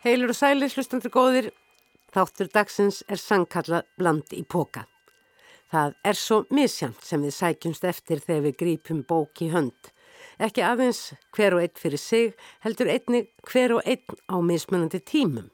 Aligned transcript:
Heilur 0.00 0.30
og 0.32 0.36
sælir, 0.38 0.72
hlustandur 0.72 1.12
góðir, 1.12 1.46
þáttur 2.14 2.48
dagsins 2.48 3.02
er 3.12 3.20
sangkallað 3.20 3.84
bland 4.00 4.30
í 4.32 4.40
póka. 4.48 4.86
Það 5.68 5.96
er 6.08 6.16
svo 6.16 6.38
misjant 6.56 7.02
sem 7.04 7.20
við 7.20 7.34
sækjumst 7.36 7.84
eftir 7.84 8.22
þegar 8.24 8.46
við 8.46 8.54
grípum 8.62 9.02
bók 9.04 9.42
í 9.44 9.50
hönd. 9.52 9.90
Ekki 10.40 10.62
aðeins 10.64 11.02
hver 11.36 11.58
og 11.58 11.66
einn 11.66 11.76
fyrir 11.76 12.00
sig, 12.00 12.32
heldur 12.64 12.88
einni 12.88 13.26
hver 13.44 13.74
og 13.76 13.84
einn 13.84 14.16
á 14.32 14.40
mismunandi 14.40 15.02
tímum. 15.04 15.50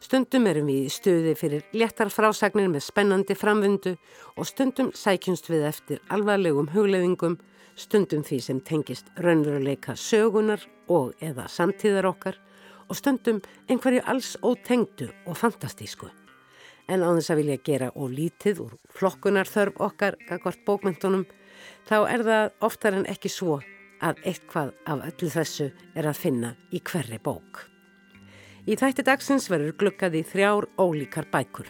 Stundum 0.00 0.48
erum 0.48 0.70
við 0.72 0.86
í 0.86 0.94
stuði 0.94 1.34
fyrir 1.36 1.66
léttar 1.76 2.08
frásagnir 2.08 2.70
með 2.72 2.86
spennandi 2.86 3.36
framvindu 3.36 3.92
og 4.38 4.48
stundum 4.48 4.88
sækjumst 4.96 5.50
við 5.52 5.66
eftir 5.68 6.00
alvarlegum 6.08 6.70
hugleðingum, 6.72 7.36
stundum 7.76 8.24
því 8.24 8.40
sem 8.40 8.64
tengist 8.64 9.12
raunveruleika 9.20 9.98
sögunar 10.00 10.64
og 10.88 11.12
eða 11.20 11.44
samtíðar 11.52 12.08
okkar 12.08 12.40
og 12.88 12.98
stundum 12.98 13.40
einhverju 13.70 14.02
alls 14.06 14.36
ótengdu 14.42 15.10
og 15.26 15.38
fantastísku. 15.38 16.08
En 16.90 17.04
á 17.06 17.08
þess 17.14 17.32
að 17.32 17.40
vilja 17.42 17.58
gera 17.64 17.90
og 17.94 18.10
lítið 18.10 18.62
úr 18.64 18.78
flokkunar 18.96 19.48
þörf 19.48 19.78
okkar 19.86 20.18
akkord 20.30 20.64
bókmyndunum, 20.66 21.26
þá 21.86 21.98
er 22.10 22.24
það 22.26 22.48
oftar 22.68 22.98
en 22.98 23.06
ekki 23.10 23.30
svo 23.30 23.60
að 24.02 24.18
eitthvað 24.26 24.72
af 24.90 25.04
öllu 25.10 25.30
þessu 25.30 25.68
er 25.94 26.08
að 26.10 26.18
finna 26.18 26.56
í 26.74 26.82
hverri 26.82 27.20
bók. 27.22 27.62
Í 28.66 28.76
þætti 28.78 29.06
dagsins 29.06 29.48
verður 29.50 29.78
glukkað 29.78 30.18
í 30.20 30.26
þrjár 30.26 30.68
ólíkar 30.78 31.26
bækur. 31.32 31.66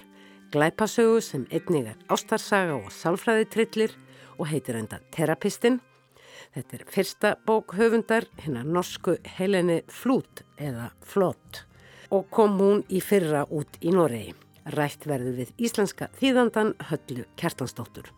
Glæpasögu 0.52 1.22
sem 1.24 1.47
einnig 1.48 1.88
er 1.92 2.00
ástarsaga 2.12 2.76
og 2.76 2.92
sálfræði 2.92 3.48
trillir 3.52 3.94
og 4.36 4.50
heitir 4.50 4.76
enda 4.76 4.98
Terapistinn 5.14 5.80
Þetta 6.53 6.77
er 6.77 6.83
fyrsta 6.92 7.28
bók 7.48 7.72
höfundar, 7.78 8.27
hennar 8.45 8.67
norsku 8.69 9.14
Helene 9.39 9.78
Flút 9.89 10.42
eða 10.61 10.91
Flott 11.00 11.62
og 12.12 12.27
kom 12.28 12.59
hún 12.61 12.83
í 12.92 13.00
fyrra 13.00 13.47
út 13.48 13.78
í 13.81 13.94
Noregi. 13.94 14.34
Rætt 14.77 15.06
verður 15.09 15.39
við 15.39 15.55
íslenska 15.56 16.11
þýðandan 16.19 16.75
Höllu 16.91 17.25
Kjartansdóttur. 17.41 18.11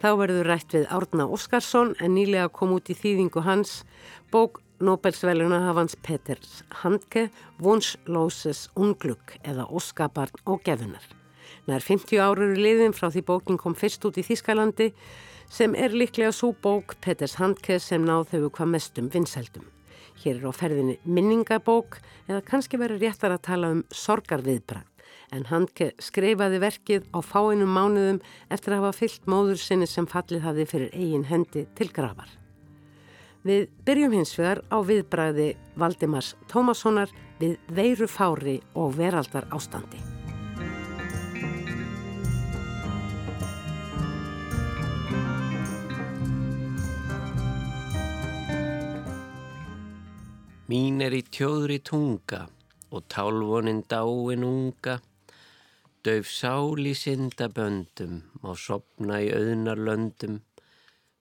Þá 0.00 0.08
verður 0.22 0.48
rætt 0.48 0.72
við 0.72 0.88
Árna 0.88 1.28
Óskarsson 1.28 1.92
en 2.00 2.16
nýlega 2.16 2.48
kom 2.48 2.72
út 2.78 2.88
í 2.88 2.96
þýðingu 2.96 3.44
hans 3.44 3.82
bók 4.32 4.62
Nobelsveluna 4.80 5.60
hafans 5.68 6.00
Peters 6.00 6.62
Handke 6.80 7.28
Vonsloses 7.60 8.70
unglugg 8.72 9.36
eða 9.44 9.68
Óskabarn 9.68 10.40
og 10.48 10.64
gefunar. 10.64 11.04
Nær 11.68 11.84
50 11.84 12.24
árur 12.24 12.56
liðin 12.56 12.96
frá 12.96 13.10
því 13.12 13.26
bókin 13.28 13.60
kom 13.60 13.76
fyrst 13.76 14.04
út 14.08 14.16
í 14.16 14.24
Þískalandi 14.24 14.94
sem 15.52 15.74
er 15.74 15.94
líklega 15.94 16.32
svo 16.34 16.52
bók 16.62 16.96
Peters 17.00 17.36
Handke 17.40 17.78
sem 17.82 18.04
náð 18.04 18.32
þau 18.32 18.50
hvað 18.50 18.72
mestum 18.74 19.08
vinsældum. 19.12 19.64
Hér 20.22 20.40
er 20.40 20.48
á 20.48 20.52
ferðinni 20.56 20.98
minningabók 21.04 22.00
eða 22.26 22.42
kannski 22.46 22.80
verið 22.80 23.04
réttar 23.06 23.34
að 23.36 23.44
tala 23.50 23.72
um 23.76 23.82
sorgarviðbrað 23.92 24.86
en 25.34 25.46
Handke 25.50 25.92
skreifaði 26.02 26.60
verkið 26.62 27.06
á 27.10 27.18
fáinum 27.24 27.72
mánuðum 27.74 28.20
eftir 28.52 28.76
að 28.76 28.84
hafa 28.84 28.98
fyllt 29.00 29.30
móður 29.30 29.60
sinni 29.60 29.88
sem 29.90 30.08
fallið 30.08 30.44
hafi 30.46 30.66
fyrir 30.70 30.92
eigin 30.94 31.26
hendi 31.30 31.66
til 31.78 31.90
gravar. 31.92 32.28
Við 33.46 33.68
byrjum 33.86 34.16
hins 34.18 34.34
vegar 34.38 34.64
á 34.74 34.78
viðbræði 34.82 35.52
Valdimars 35.78 36.34
Tómassonar 36.50 37.12
við 37.38 37.56
veiru 37.70 38.10
fári 38.10 38.60
og 38.74 38.96
veraldar 38.98 39.46
ástandi. 39.54 40.15
Mín 50.66 50.98
er 50.98 51.14
í 51.14 51.20
tjóðri 51.22 51.76
tunga 51.78 52.40
og 52.90 53.04
tálvonin 53.12 53.84
dáin 53.86 54.42
unga, 54.42 54.96
döf 56.02 56.26
sál 56.26 56.80
í 56.82 56.94
syndaböndum, 56.98 58.16
má 58.42 58.50
sopna 58.58 59.20
í 59.22 59.28
auðnar 59.30 59.78
löndum, 59.78 60.40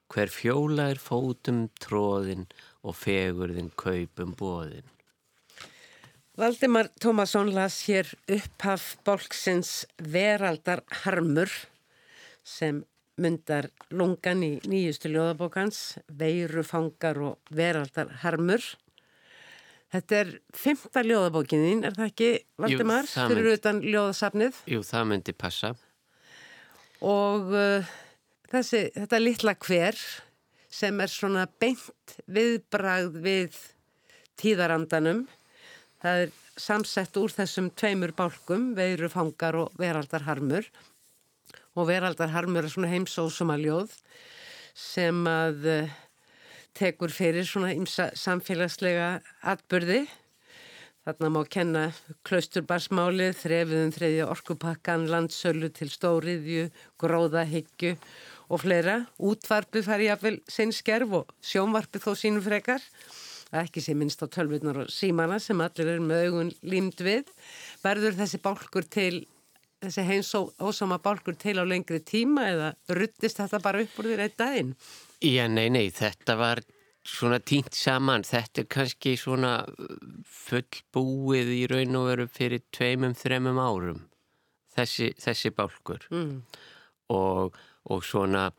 hver 0.09 0.31
fjóla 0.33 0.87
er 0.93 1.01
fótum 1.01 1.67
tróðin 1.77 2.47
og 2.81 2.97
fegurðin 2.97 3.69
kaupum 3.77 4.31
bóðin. 4.39 4.87
Valdimar 6.35 6.89
Tómasson 6.97 7.51
las 7.53 7.83
hér 7.85 8.09
upphaf 8.25 8.95
bólksins 9.05 9.85
Veraldar 10.01 10.81
Harmur 11.03 11.53
sem 12.41 12.81
myndar 13.21 13.69
lungan 13.93 14.41
í 14.43 14.51
nýjustu 14.65 15.13
ljóðabókans, 15.13 15.99
Veirufangar 16.09 17.21
og 17.29 17.53
Veraldar 17.53 18.09
Harmur. 18.25 18.65
Þetta 19.95 20.15
er 20.19 20.31
fymta 20.51 21.01
ljóðabókininn, 21.05 21.85
er 21.87 21.93
það 21.95 22.09
ekki, 22.09 22.29
Valdimar, 22.59 23.05
fyrir 23.07 23.53
utan 23.53 23.77
ljóðasafnið? 23.79 24.57
Jú, 24.67 24.81
það 24.83 25.05
myndi 25.07 25.35
passa. 25.39 25.69
Og 27.05 27.53
uh, 27.55 27.93
þessi, 28.51 28.81
þetta 28.97 29.21
litla 29.21 29.53
hver 29.63 30.01
sem 30.75 30.99
er 30.99 31.13
svona 31.13 31.45
beint 31.63 32.17
viðbragð 32.27 33.21
við 33.23 33.61
tíðarandanum, 34.41 35.23
það 36.03 36.25
er 36.25 36.35
samsett 36.59 37.15
úr 37.21 37.31
þessum 37.31 37.71
tveimur 37.79 38.11
bálkum, 38.17 38.73
veirufangar 38.75 39.55
og 39.63 39.79
veraldarharmur. 39.79 40.67
Og 41.79 41.87
veraldarharmur 41.87 42.67
er 42.67 42.73
svona 42.73 42.91
heimsósuma 42.91 43.55
ljóð 43.63 43.95
sem 44.75 45.23
að... 45.23 45.69
Uh, 45.77 46.01
tekur 46.75 47.13
fyrir 47.13 47.47
svona 47.47 47.73
ymsa 47.75 48.11
samfélagslega 48.19 49.19
atbyrði. 49.47 50.03
Þarna 51.05 51.29
má 51.29 51.41
kenna 51.45 51.81
klausturbarsmálið, 52.25 53.35
þrefiðum 53.37 53.91
þriðja 53.93 54.29
orkupakkan, 54.33 55.03
landsölu 55.11 55.69
til 55.69 55.91
stóriðju, 55.93 56.71
gróðahyggju 57.01 57.91
og 58.49 58.63
fleira. 58.63 58.95
Útvarpið 59.21 59.85
fær 59.85 60.01
ég 60.01 60.15
að 60.15 60.25
vel 60.25 60.39
sen 60.49 60.73
skerf 60.73 61.13
og 61.19 61.29
sjónvarpið 61.45 62.07
þó 62.07 62.11
sínum 62.17 62.45
frekar. 62.45 62.81
Ekki 63.55 63.83
sem 63.85 64.01
minnst 64.01 64.25
á 64.25 64.27
tölvurnar 64.33 64.81
og 64.81 64.91
símana 64.91 65.37
sem 65.39 65.61
allir 65.61 65.93
er 65.93 66.01
með 66.01 66.25
augun 66.25 66.53
límd 66.65 67.05
við. 67.05 67.29
Verður 67.85 68.17
þessi 68.17 68.41
bálkur 68.41 68.89
til, 68.89 69.21
þessi 69.85 70.09
heins 70.09 70.33
ósama 70.35 70.97
bálkur 70.97 71.37
til 71.37 71.59
á 71.61 71.65
lengri 71.69 72.01
tíma 72.01 72.49
eða 72.49 72.73
ruttist 72.97 73.37
þetta 73.43 73.61
bara 73.61 73.85
upp 73.85 74.01
úr 74.01 74.09
því 74.09 74.23
reitt 74.23 74.41
daginn? 74.41 74.73
Já, 75.25 75.47
nei, 75.49 75.71
nei, 75.73 75.87
þetta 75.89 76.35
var 76.37 76.59
svona 77.05 77.39
tínt 77.41 77.73
saman, 77.73 78.25
þetta 78.25 78.61
er 78.61 78.67
kannski 78.69 79.15
svona 79.17 79.53
fullbúið 80.29 81.51
í 81.55 81.61
raun 81.71 81.97
og 81.97 82.09
veru 82.11 82.25
fyrir 82.29 82.61
tveimum, 82.75 83.15
þremum 83.17 83.57
árum, 83.61 84.03
þessi, 84.75 85.11
þessi 85.17 85.49
bálkur 85.57 86.05
mm. 86.11 86.35
og, 87.15 87.57
og 87.89 88.05
svona 88.05 88.51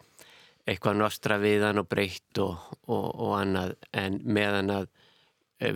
eitthvað 0.66 0.98
nostra 0.98 1.38
viðan 1.38 1.82
og 1.82 1.86
breytt 1.90 2.40
og, 2.42 2.56
og, 2.90 3.06
og 3.14 3.34
annað 3.38 3.76
en 3.94 4.18
meðan 4.26 4.72
að 4.74 4.88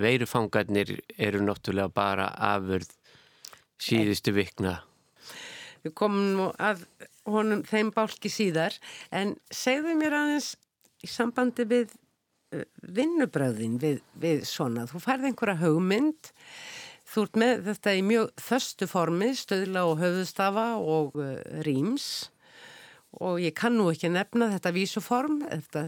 veirufangarnir 0.01 0.97
eru 1.19 1.43
náttúrulega 1.47 1.95
bara 1.95 2.27
afurð 2.51 2.91
síðustu 3.81 4.35
vikna. 4.35 4.81
Við 5.85 5.95
komum 5.97 6.51
að 6.59 6.83
honum 7.31 7.63
þeim 7.69 7.95
bálki 7.95 8.33
síðar 8.33 8.75
en 9.15 9.37
segðu 9.55 9.95
mér 9.97 10.19
aðeins 10.19 10.51
í 11.05 11.11
sambandi 11.11 11.67
við 11.69 11.93
uh, 12.55 12.65
vinnubröðin 12.97 13.79
við, 13.83 14.01
við 14.21 14.45
svona. 14.49 14.87
Þú 14.91 15.03
færði 15.05 15.31
einhverja 15.31 15.61
hugmynd, 15.63 16.33
þú 17.11 17.27
ert 17.27 17.39
með 17.43 17.63
þetta 17.71 17.95
í 17.97 18.03
mjög 18.07 18.33
þöstu 18.49 18.91
formi, 18.91 19.31
stöðla 19.39 19.87
og 19.91 20.03
höfðustafa 20.03 20.67
og 20.81 21.21
uh, 21.21 21.37
rýms 21.67 22.11
og 23.19 23.41
ég 23.43 23.57
kann 23.59 23.75
nú 23.75 23.89
ekki 23.91 24.11
nefna 24.13 24.53
þetta 24.53 24.71
vísuform. 24.77 25.41
Þetta, 25.51 25.83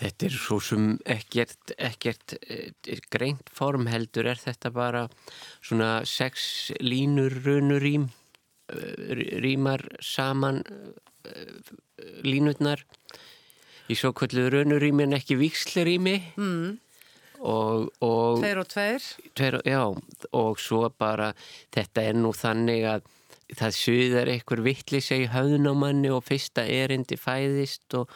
þetta 0.00 0.28
er 0.30 0.36
svo 0.38 0.56
sem 0.64 0.86
ekkert, 1.04 1.74
ekkert 1.76 2.38
eh, 2.40 3.02
greint 3.12 3.52
form 3.52 3.84
heldur 3.90 4.30
er 4.32 4.40
þetta 4.40 4.72
bara 4.72 5.04
svona 5.60 5.98
sex 6.08 6.70
línur 6.80 7.42
runurým, 7.44 8.08
rýmar 9.42 9.82
saman 10.00 10.62
línutnar 12.24 12.84
í 13.90 13.98
svo 13.98 14.12
kvöldu 14.16 14.48
raunurými 14.54 15.06
en 15.06 15.18
ekki 15.18 15.36
vikslurými 15.40 16.16
mm. 16.38 16.66
og, 17.40 17.88
og 18.06 18.40
Tveir 18.40 18.62
og 18.62 18.68
tveir 18.70 19.08
tveir, 19.34 19.60
Já, 19.66 19.82
og 20.36 20.60
svo 20.62 20.86
bara 20.94 21.32
þetta 21.74 22.06
er 22.10 22.20
nú 22.20 22.34
þannig 22.36 22.86
að 22.94 23.08
það 23.58 23.74
suðar 23.74 24.30
einhver 24.30 24.62
vittlisa 24.62 25.18
í 25.18 25.26
höfðunamanni 25.30 26.12
og 26.14 26.22
fyrsta 26.28 26.62
erindi 26.70 27.18
fæðist 27.18 27.96
og 27.98 28.12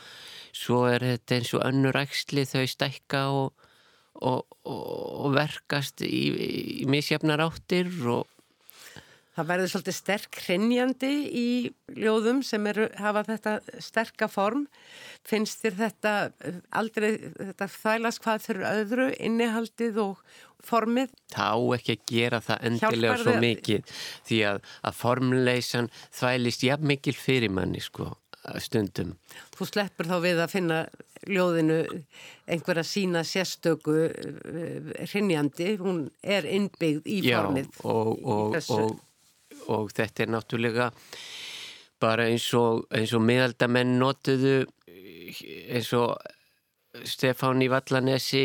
svo 0.54 0.84
er 0.90 1.02
þetta 1.08 1.38
eins 1.38 1.52
og 1.56 1.64
önnur 1.66 1.98
æksli 1.98 2.44
þau 2.46 2.64
stækka 2.70 3.24
og, 3.34 3.66
og, 4.22 4.44
og 4.62 5.34
verkast 5.34 6.04
í, 6.06 6.22
í 6.84 6.86
misjafnar 6.90 7.42
áttir 7.48 7.90
og 8.06 8.28
Það 9.34 9.48
verður 9.50 9.70
svolítið 9.72 9.96
sterk 9.96 10.38
hrinjandi 10.44 11.12
í 11.26 11.48
ljóðum 11.98 12.42
sem 12.46 12.66
eru, 12.70 12.86
hafa 13.02 13.24
þetta 13.26 13.54
sterka 13.82 14.28
form. 14.30 14.66
Finnst 15.26 15.64
þér 15.64 15.78
þetta 15.80 16.14
eh, 16.46 16.58
aldrei, 16.78 17.08
þetta 17.40 17.70
þælast 17.74 18.22
hvað 18.22 18.44
fyrir 18.46 18.66
öðru, 18.70 19.08
innihaldið 19.18 20.02
og 20.04 20.20
formið? 20.64 21.14
Það 21.34 21.54
á 21.58 21.58
ekki 21.78 21.96
að 21.96 22.04
gera 22.12 22.42
það 22.44 22.68
endilega 22.70 23.16
svo 23.22 23.38
mikið 23.42 23.96
því 24.28 24.42
að, 24.52 24.60
að 24.86 25.00
formleysan 25.00 25.90
þvælist 26.04 26.68
jafn 26.68 26.92
mikil 26.94 27.16
fyrir 27.18 27.52
manni 27.54 27.82
sko 27.82 28.12
stundum. 28.60 29.14
Þú 29.56 29.66
sleppur 29.70 30.08
þá 30.08 30.18
við 30.20 30.42
að 30.44 30.52
finna 30.52 30.78
ljóðinu 31.24 31.78
einhverja 32.50 32.84
sína 32.84 33.22
sérstöku 33.24 33.96
hrinjandi, 35.08 35.70
hún 35.80 36.04
er 36.20 36.46
innbyggð 36.48 37.08
í 37.08 37.18
formið. 37.24 37.70
Já 37.72 37.88
og, 37.88 38.12
og, 38.20 38.58
og 38.76 38.98
og 39.72 39.92
þetta 39.96 40.24
er 40.24 40.32
náttúrulega 40.34 40.90
bara 42.02 42.28
eins 42.28 42.46
og, 42.58 42.84
og 42.90 43.22
miðaldamenn 43.24 43.96
notuðu 44.00 44.64
eins 45.72 45.92
og 45.96 46.16
Stefán 47.08 47.62
í 47.64 47.68
Vallanesi 47.72 48.44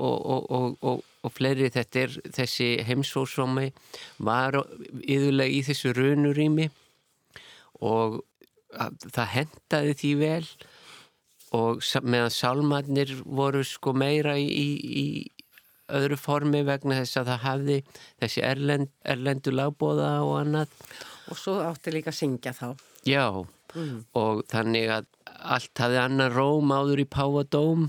og, 0.00 0.76
og, 0.80 1.02
og 1.20 1.32
fleiri. 1.34 1.68
Þetta 1.72 2.04
er 2.06 2.14
þessi 2.36 2.70
heimsósómi 2.88 3.68
var 4.24 4.56
yðurlega 5.02 5.52
í 5.52 5.60
þessu 5.66 5.92
runurými 5.96 6.70
og 7.84 8.20
það 9.10 9.32
hendaði 9.34 9.96
því 9.98 10.12
vel 10.20 10.44
og 11.56 11.80
meðan 12.06 12.32
sálmannir 12.32 13.12
voru 13.26 13.64
sko 13.66 13.92
meira 13.96 14.36
í, 14.38 14.46
í, 14.46 15.06
öðru 15.98 16.18
formi 16.20 16.62
vegna 16.66 17.00
þess 17.00 17.20
að 17.20 17.30
það 17.30 17.44
hafði 17.44 17.78
þessi 18.22 18.44
erlend, 18.46 18.90
erlendu 19.14 19.54
lagbóða 19.54 20.10
og 20.26 20.34
annað. 20.40 20.76
Og 21.30 21.38
svo 21.38 21.58
átti 21.64 21.94
líka 21.94 22.12
að 22.12 22.18
syngja 22.20 22.54
þá. 22.56 22.68
Já, 23.08 23.26
mm. 23.74 23.96
og 24.18 24.42
þannig 24.50 24.90
að 24.98 25.08
allt 25.56 25.82
hafði 25.82 26.02
annar 26.02 26.34
róm 26.36 26.74
áður 26.74 27.04
í 27.04 27.08
Páadóm. 27.08 27.88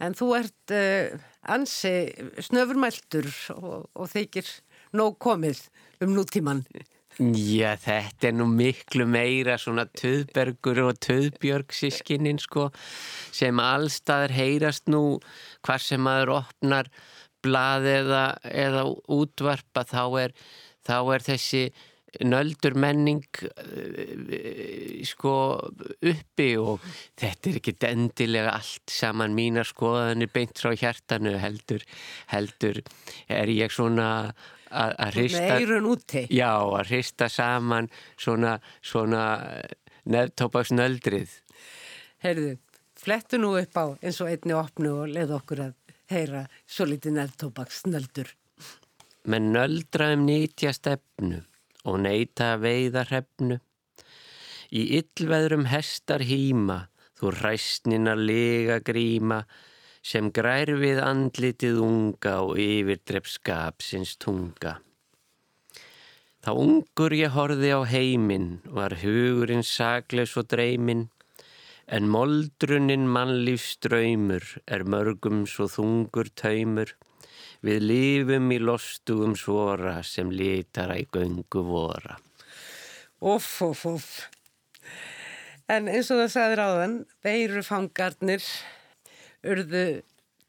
En 0.00 0.16
þú 0.16 0.30
ert 0.38 0.74
uh, 0.76 1.18
ansi 1.52 1.94
snöfurmæltur 2.40 3.28
og, 3.56 3.90
og 3.92 4.10
þeikir 4.12 4.48
nóg 4.96 5.18
komið 5.22 5.66
um 6.04 6.14
nútíman. 6.16 6.64
Já, 7.20 7.74
þetta 7.76 8.30
er 8.30 8.36
nú 8.38 8.46
miklu 8.48 9.04
meira 9.04 9.58
svona 9.60 9.84
töðbergur 9.92 10.78
og 10.86 11.00
töðbjörg 11.04 11.74
sískinnin 11.76 12.38
sko 12.40 12.70
sem 13.28 13.60
allstaðar 13.60 14.32
heyrast 14.32 14.88
nú 14.88 15.18
hvar 15.60 15.84
sem 15.84 16.00
maður 16.00 16.32
opnar 16.38 16.88
blað 17.44 17.88
eða, 17.90 18.22
eða 18.48 18.86
útvarpa 19.12 19.84
þá 19.90 20.04
er, 20.22 20.34
þá 20.88 20.96
er 21.12 21.26
þessi 21.26 21.62
nöldur 22.24 22.78
menning 22.80 23.26
uh, 23.50 25.02
sko 25.06 25.34
uppi 26.00 26.48
og 26.56 26.86
þetta 27.20 27.50
er 27.50 27.58
ekki 27.60 27.74
endilega 27.90 28.54
allt 28.56 28.94
saman 28.96 29.36
mínar 29.36 29.68
skoðanir 29.68 30.32
beint 30.32 30.56
frá 30.56 30.72
hjartanu 30.72 31.36
heldur, 31.36 31.84
heldur 32.32 32.80
er 33.28 33.52
ég 33.52 33.76
svona 33.76 34.08
að 34.70 35.14
hrista 35.16 35.58
já, 36.30 36.52
að 36.56 36.88
hrista 36.88 37.28
saman 37.28 37.90
svona, 38.16 38.58
svona 38.82 39.24
nefntópaksnöldrið 40.10 41.36
Herðu, 42.20 42.56
flettu 43.00 43.40
nú 43.40 43.54
upp 43.58 43.80
á 43.80 43.86
eins 44.00 44.20
og 44.20 44.30
einni 44.32 44.56
opnu 44.56 44.96
og 45.02 45.14
leð 45.14 45.34
okkur 45.38 45.64
að 45.68 45.96
heyra 46.10 46.44
svo 46.66 46.88
litið 46.90 47.16
nefntópaksnöldur 47.18 48.34
Með 49.28 49.48
nöldraðum 49.52 50.22
nýtja 50.24 50.72
stefnu 50.72 51.42
og 51.84 51.98
neyta 52.04 52.54
veiða 52.60 53.04
hrefnu. 53.08 53.58
Í 54.70 54.82
yllveðrum 55.00 55.66
hestar 55.70 56.24
hýma 56.24 56.84
þú 57.18 57.32
ræstnina 57.36 58.14
lega 58.16 58.78
gríma 58.84 59.42
sem 60.02 60.30
grær 60.32 60.72
við 60.80 61.00
andlitið 61.04 61.80
unga 61.84 62.36
og 62.46 62.60
yfirdrepp 62.60 63.28
skapsins 63.28 64.16
tunga. 64.20 64.78
Þá 66.40 66.50
ungur 66.56 67.12
ég 67.12 67.34
horfi 67.36 67.68
á 67.68 67.84
heiminn, 67.84 68.62
var 68.64 68.96
hugurinn 69.02 69.66
sagleis 69.66 70.32
og 70.40 70.48
dreyminn, 70.48 71.10
en 71.84 72.08
moldrunnin 72.08 73.04
mannlífs 73.12 73.74
draumur 73.84 74.46
er 74.64 74.86
mörgum 74.88 75.44
svo 75.44 75.68
þungur 75.68 76.32
taumur, 76.32 76.94
við 77.60 77.84
lífum 77.84 78.48
í 78.56 78.58
lostugum 78.62 79.36
svora 79.36 79.98
sem 80.06 80.32
litar 80.32 80.94
að 80.94 81.10
göngu 81.12 81.64
vora. 81.66 82.16
Uff, 83.20 83.60
uff, 83.66 83.84
uff. 83.84 84.12
En 85.68 85.90
eins 85.92 86.08
og 86.08 86.22
það 86.22 86.30
sagður 86.32 86.62
áðan, 86.64 86.94
veiru 87.20 87.60
fangarnir 87.62 88.40
urðu 89.46 89.84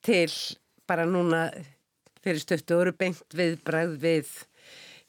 til 0.05 0.31
bara 0.89 1.05
núna 1.07 1.47
fyrir 2.21 2.41
stöttu 2.41 2.77
og 2.77 2.85
eru 2.85 2.95
beint 2.97 3.35
viðbræð 3.37 3.97
við 4.01 4.31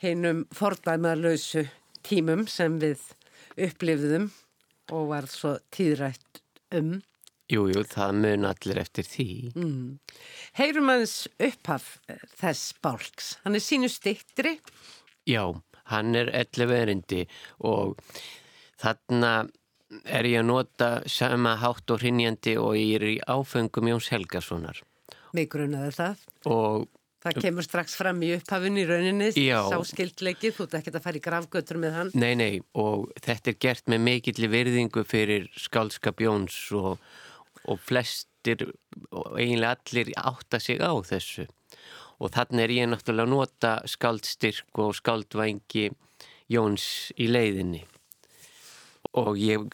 hinnum 0.02 0.44
fordæmaðlausu 0.56 1.66
tímum 2.06 2.46
sem 2.50 2.78
við 2.82 3.02
upplifðum 3.60 4.30
og 4.92 5.08
var 5.12 5.28
svo 5.30 5.56
tíðrætt 5.74 6.42
um. 6.74 7.00
Jújú, 7.52 7.74
jú, 7.74 7.82
það 7.84 8.18
mun 8.22 8.48
allir 8.48 8.78
eftir 8.80 9.06
því. 9.06 9.28
Mm. 9.58 9.88
Heyrum 10.56 10.92
aðeins 10.92 11.16
upphaf 11.36 11.88
þess 12.40 12.72
bálks. 12.84 13.34
Hann 13.44 13.58
er 13.58 13.64
sínu 13.64 13.90
stittri. 13.92 14.54
Já, 15.28 15.44
hann 15.92 16.16
er 16.16 16.30
11 16.32 16.72
erindi 16.78 17.26
og 17.68 17.98
þarna 18.80 19.34
er 20.04 20.28
ég 20.28 20.40
að 20.40 20.48
nota 20.48 20.88
sama 21.10 21.56
hátt 21.60 21.92
og 21.92 22.02
hrinjandi 22.02 22.56
og 22.60 22.74
ég 22.78 22.96
er 22.98 23.06
í 23.10 23.20
áfengum 23.28 23.90
Jóns 23.92 24.10
Helgasonar. 24.12 24.82
Mig 25.36 25.50
grunaður 25.52 25.96
það. 25.98 26.26
Og 26.48 26.90
Það 27.22 27.36
kemur 27.44 27.62
strax 27.62 27.92
fram 27.94 28.18
í 28.26 28.32
upphafun 28.34 28.80
í 28.80 28.84
rauninni, 28.88 29.28
sá 29.30 29.76
skildleikið, 29.86 30.56
þú 30.56 30.64
ert 30.64 30.72
ekki 30.80 30.90
að 30.90 31.04
fara 31.04 31.20
í 31.20 31.22
gravgötur 31.22 31.78
með 31.78 31.92
hann. 31.94 32.10
Nei, 32.18 32.32
nei, 32.34 32.56
og 32.74 33.12
þetta 33.22 33.52
er 33.52 33.58
gert 33.62 33.92
með 33.92 34.02
mikill 34.08 34.48
virðingu 34.50 35.04
fyrir 35.06 35.46
skálskap 35.54 36.18
Jóns 36.24 36.56
og, 36.74 36.98
og 37.62 37.78
flestir, 37.78 38.66
og 39.14 39.38
eiginlega 39.38 39.76
allir 39.78 40.10
átta 40.18 40.58
sig 40.58 40.82
á 40.82 40.90
þessu. 41.06 41.46
Og 42.18 42.34
þannig 42.34 42.64
er 42.66 42.76
ég 42.80 42.90
náttúrulega 42.90 43.28
að 43.28 43.34
nota 43.36 43.72
skáldstyrk 43.94 44.82
og 44.82 44.96
skáldvængi 44.98 45.92
Jóns 46.50 46.90
í 47.14 47.30
leiðinni 47.30 47.86
og 49.20 49.36
ég 49.36 49.66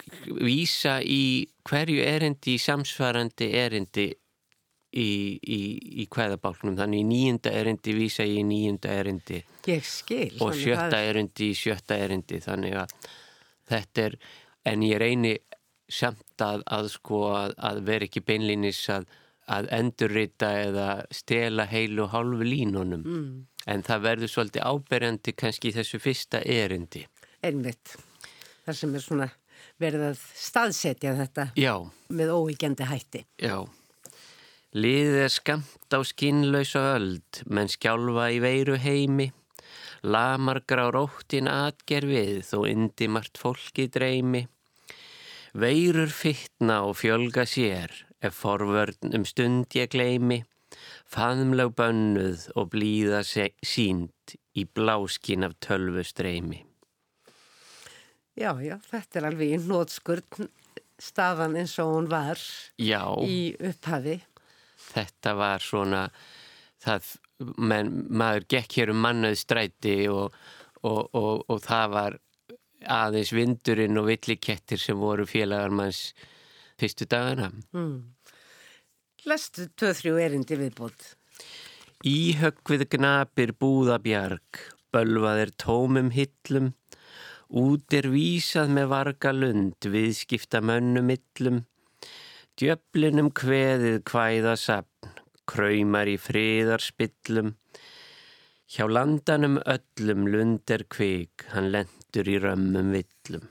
vísa 0.42 0.98
í 1.02 1.46
hverju 1.68 2.02
erindi 2.02 2.56
í 2.56 2.62
samsvarandi 2.62 3.50
erindi 3.54 4.08
í, 4.08 5.10
í, 5.38 5.60
í 6.02 6.06
hvaðabálknum 6.10 6.78
þannig 6.78 7.04
í 7.04 7.08
nýjunda 7.12 7.52
erindi 7.54 7.94
vísa 7.94 8.26
ég 8.26 8.42
í 8.42 8.46
nýjunda 8.48 8.96
erindi. 8.98 9.42
Skil, 9.84 10.32
og 10.42 10.56
sjötta 10.56 11.02
erindi 11.04 11.52
í 11.52 11.58
sjötta 11.58 11.98
erindi. 12.00 12.40
Þannig 12.42 12.78
að 12.82 12.96
þetta 13.68 14.06
er 14.08 14.18
en 14.72 14.82
ég 14.86 15.00
reyni 15.00 15.36
samt 15.88 16.42
að, 16.44 16.64
að 16.66 16.90
sko 16.96 17.22
að, 17.36 17.54
að 17.70 17.82
vera 17.86 18.08
ekki 18.08 18.24
beinlinis 18.26 18.80
að, 18.92 19.06
að 19.48 19.70
endurrita 19.76 20.50
eða 20.64 20.88
stela 21.14 21.68
heilu 21.68 22.08
hálfu 22.10 22.48
línunum. 22.48 23.06
Mm. 23.06 23.46
en 23.68 23.82
það 23.84 24.04
verður 24.04 24.30
svolítið 24.32 24.64
áberjandi 24.64 25.32
kannski 25.36 25.68
í 25.68 25.74
þessu 25.76 25.98
fyrsta 26.00 26.40
erindi. 26.40 27.04
Einmitt 27.44 27.98
þar 28.68 28.76
sem 28.76 28.94
er 28.94 29.04
svona 29.04 29.28
verið 29.80 30.06
að 30.10 30.22
staðsetja 30.36 31.14
þetta 31.22 31.48
Já. 31.58 31.74
með 32.12 32.32
óíkjandi 32.36 32.88
hætti. 32.88 33.24
Já. 33.40 33.64
Liðið 34.76 35.22
er 35.24 35.32
skamt 35.32 35.96
á 35.96 36.00
skinnlausa 36.04 36.82
öld, 36.98 37.40
menn 37.48 37.70
skjálfa 37.72 38.28
í 38.36 38.42
veiru 38.44 38.76
heimi, 38.76 39.30
lamar 40.04 40.60
grá 40.68 40.84
róttin 40.92 41.48
atgerfið 41.48 42.44
þó 42.50 42.58
indi 42.68 43.08
margt 43.08 43.40
fólki 43.40 43.88
dreymi. 43.88 44.44
Veirur 45.56 46.12
fytna 46.12 46.82
og 46.84 46.98
fjölga 47.00 47.48
sér, 47.48 47.88
ef 48.20 48.36
forvörn 48.44 49.16
um 49.16 49.24
stund 49.24 49.72
ég 49.78 49.88
gleimi, 49.96 50.42
faðmlag 51.08 51.72
bönnuð 51.78 52.50
og 52.52 52.74
blíða 52.76 53.24
sínd 53.24 54.36
í 54.52 54.68
bláskin 54.68 55.48
af 55.48 55.56
tölvu 55.64 56.04
streymi. 56.04 56.67
Já, 58.38 58.52
já, 58.62 58.76
þetta 58.86 59.18
er 59.18 59.26
alveg 59.32 59.54
í 59.56 59.58
nótskurð 59.66 60.44
staðan 61.02 61.56
eins 61.58 61.74
og 61.82 61.90
hún 61.94 62.08
var 62.10 62.38
já, 62.78 63.02
í 63.26 63.54
upphafi. 63.58 64.18
Þetta 64.88 65.34
var 65.38 65.64
svona, 65.64 66.04
það, 66.82 67.10
menn, 67.58 67.90
maður 68.10 68.46
gekk 68.54 68.78
hér 68.78 68.94
um 68.94 69.02
mannaði 69.02 69.40
stræti 69.42 69.96
og, 70.12 70.36
og, 70.86 71.02
og, 71.18 71.44
og 71.50 71.62
það 71.66 71.94
var 71.96 72.18
aðeins 72.98 73.34
vindurinn 73.34 73.98
og 73.98 74.06
villikettir 74.12 74.78
sem 74.78 74.98
voru 74.98 75.26
félagarmanns 75.26 76.12
fyrstu 76.78 77.08
dagana. 77.10 77.50
Mm. 77.74 78.14
Lestu 79.26 79.66
2-3 79.74 80.14
erindi 80.22 80.58
viðbót. 80.60 81.14
Íhögg 82.06 82.62
við 82.70 82.86
gnapir 82.94 83.50
búðabjarg 83.58 84.66
bölvað 84.94 85.42
er 85.44 85.52
tómum 85.60 86.12
hillum, 86.14 86.72
út 87.48 87.94
er 87.96 88.08
vísað 88.12 88.72
með 88.76 88.88
varga 88.92 89.32
lund, 89.32 89.76
viðskipta 89.80 90.60
mönnum 90.60 91.12
illum, 91.14 91.62
djöflinum 92.60 93.30
kveðið 93.32 94.02
kvæða 94.08 94.56
sapn, 94.60 95.14
kræmar 95.48 96.10
í 96.12 96.18
friðarspillum, 96.20 97.54
hjá 98.68 98.84
landanum 98.88 99.56
öllum 99.64 100.26
lund 100.28 100.70
er 100.70 100.84
kvik, 100.92 101.46
hann 101.54 101.70
lendur 101.72 102.28
í 102.28 102.36
römmum 102.42 102.92
villum. 102.96 103.48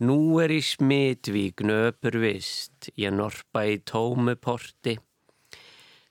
Nú 0.00 0.40
er 0.40 0.50
í 0.50 0.62
smitvík 0.64 1.60
nöpur 1.62 2.16
vist, 2.22 2.88
ég 2.96 3.12
norpa 3.14 3.66
í 3.68 3.78
tómu 3.84 4.34
porti, 4.40 4.96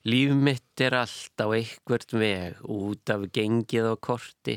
Líf 0.08 0.32
mitt 0.32 0.80
er 0.80 0.96
allt 0.96 1.42
á 1.44 1.52
eitthvert 1.52 2.14
veg 2.16 2.62
út 2.64 3.12
af 3.12 3.26
gengið 3.36 3.90
og 3.92 4.00
korti. 4.00 4.56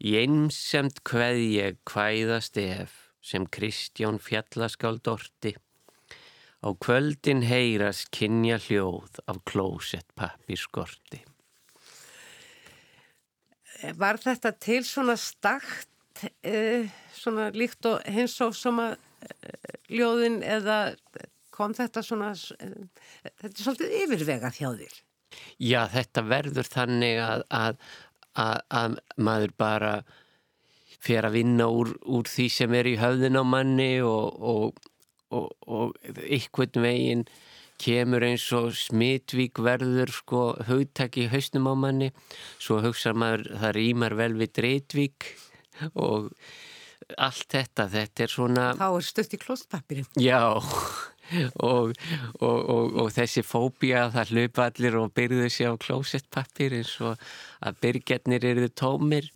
Í 0.00 0.14
einsemt 0.16 1.02
hveð 1.04 1.40
ég 1.44 1.80
hvæðast 1.90 2.56
ef 2.60 2.94
sem 3.20 3.44
Kristján 3.52 4.16
fjallaskáld 4.22 5.08
orti. 5.12 5.52
Á 6.64 6.68
kvöldin 6.76 7.42
heyras 7.44 8.06
kynja 8.12 8.56
hljóð 8.60 9.20
af 9.28 9.42
klósett 9.48 10.08
pappirskorti. 10.16 11.20
Var 13.96 14.20
þetta 14.20 14.52
til 14.60 14.82
svona 14.84 15.16
stakt, 15.20 16.24
eh, 16.44 16.88
svona 17.16 17.48
líkt 17.52 17.84
og 17.88 18.00
hins 18.04 18.40
og 18.40 18.56
sama 18.56 18.90
eh, 18.92 19.76
ljóðin 19.88 20.42
eða 20.44 20.96
kom 21.52 21.76
þetta 21.76 22.02
svona, 22.04 22.32
þetta 22.36 23.52
er 23.52 23.64
svolítið 23.64 23.96
yfirvegað 24.02 24.60
hjá 24.60 24.68
þér. 24.80 25.00
Já, 25.62 25.80
þetta 25.92 26.22
verður 26.26 26.68
þannig 26.68 27.20
að, 27.22 27.42
að, 27.54 27.82
að, 28.38 28.58
að 28.70 28.98
maður 29.16 29.54
bara 29.58 29.94
fer 31.00 31.26
að 31.26 31.38
vinna 31.38 31.68
úr, 31.72 31.94
úr 32.04 32.28
því 32.28 32.48
sem 32.52 32.74
er 32.76 32.88
í 32.90 32.98
höfðin 33.00 33.40
á 33.40 33.44
manni 33.46 33.92
og, 34.04 34.36
og, 34.40 34.90
og, 35.32 35.48
og 35.66 35.96
einhvern 36.26 36.84
veginn 36.84 37.24
kemur 37.80 38.26
eins 38.26 38.44
og 38.52 38.74
smitvík 38.76 39.62
verður 39.64 40.12
sko 40.12 40.42
hugtak 40.68 41.16
í 41.16 41.30
hausnum 41.32 41.70
á 41.72 41.74
manni. 41.86 42.10
Svo 42.60 42.82
hugsa 42.84 43.14
maður 43.16 43.46
það 43.62 43.76
rýmar 43.78 44.16
vel 44.18 44.34
við 44.36 44.52
dreitvík 44.58 45.30
og 45.94 46.28
allt 47.18 47.46
þetta, 47.50 47.88
þetta 47.90 48.26
er 48.26 48.30
svona 48.30 48.66
Þá 48.78 48.86
er 48.90 49.06
stutt 49.06 49.32
í 49.34 49.40
klóstpappirinn 49.40 50.20
Já 50.20 50.42
og, 51.54 51.94
og, 52.40 52.58
og, 52.58 52.98
og 53.04 53.12
þessi 53.14 53.42
fóbia 53.46 54.08
það 54.14 54.32
hlaupa 54.34 54.66
allir 54.70 54.98
og 55.00 55.14
byrjuðu 55.16 55.50
sér 55.52 55.70
á 55.74 55.82
klósettpappir 55.84 56.70
eins 56.80 56.94
og 57.04 57.14
að 57.64 57.72
byrgjarnir 57.84 58.42
eru 58.52 58.68
tómir. 58.72 59.26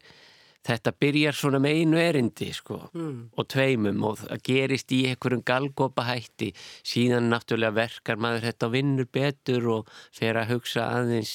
Þetta 0.65 0.91
byrjar 0.97 1.37
svona 1.37 1.59
með 1.61 1.73
einu 1.81 1.99
erindi 2.01 2.49
sko 2.57 2.77
mm. 2.89 3.37
og 3.37 3.45
tveimum 3.53 3.99
og 4.09 4.15
það 4.23 4.39
gerist 4.49 4.95
í 4.97 5.03
einhverjum 5.11 5.45
galgopa 5.45 6.03
hætti 6.09 6.49
síðan 6.81 7.29
náttúrulega 7.29 7.77
verkar 7.77 8.17
maður 8.17 8.47
þetta 8.47 8.71
og 8.71 8.73
vinnur 8.73 9.09
betur 9.13 9.63
og 9.75 9.83
fer 10.17 10.41
að 10.41 10.55
hugsa 10.55 10.87
aðeins 10.89 11.35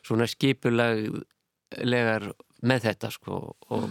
svona 0.00 0.24
skipulaglegar 0.30 2.30
með 2.64 2.88
þetta 2.88 3.12
sko 3.12 3.52
og, 3.76 3.84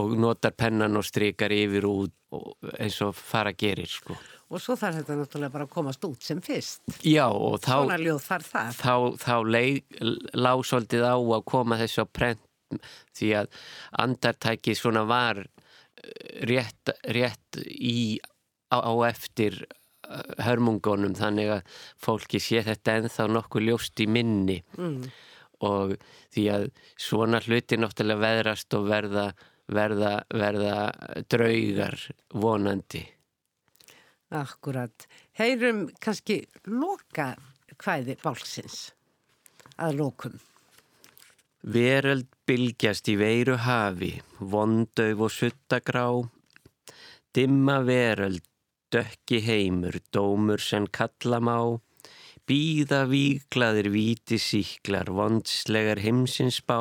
og 0.00 0.08
notar 0.18 0.58
pennan 0.58 0.98
og 0.98 1.06
strykar 1.06 1.54
yfir 1.54 1.86
út 1.86 2.16
eins 2.78 3.00
og 3.04 3.14
fara 3.14 3.52
gerir 3.54 3.90
sko 3.90 4.16
Og 4.52 4.60
svo 4.60 4.76
þarf 4.76 5.00
þetta 5.00 5.16
náttúrulega 5.16 5.54
bara 5.54 5.64
að 5.64 5.72
komast 5.72 6.02
út 6.04 6.24
sem 6.24 6.40
fyrst. 6.44 6.82
Já 7.08 7.24
og 7.32 7.56
þá... 7.64 7.88
Það. 8.44 8.74
Þá, 8.76 8.94
þá 9.22 9.36
lág 10.36 10.64
svolítið 10.68 11.06
á 11.08 11.16
að 11.16 11.44
koma 11.48 11.78
þessu 11.80 12.04
á 12.04 12.06
prent 12.12 12.42
því 13.16 13.30
að 13.42 13.60
andartæki 14.02 14.74
svona 14.76 15.04
var 15.08 15.42
eh, 15.42 16.42
rétt, 16.48 16.92
rétt 17.14 17.60
í, 17.64 18.20
á, 18.72 18.80
á 18.80 18.92
eftir 19.08 19.62
eh, 19.64 20.34
hörmungunum 20.46 21.16
þannig 21.18 21.56
að 21.58 21.78
fólki 22.00 22.40
sé 22.42 22.64
þetta 22.66 22.98
enþá 23.00 23.28
nokkuð 23.32 23.68
ljóst 23.68 24.04
í 24.04 24.08
minni 24.08 24.60
mm. 24.78 25.00
og 25.68 25.96
því 26.34 26.46
að 26.56 26.68
svona 26.96 27.42
hluti 27.44 27.80
náttúrulega 27.80 28.24
veðrast 28.26 28.78
og 28.78 28.88
verða, 28.90 29.30
verða, 29.68 30.14
verða 30.32 30.76
draugar 31.32 31.98
vonandi. 32.32 33.04
Akkurat. 34.32 35.06
Heyrum 35.36 35.90
kannski 36.00 36.38
loka 36.64 37.34
hvæði 37.76 38.16
bálsins 38.22 38.92
að 39.76 39.98
lókum. 40.00 40.38
Veröld 41.62 42.30
bylgjast 42.48 43.10
í 43.12 43.18
veiru 43.20 43.58
hafi, 43.60 44.16
vondauf 44.40 45.20
og 45.26 45.30
suttagrá, 45.30 46.06
dimma 47.36 47.78
veröld, 47.86 48.42
dökki 48.92 49.38
heimur, 49.44 50.00
dómur 50.12 50.60
sem 50.60 50.88
kalla 50.88 51.38
má, 51.38 51.58
býða 52.48 53.04
víklaðir 53.12 53.92
víti 53.94 54.40
síklar, 54.42 55.12
vondslegar 55.12 56.02
heimsins 56.02 56.58
bá, 56.66 56.80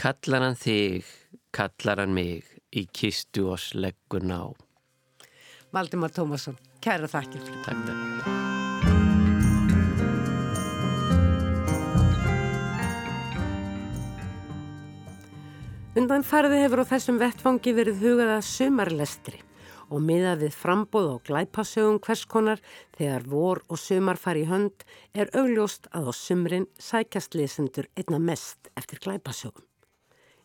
kallar 0.00 0.48
hann 0.48 0.58
þig, 0.58 1.06
kallar 1.54 2.02
hann 2.02 2.16
mig, 2.16 2.42
í 2.74 2.88
kistu 2.90 3.52
og 3.52 3.60
sleggur 3.62 4.26
ná. 4.26 4.42
Valdimar 5.74 6.12
Tómasson, 6.14 6.54
kæra 6.78 7.08
þakkir. 7.10 7.42
Takk, 7.64 7.80
takk. 7.88 8.42
Undan 15.94 16.24
farði 16.26 16.60
hefur 16.62 16.82
á 16.82 16.90
þessum 16.90 17.18
vettfangi 17.22 17.74
verið 17.74 18.00
hugað 18.02 18.32
að 18.36 18.46
sumarlestri 18.48 19.42
og 19.90 20.02
miðað 20.02 20.46
við 20.46 20.56
frambóð 20.58 21.10
á 21.10 21.16
glæpasögum 21.28 22.00
hverskonar 22.02 22.62
þegar 22.96 23.28
vor 23.30 23.62
og 23.68 23.78
sumar 23.78 24.18
fari 24.18 24.42
í 24.42 24.50
hönd 24.50 24.86
er 25.14 25.30
augljóst 25.38 25.86
að 25.94 26.10
á 26.10 26.12
sumrin 26.18 26.66
sækjast 26.78 27.38
lesendur 27.38 27.90
einna 27.94 28.18
mest 28.18 28.70
eftir 28.74 29.02
glæpasögum. 29.06 29.62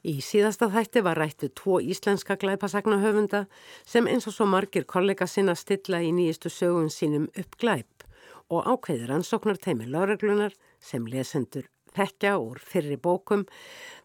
Í 0.08 0.22
síðasta 0.24 0.70
þætti 0.72 1.01
var 1.03 1.20
rættu 1.20 1.50
tvo 1.51 1.79
íslenska 1.84 2.38
glæpasagnahöfunda 2.39 3.46
sem 3.84 4.08
eins 4.08 4.29
og 4.29 4.36
svo 4.38 4.46
margir 4.48 4.86
kollega 4.88 5.27
sinna 5.27 5.56
stilla 5.60 6.00
í 6.00 6.13
nýjistu 6.15 6.48
sögun 6.48 6.88
sínum 6.94 7.27
upp 7.36 7.58
glæp 7.60 8.06
og 8.50 8.63
ákveðir 8.63 9.12
ansóknar 9.18 9.60
teimi 9.60 9.89
láreglunar 9.91 10.56
sem 10.79 11.03
lesendur 11.03 11.68
þekkja 11.98 12.38
úr 12.39 12.63
fyrri 12.63 12.96
bókum 12.96 13.44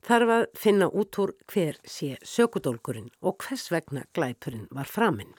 þarf 0.02 0.34
að 0.38 0.44
finna 0.58 0.90
út 0.90 1.18
úr 1.22 1.34
hver 1.52 1.78
sé 1.86 2.16
sökudólkurinn 2.26 3.12
og 3.22 3.38
hvers 3.44 3.70
vegna 3.70 4.04
glæpurinn 4.16 4.66
var 4.74 4.90
framinn. 4.90 5.34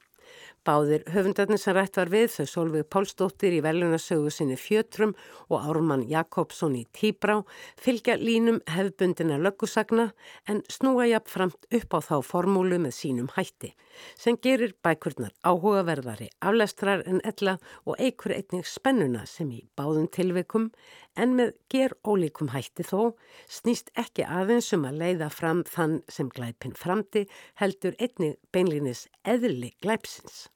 Báðir 0.66 1.04
höfundarnir 1.14 1.60
sem 1.62 1.76
rætt 1.78 2.00
var 2.00 2.10
við 2.10 2.32
þau 2.34 2.46
Solveig 2.50 2.88
Pálsdóttir 2.90 3.54
í 3.54 3.62
velunasögu 3.62 4.32
sinni 4.34 4.56
Fjötrum 4.58 5.12
og 5.46 5.62
Ármann 5.62 6.08
Jakobsson 6.10 6.74
í 6.80 6.88
Tíbrá 6.90 7.36
fylgja 7.78 8.16
línum 8.18 8.58
hefbundina 8.74 9.38
löggusagna 9.38 10.08
en 10.50 10.64
snúa 10.66 11.06
jafn 11.12 11.30
framt 11.30 11.68
upp 11.70 11.94
á 11.94 12.00
þá 12.08 12.16
formúlu 12.26 12.80
með 12.82 12.96
sínum 12.98 13.30
hætti 13.36 13.76
sem 14.18 14.40
gerir 14.42 14.74
bækurnar 14.82 15.36
áhugaverðari 15.46 16.32
aflestrar 16.42 17.06
en 17.06 17.22
ella 17.30 17.60
og 17.86 18.02
eigur 18.02 18.34
einnig 18.34 18.66
spennuna 18.66 19.28
sem 19.30 19.54
í 19.54 19.62
báðum 19.78 20.10
tilveikum 20.18 20.72
en 21.14 21.38
með 21.38 21.54
ger 21.70 21.94
ólíkum 22.02 22.50
hætti 22.56 22.88
þó 22.90 23.14
snýst 23.46 23.94
ekki 23.94 24.26
aðeins 24.26 24.74
um 24.74 24.90
að 24.90 25.00
leiða 25.04 25.30
fram 25.30 25.62
þann 25.70 26.02
sem 26.10 26.34
glæpin 26.34 26.74
framti 26.74 27.28
heldur 27.62 27.94
einnig 28.02 28.42
beinlinis 28.50 29.06
eðli 29.24 29.76
glæpsins. 29.86 30.48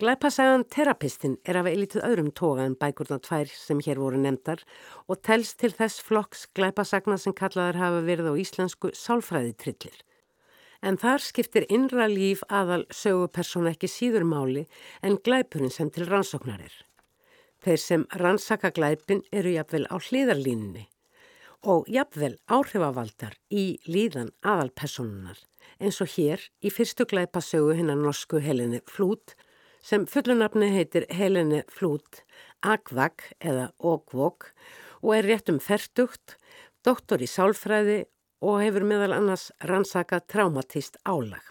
Glæpasagan 0.00 0.62
Terapistin 0.64 1.34
er 1.44 1.58
af 1.60 1.66
eilitið 1.68 2.00
öðrum 2.06 2.28
toga 2.32 2.62
en 2.64 2.72
bækurna 2.80 3.18
tvær 3.20 3.50
sem 3.52 3.82
hér 3.84 3.98
voru 4.00 4.16
nefndar 4.16 4.62
og 5.12 5.18
telst 5.26 5.58
til 5.60 5.74
þess 5.76 6.00
flokks 6.00 6.46
glæpasagna 6.56 7.18
sem 7.20 7.34
kallaður 7.36 7.76
hafa 7.76 7.98
verið 8.06 8.30
á 8.32 8.34
íslensku 8.40 8.94
sálfræðitrillir. 8.96 9.98
En 10.80 10.96
þar 10.96 11.20
skiptir 11.20 11.66
innra 11.68 12.06
líf 12.08 12.40
aðal 12.48 12.86
sögupersona 12.88 13.74
ekki 13.74 13.90
síður 13.92 14.24
máli 14.30 14.62
en 15.04 15.18
glæpurinn 15.20 15.74
sem 15.74 15.92
til 15.92 16.08
rannsóknar 16.08 16.64
er. 16.64 16.72
Þeir 17.60 17.84
sem 17.84 18.08
rannsaka 18.24 18.72
glæpin 18.72 19.20
eru 19.28 19.52
jafnvel 19.52 19.84
á 19.92 20.00
hlýðarlínunni 20.00 20.86
og 21.68 21.92
jafnvel 21.92 22.38
áhrifavaldar 22.48 23.36
í 23.52 23.66
líðan 23.84 24.32
aðalpersonunar 24.40 25.44
eins 25.76 26.00
og 26.00 26.08
hér 26.16 26.48
í 26.64 26.72
fyrstu 26.72 27.04
glæpasögu 27.04 27.76
hennar 27.76 28.00
norsku 28.00 28.40
Helene 28.40 28.80
Flút 28.88 29.36
sem 29.82 30.06
fullunafni 30.06 30.70
heitir 30.74 31.06
Helene 31.12 31.64
Flút 31.72 32.22
Agvag 32.60 33.24
eða 33.40 33.70
Ogvog 33.78 34.50
og 35.00 35.14
er 35.16 35.28
rétt 35.28 35.48
um 35.52 35.60
ferdugt, 35.62 36.36
doktor 36.84 37.22
í 37.22 37.28
sálfræði 37.28 38.02
og 38.44 38.60
hefur 38.64 38.84
meðal 38.88 39.14
annars 39.16 39.48
rannsaka 39.68 40.20
traumatist 40.28 41.00
álag. 41.08 41.42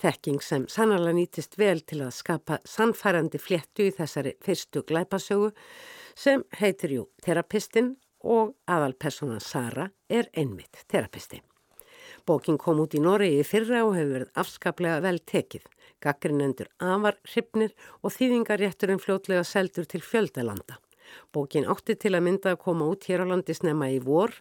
Þekking 0.00 0.40
sem 0.44 0.66
sannlega 0.68 1.16
nýtist 1.16 1.56
vel 1.60 1.80
til 1.84 2.02
að 2.04 2.16
skapa 2.16 2.60
sannfærandi 2.68 3.40
fléttu 3.40 3.88
í 3.88 3.94
þessari 3.96 4.36
fyrstu 4.44 4.84
glæpasögu 4.88 5.52
sem 6.16 6.44
heitir 6.60 6.96
jú 6.96 7.06
Terapistinn 7.24 7.94
og 8.20 8.56
aðalpersonan 8.68 9.40
Sara 9.40 9.88
er 10.08 10.28
einmitt 10.36 10.84
terapisti. 10.88 11.40
Bókin 12.26 12.58
kom 12.60 12.80
út 12.82 12.94
í 12.94 13.00
Noregi 13.02 13.44
fyrra 13.46 13.84
og 13.86 13.96
hefur 13.96 14.12
verið 14.16 14.42
afskaplega 14.42 15.00
vel 15.04 15.18
tekið. 15.32 15.64
Gaggrinendur 16.00 16.70
afar 16.80 17.18
hrifnir 17.28 17.74
og 18.00 18.14
þýðingarétturinn 18.14 19.02
fljótlega 19.02 19.44
seldur 19.44 19.88
til 19.88 20.00
fjöldalanda. 20.04 20.78
Bókin 21.34 21.66
átti 21.66 21.96
til 21.98 22.14
að 22.14 22.24
mynda 22.26 22.54
að 22.54 22.62
koma 22.64 22.86
út 22.90 23.06
hér 23.10 23.24
á 23.26 23.30
landi 23.30 23.54
snemma 23.56 23.90
í 23.90 23.98
vor 24.04 24.34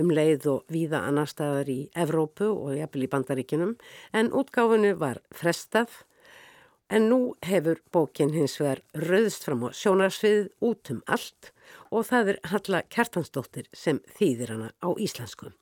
um 0.00 0.10
leið 0.14 0.48
og 0.54 0.72
víða 0.72 1.02
annar 1.08 1.28
staðar 1.30 1.70
í 1.70 1.78
Evrópu 2.04 2.48
og 2.50 2.74
jafnvel 2.78 3.06
í 3.06 3.10
bandaríkinum 3.12 3.74
en 4.16 4.32
útgáfunu 4.32 4.94
var 5.00 5.20
frestað 5.34 6.04
en 6.88 7.08
nú 7.10 7.20
hefur 7.44 7.80
bókin 7.92 8.32
hins 8.36 8.56
vegar 8.60 8.82
rauðst 9.08 9.44
fram 9.46 9.66
á 9.66 9.68
sjónarsvið 9.72 10.48
út 10.68 10.92
um 10.94 11.02
allt 11.06 11.52
og 11.90 12.08
það 12.10 12.34
er 12.34 12.40
Halla 12.52 12.82
Kjartansdóttir 12.88 13.68
sem 13.72 14.00
þýðir 14.18 14.56
hana 14.56 14.72
á 14.84 14.88
íslensku. 14.96 15.52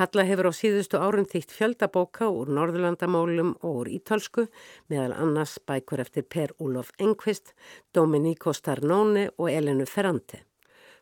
Halla 0.00 0.24
hefur 0.28 0.50
á 0.50 0.52
síðustu 0.54 1.00
árum 1.00 1.26
þýtt 1.28 1.54
fjöldabóka 1.54 2.28
úr 2.30 2.50
Norðurlandamálum 2.52 3.54
og 3.62 3.82
úr 3.82 3.90
Ítalsku, 3.98 4.46
meðal 4.90 5.16
annars 5.16 5.58
bækur 5.66 6.04
eftir 6.04 6.28
Per 6.28 6.54
Úlof 6.58 6.92
Engqvist, 6.98 7.54
Domenico 7.94 8.52
Starnone 8.52 9.28
og 9.36 9.50
Elenu 9.50 9.86
Ferrante. 9.86 10.44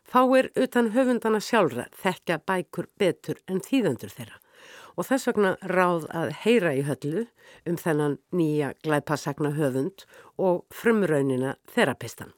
Fáir 0.07 0.51
utan 0.55 0.93
höfundana 0.95 1.39
sjálfra 1.43 1.89
þekka 2.03 2.39
bækur 2.47 2.87
betur 2.97 3.41
en 3.47 3.59
þýðendur 3.59 4.13
þeirra 4.13 4.39
og 4.97 5.05
þess 5.05 5.29
vegna 5.29 5.53
ráð 5.69 6.07
að 6.09 6.31
heyra 6.43 6.73
í 6.73 6.83
höllu 6.87 7.25
um 7.69 7.77
þennan 7.77 8.17
nýja 8.33 8.73
glæpasagna 8.85 9.53
höfund 9.57 10.07
og 10.41 10.63
frumraunina 10.73 11.55
þerapistan. 11.73 12.33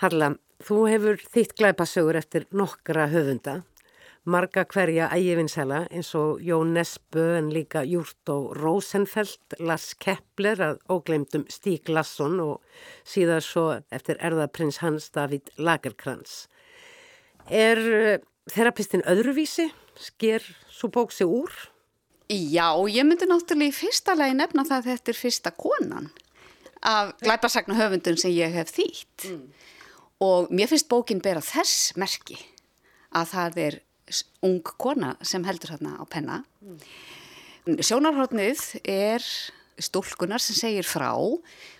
Harla, 0.00 0.36
þú 0.64 0.78
hefur 0.88 1.20
þýtt 1.34 1.56
glæpasögur 1.58 2.18
eftir 2.18 2.46
nokkra 2.54 3.08
höfunda 3.12 3.60
marga 4.28 4.64
hverja 4.68 5.08
ægivinsæla 5.14 5.86
eins 5.88 6.10
og 6.18 6.42
Jón 6.44 6.74
Nesbø 6.76 7.24
en 7.38 7.48
líka 7.54 7.82
Júrt 7.88 8.30
og 8.32 8.52
Rosenfeldt, 8.58 9.56
Lars 9.60 9.94
Kepler 9.96 10.60
að 10.64 10.82
óglemdum 10.92 11.46
Stík 11.52 11.88
Lasson 11.88 12.38
og 12.44 12.60
síðan 13.08 13.42
svo 13.44 13.66
eftir 13.94 14.20
erðaprins 14.20 14.82
hans 14.84 15.08
David 15.14 15.48
Lagerkrans. 15.56 16.46
Er 17.48 17.80
uh, 17.80 18.20
þerapistin 18.52 19.06
öðruvísi? 19.08 19.70
Sker 19.98 20.44
svo 20.70 20.92
bók 20.92 21.12
sig 21.16 21.26
úr? 21.26 21.52
Já, 22.28 22.76
ég 22.92 23.08
myndi 23.08 23.24
náttúrulega 23.24 23.72
í 23.72 23.76
fyrsta 23.76 24.14
lagi 24.18 24.36
nefna 24.36 24.66
það 24.68 24.78
að 24.82 24.88
þetta 24.92 25.12
er 25.14 25.20
fyrsta 25.22 25.54
konan 25.56 26.10
af 26.84 27.16
glæpasagna 27.24 27.74
höfundun 27.78 28.20
sem 28.20 28.34
ég 28.36 28.52
hef 28.54 28.70
þýtt 28.76 29.30
mm. 29.32 29.44
og 30.22 30.52
mér 30.54 30.68
finnst 30.70 30.90
bókin 30.92 31.22
bera 31.24 31.40
þess 31.42 31.96
merki 31.98 32.36
að 33.16 33.32
það 33.32 33.60
er 33.64 33.78
ung 34.46 34.62
kona 34.80 35.14
sem 35.22 35.44
heldur 35.46 35.74
hérna 35.74 35.96
á 36.00 36.04
penna. 36.08 36.42
Sjónarhóttnið 37.68 38.62
er 38.88 39.24
stúlkunar 39.78 40.42
sem 40.42 40.56
segir 40.58 40.86
frá, 40.88 41.12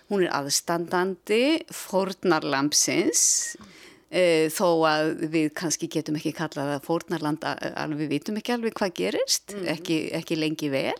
hún 0.09 0.23
er 0.23 0.31
aðstandandi 0.33 1.65
fórnarlampsins 1.73 3.57
e, 4.09 4.49
þó 4.53 4.67
að 4.89 5.11
við 5.33 5.51
kannski 5.57 5.89
getum 5.91 6.17
ekki 6.19 6.33
kallað 6.37 6.75
að 6.77 6.87
fórnarland 6.87 7.45
alveg 7.49 8.05
við 8.05 8.13
vitum 8.15 8.39
ekki 8.39 8.55
alveg 8.55 8.77
hvað 8.79 8.95
gerist, 9.01 9.53
mm. 9.55 9.67
ekki, 9.75 9.99
ekki 10.19 10.39
lengi 10.39 10.71
vel. 10.73 10.97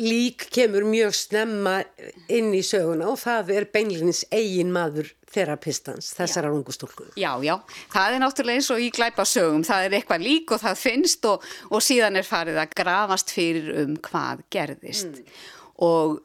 Lík 0.00 0.48
kemur 0.52 0.84
mjög 0.88 1.14
snemma 1.16 1.80
inn 2.28 2.52
í 2.56 2.62
söguna 2.66 3.08
og 3.10 3.20
það 3.22 3.54
er 3.56 3.68
beinlinnins 3.72 4.24
eigin 4.34 4.72
maður 4.74 5.12
þerapistans, 5.30 6.10
þessara 6.16 6.50
rungustúlku. 6.50 7.06
Já, 7.20 7.30
já, 7.44 7.54
það 7.92 8.16
er 8.16 8.22
náttúrulega 8.24 8.60
eins 8.60 8.70
og 8.74 8.82
í 8.82 8.90
glæpasögum, 8.94 9.62
það 9.66 9.86
er 9.86 9.96
eitthvað 10.00 10.26
lík 10.26 10.54
og 10.56 10.62
það 10.64 10.82
finnst 10.82 11.30
og, 11.30 11.46
og 11.70 11.84
síðan 11.86 12.18
er 12.18 12.26
farið 12.26 12.58
að 12.64 12.76
grafast 12.82 13.34
fyrir 13.34 13.70
um 13.84 13.96
hvað 14.10 14.44
gerðist. 14.50 15.20
Mm. 15.20 15.40
Og 15.80 16.18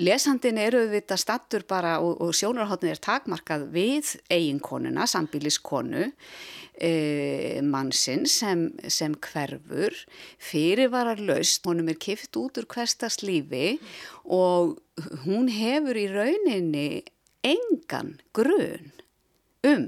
lesandin 0.00 0.56
eru 0.60 0.86
þetta 0.88 1.18
stattur 1.20 1.66
bara 1.68 1.98
og, 2.00 2.16
og 2.24 2.32
sjónarhóttin 2.36 2.94
er 2.94 3.00
takmarkað 3.02 3.66
við 3.74 4.14
eiginkonuna, 4.32 5.04
sambíliskonu, 5.10 6.06
e, 6.80 7.60
mannsinn 7.66 8.24
sem, 8.30 8.70
sem 8.88 9.16
hverfur, 9.20 9.96
fyrirvarar 10.40 11.20
laust, 11.20 11.64
honum 11.68 11.92
er 11.92 12.00
kift 12.00 12.40
út 12.40 12.62
úr 12.62 12.68
hverstast 12.72 13.26
lífi 13.26 13.76
og 14.24 14.78
hún 15.26 15.52
hefur 15.52 15.98
í 16.00 16.08
rauninni 16.12 16.88
engan 17.44 18.16
grun 18.36 18.92
um 19.68 19.84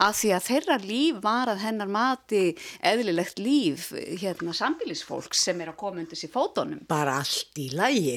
að 0.00 0.14
því 0.20 0.30
að 0.36 0.46
þeirra 0.46 0.76
líf 0.82 1.18
var 1.24 1.50
að 1.52 1.62
hennar 1.64 1.90
mati 1.92 2.42
eðlilegt 2.86 3.40
líf 3.42 3.88
hérna 4.20 4.54
sambílisfólk 4.56 5.36
sem 5.36 5.60
er 5.60 5.72
að 5.72 5.78
koma 5.80 6.02
undir 6.02 6.20
sér 6.20 6.32
fótonum. 6.32 6.84
Bara 6.88 7.18
allt 7.22 7.60
í 7.60 7.68
lægi 7.74 8.16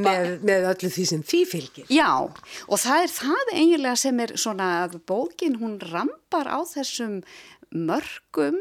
með, 0.00 0.30
með 0.46 0.70
öllu 0.72 0.92
því 0.94 1.06
sem 1.12 1.22
því 1.26 1.42
fylgir. 1.52 1.92
Já 1.92 2.10
og 2.18 2.80
það 2.82 3.04
er 3.04 3.14
það 3.18 3.54
eiginlega 3.54 4.00
sem 4.04 4.24
er 4.24 4.34
svona 4.40 4.72
að 4.86 4.98
bókin 5.08 5.60
hún 5.62 5.78
rampar 5.84 6.50
á 6.50 6.58
þessum 6.66 7.20
mörgum 7.74 8.58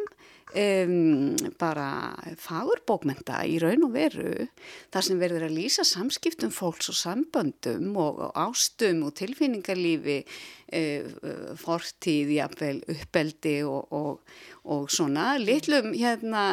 Um, 0.55 1.33
bara 1.59 2.15
fagurbókmenta 2.39 3.41
í 3.43 3.57
raun 3.59 3.83
og 3.83 3.91
veru 3.97 4.45
þar 4.93 5.03
sem 5.03 5.19
verður 5.19 5.43
að 5.49 5.57
lýsa 5.57 5.83
samskiptum 5.83 6.53
fólks 6.55 6.87
og 6.93 6.95
samböndum 6.95 7.91
og, 7.99 8.21
og 8.23 8.39
ástum 8.45 9.01
og 9.03 9.11
tilfinningarlífi 9.19 10.21
uh, 10.23 11.51
fortíð, 11.59 12.31
jafnvel 12.37 12.79
uppeldi 12.95 13.57
og, 13.67 13.91
og, 13.91 14.39
og 14.67 14.89
svona 14.91 15.35
litlum 15.41 15.93
hérna, 15.95 16.43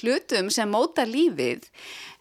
hlutum 0.00 0.50
sem 0.54 0.70
móta 0.70 1.06
lífið. 1.08 1.66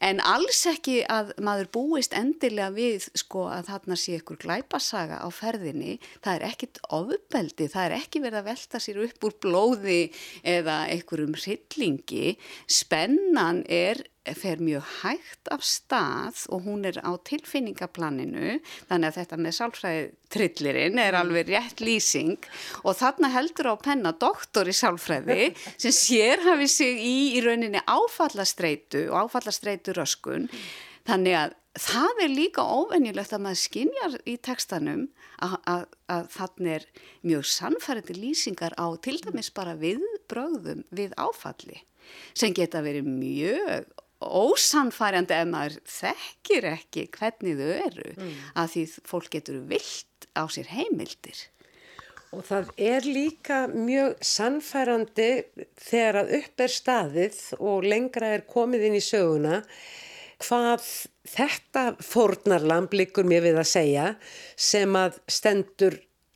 En 0.03 0.19
alls 0.25 0.63
ekki 0.69 0.99
að 1.11 1.31
maður 1.45 1.69
búist 1.77 2.15
endilega 2.17 2.71
við 2.75 3.07
sko 3.17 3.45
að 3.53 3.69
þarna 3.69 3.99
sé 3.99 4.17
ykkur 4.19 4.41
glæpasaga 4.41 5.21
á 5.21 5.27
ferðinni, 5.33 5.99
það 6.25 6.33
er 6.35 6.47
ekkit 6.49 6.81
ofbeldi, 6.97 7.69
það 7.71 7.87
er 7.87 7.97
ekki 8.01 8.23
verið 8.25 8.41
að 8.41 8.49
velta 8.49 8.81
sér 8.83 9.01
upp 9.05 9.29
úr 9.29 9.37
blóði 9.45 10.01
eða 10.43 10.81
einhverjum 10.91 11.37
hryllingi, 11.39 12.35
spennan 12.67 13.63
er 13.71 14.03
fer 14.39 14.61
mjög 14.63 14.85
hægt 15.03 15.51
af 15.53 15.65
stað 15.65 16.45
og 16.53 16.65
hún 16.65 16.87
er 16.89 16.97
á 17.05 17.13
tilfinningaplaninu 17.27 18.57
þannig 18.89 19.09
að 19.11 19.19
þetta 19.19 19.41
með 19.41 19.57
sálfræði 19.59 20.05
trillirinn 20.35 21.01
er 21.01 21.17
alveg 21.19 21.51
rétt 21.51 21.83
lýsing. 21.85 22.39
Og 22.83 22.97
þarna 22.97 23.31
heldur 23.35 23.71
á 23.71 23.75
penna 23.77 24.15
doktor 24.17 24.69
í 24.69 24.75
sálfræði 24.75 25.51
sem 25.81 25.95
sér 25.95 26.43
hafi 26.47 26.69
sig 26.71 27.01
í 27.01 27.15
í 27.35 27.43
rauninni 27.43 27.81
áfallastreitu 27.85 29.07
og 29.11 29.25
áfallastreitu 29.25 29.95
röskun 29.97 30.49
þannig 31.07 31.37
að 31.39 31.55
það 31.75 32.21
er 32.23 32.31
líka 32.31 32.63
óvenjulegt 32.63 33.33
að 33.35 33.43
maður 33.45 33.61
skinjar 33.61 34.15
í 34.23 34.37
tekstanum 34.47 35.07
að 35.43 35.87
þannig 36.31 36.71
er 36.77 36.85
mjög 37.27 37.49
sannfærandi 37.51 38.15
lýsingar 38.15 38.77
á 38.79 38.87
til 39.03 39.17
dæmis 39.23 39.51
bara 39.55 39.75
viðbröðum 39.79 40.85
við 40.95 41.15
áfalli 41.19 41.81
sem 42.37 42.53
geta 42.55 42.83
verið 42.85 43.09
mjög 43.09 43.91
ósannfærandi 44.25 45.35
ef 45.37 45.49
maður 45.49 45.75
þekkir 45.89 46.69
ekki 46.73 47.07
hvernig 47.15 47.59
þau 47.59 47.73
eru 47.75 48.13
mm. 48.15 48.31
að 48.61 48.71
því 48.73 48.85
fólk 49.11 49.29
getur 49.35 49.59
vilt 49.69 50.29
á 50.35 50.43
sér 50.51 50.71
heimildir. 50.73 51.43
Og 52.35 52.43
það 52.43 52.71
er 52.81 53.05
líka 53.07 53.59
mjög 53.71 54.17
sannfærandi 54.25 55.29
þegar 55.79 56.21
að 56.23 56.33
upp 56.39 56.65
er 56.65 56.73
staðið 56.73 57.37
og 57.59 57.85
lengra 57.85 58.33
er 58.35 58.47
komið 58.49 58.89
inn 58.89 58.97
í 58.97 59.03
söguna 59.03 59.61
hvað 60.43 60.83
þetta 61.31 61.85
fórnarlamb 62.03 62.91
likur 62.97 63.27
mér 63.27 63.45
við 63.45 63.61
að 63.61 63.71
segja 63.71 64.09
sem 64.59 64.97
að 64.99 65.21
stendur 65.31 65.95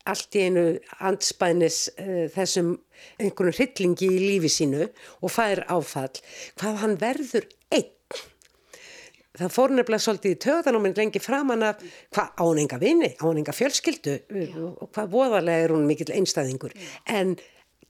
allt 0.10 0.38
í 0.40 0.46
einu 0.48 0.66
anspænis 1.06 1.88
uh, 2.00 2.26
þessum 2.34 2.74
einhvern 3.22 3.54
hryllingi 3.56 4.10
í 4.10 4.20
lífi 4.24 4.52
sínu 4.52 4.88
og 5.22 5.34
fær 5.34 5.66
áfall, 5.72 6.16
hvað 6.60 6.84
hann 6.84 7.00
verður. 7.02 7.48
Það 9.40 9.54
fór 9.56 9.74
nefnilega 9.76 10.04
svolítið 10.04 10.36
í 10.36 10.40
töðanóminn 10.46 10.98
lengi 10.98 11.22
framann 11.24 11.64
af 11.70 11.86
hvað 12.16 12.44
ánenga 12.44 12.80
vini, 12.82 13.14
ánenga 13.24 13.56
fjölskyldu 13.56 14.18
Já. 14.28 14.58
og 14.68 14.90
hvað 14.92 15.14
voðalega 15.14 15.68
er 15.68 15.74
hún 15.76 15.88
mikill 15.88 16.12
einstæðingur. 16.18 16.76
Já. 16.76 16.90
En 17.16 17.38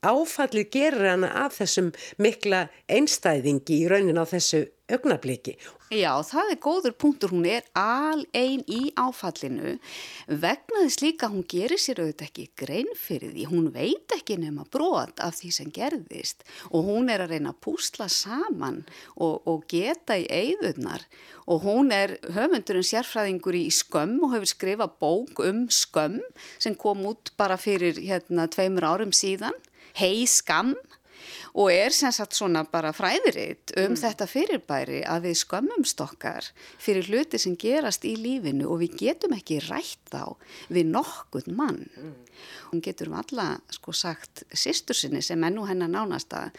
áfallið 0.06 0.70
gerir 0.74 1.10
hana 1.12 1.32
af 1.46 1.60
þessum 1.60 1.94
mikla 2.22 2.68
einstæðingi 2.92 3.84
í 3.84 3.90
raunin 3.92 4.22
á 4.22 4.26
þessu 4.30 4.66
augnabliki. 4.90 5.56
Já, 5.90 6.12
það 6.22 6.52
er 6.54 6.58
góður 6.62 6.94
punktur, 7.02 7.32
hún 7.34 7.48
er 7.50 7.66
al 7.78 8.22
einn 8.38 8.62
í 8.70 8.92
áfallinu 9.00 9.76
vegna 10.30 10.84
þess 10.84 11.00
líka 11.02 11.30
hún 11.32 11.46
gerir 11.50 11.82
sér 11.82 12.04
auðvitað 12.04 12.28
ekki 12.28 12.46
grein 12.62 12.92
fyrir 12.98 13.34
því, 13.34 13.46
hún 13.50 13.72
veit 13.74 14.14
ekki 14.14 14.38
nema 14.38 14.68
brot 14.70 15.18
af 15.26 15.40
því 15.40 15.50
sem 15.56 15.72
gerðist 15.74 16.46
og 16.70 16.86
hún 16.92 17.10
er 17.10 17.24
að 17.26 17.34
reyna 17.34 17.56
að 17.56 17.62
púsla 17.66 18.06
saman 18.14 18.84
og, 19.16 19.42
og 19.50 19.66
geta 19.72 20.20
í 20.22 20.28
eigðunar 20.30 21.08
og 21.50 21.66
hún 21.66 21.90
er 21.96 22.20
höfundurinn 22.36 22.86
sérfræðingur 22.86 23.58
í 23.58 23.66
skömm 23.74 24.20
og 24.28 24.36
hefur 24.36 24.54
skrifað 24.54 24.94
bók 25.02 25.42
um 25.42 25.66
skömm 25.74 26.22
sem 26.62 26.78
kom 26.78 27.02
út 27.10 27.34
bara 27.38 27.58
fyrir 27.58 27.98
hérna 27.98 28.46
tveimur 28.46 28.86
árum 28.86 29.16
síðan, 29.16 29.58
hei 30.00 30.26
skam 30.30 30.76
og 31.60 31.72
er 31.74 31.94
sem 31.96 32.14
sagt 32.14 32.38
svona 32.38 32.64
bara 32.70 32.92
fræðiritt 32.96 33.74
um 33.78 33.94
mm. 33.94 33.98
þetta 34.02 34.28
fyrirbæri 34.30 35.00
að 35.08 35.30
við 35.30 35.40
skömmum 35.42 35.88
stokkar 35.88 36.52
fyrir 36.82 37.10
hluti 37.10 37.40
sem 37.42 37.58
gerast 37.60 38.06
í 38.08 38.16
lífinu 38.20 38.70
og 38.70 38.84
við 38.84 39.00
getum 39.04 39.36
ekki 39.38 39.60
rætt 39.68 40.14
á 40.14 40.30
við 40.70 40.92
nokkuð 40.94 41.50
mann. 41.56 41.82
Mm. 41.98 42.14
Hún 42.70 42.86
getur 42.86 43.12
um 43.12 43.20
alla 43.22 43.50
sko 43.74 43.96
sagt 43.96 44.46
sýstur 44.54 44.98
sinni 44.98 45.24
sem 45.26 45.44
enn 45.44 45.60
og 45.60 45.70
hennar 45.72 45.92
nánasta 45.92 46.50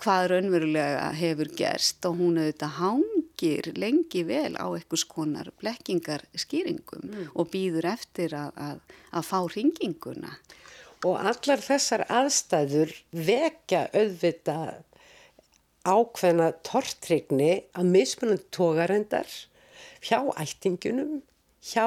hvað 0.00 0.30
raunverulega 0.32 1.10
hefur 1.14 1.50
gerst 1.56 2.04
og 2.08 2.18
hún 2.18 2.40
auðvitað 2.40 2.78
hangir 2.80 3.70
lengi 3.78 4.24
vel 4.26 4.56
á 4.58 4.66
einhvers 4.66 5.04
konar 5.06 5.52
blekkingar 5.60 6.26
skýringum 6.34 7.06
mm. 7.06 7.30
og 7.38 7.52
býður 7.52 7.92
eftir 7.94 8.34
að, 8.38 8.50
að, 8.56 8.98
að 9.14 9.28
fá 9.30 9.38
ringinguna. 9.54 10.34
Og 11.04 11.20
allar 11.20 11.60
þessar 11.60 12.06
aðstæður 12.08 12.92
vekja 13.12 13.86
auðvita 13.92 14.58
ákveðna 15.84 16.52
tortrygni 16.64 17.52
að 17.76 17.90
mismunandi 17.92 18.48
tógarendar 18.54 19.28
hjá 20.04 20.20
ættingunum, 20.40 21.20
hjá 21.64 21.84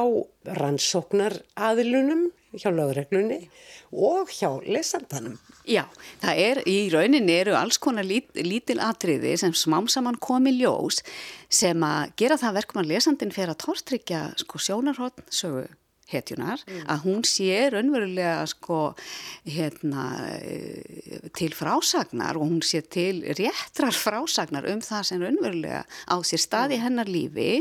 rannsóknar 0.59 1.39
aðilunum, 1.57 2.27
hjá 2.57 2.69
lögreglunni 2.73 3.47
og 3.91 4.29
hjá 4.33 4.49
lesandanum. 4.65 5.37
Já, 5.67 5.83
það 6.21 6.43
er, 6.43 6.61
í 6.69 6.77
rauninni 6.93 7.33
eru 7.41 7.57
alls 7.57 7.81
konar 7.81 8.05
lít, 8.07 8.29
lítil 8.37 8.79
atriði 8.83 9.33
sem 9.41 9.53
smám 9.57 9.89
saman 9.91 10.17
komi 10.21 10.53
ljós 10.55 11.01
sem 11.49 11.83
að 11.83 12.13
gera 12.21 12.39
það 12.39 12.61
verkum 12.61 12.81
að 12.83 12.93
lesandin 12.93 13.33
fyrir 13.35 13.53
að 13.53 13.61
tortryggja 13.65 14.23
sko 14.45 14.61
sjónarhótt 14.61 15.25
sögu 15.33 15.67
hetjunar, 16.11 16.61
mm. 16.63 16.83
að 16.87 17.03
hún 17.03 17.23
sé 17.27 17.67
raunverulega 17.73 18.45
sko 18.47 18.79
hérna 19.47 20.05
eh, 20.37 21.27
til 21.35 21.51
frásagnar 21.55 22.39
og 22.39 22.47
hún 22.47 22.61
sé 22.63 22.81
til 22.87 23.23
réttrar 23.37 23.95
frásagnar 23.95 24.67
um 24.71 24.79
það 24.83 25.07
sem 25.09 25.23
raunverulega 25.23 25.83
á 25.83 26.15
sér 26.23 26.43
staði 26.43 26.77
mm. 26.77 26.85
hennar 26.85 27.11
lífi. 27.11 27.51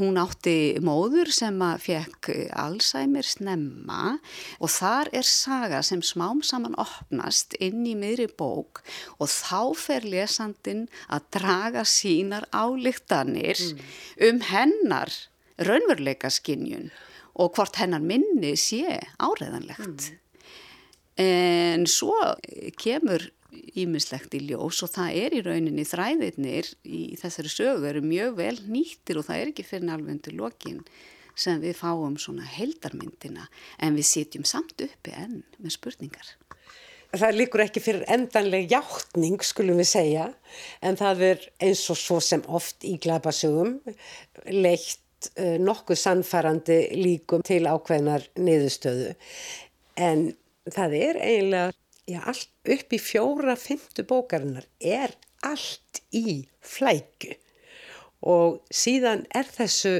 Hún 0.00 0.18
átti 0.20 0.76
móður 0.84 1.30
sem 1.34 1.62
að 1.62 1.84
fekk 1.86 2.32
Alzheimer 2.58 3.26
snemma 3.26 4.16
og 4.58 4.72
þar 4.72 5.12
er 5.14 5.28
saga 5.28 5.82
sem 5.86 6.02
smám 6.02 6.42
saman 6.46 6.74
opnast 6.80 7.54
inn 7.62 7.86
í 7.86 7.94
miðri 7.98 8.26
bók 8.26 8.82
og 9.20 9.30
þá 9.30 9.62
fer 9.78 10.06
lesandin 10.06 10.86
að 11.06 11.30
draga 11.38 11.86
sínar 11.86 12.48
álíktanir 12.50 13.62
mm. 13.62 13.82
um 14.28 14.44
hennar 14.50 15.14
raunveruleika 15.56 16.30
skinnjun 16.32 16.90
og 17.36 17.56
hvort 17.56 17.76
hennar 17.80 18.04
minni 18.04 18.54
sé 18.60 19.00
áreðanlegt. 19.22 20.10
Mm. 20.10 20.22
En 21.26 21.86
svo 21.88 22.16
kemur 22.80 23.30
ímislegt 23.76 24.34
í 24.36 24.42
ljós 24.50 24.82
og 24.84 24.92
það 24.92 25.18
er 25.22 25.36
í 25.36 25.42
rauninni 25.44 25.84
þræðirnir 25.88 26.70
í 26.84 27.02
þessari 27.20 27.52
sögu 27.52 27.88
eru 27.88 28.02
mjög 28.04 28.36
vel 28.40 28.56
nýttir 28.68 29.20
og 29.20 29.28
það 29.28 29.42
er 29.42 29.52
ekki 29.52 29.66
fyrir 29.66 29.92
alveg 29.94 30.32
lokin 30.36 30.82
sem 31.36 31.60
við 31.60 31.76
fáum 31.76 32.16
svona 32.20 32.46
heldarmyndina 32.48 33.46
en 33.84 33.96
við 33.96 34.08
sitjum 34.08 34.44
samt 34.48 34.80
uppi 34.84 35.12
enn 35.16 35.42
með 35.60 35.76
spurningar. 35.76 36.34
Það 37.16 37.36
líkur 37.38 37.62
ekki 37.64 37.80
fyrir 37.80 38.04
endanleg 38.12 38.66
hjáttning 38.72 39.40
skulum 39.44 39.78
við 39.80 39.88
segja 39.88 40.26
en 40.84 40.98
það 40.98 41.22
er 41.30 41.44
eins 41.64 41.84
og 41.92 42.00
svo 42.00 42.18
sem 42.24 42.42
oft 42.48 42.84
í 42.84 42.96
glæpasögum 43.00 43.78
leitt 44.52 44.98
uh, 45.00 45.05
nokkuð 45.36 46.00
sannfærandi 46.00 46.80
líkum 46.98 47.44
til 47.46 47.64
ákveðnar 47.68 48.26
niðurstöðu 48.36 49.14
en 49.96 50.28
það 50.68 50.96
er 51.00 51.20
eiginlega 51.22 51.72
já, 52.06 52.20
allt 52.22 52.50
upp 52.76 52.92
í 52.92 53.00
fjóra 53.00 53.56
fymtu 53.58 54.04
bókarinnar 54.06 54.66
er 54.80 55.14
allt 55.46 56.02
í 56.14 56.44
flæku 56.60 57.34
og 58.26 58.60
síðan 58.74 59.24
er 59.36 59.48
þessu 59.56 59.96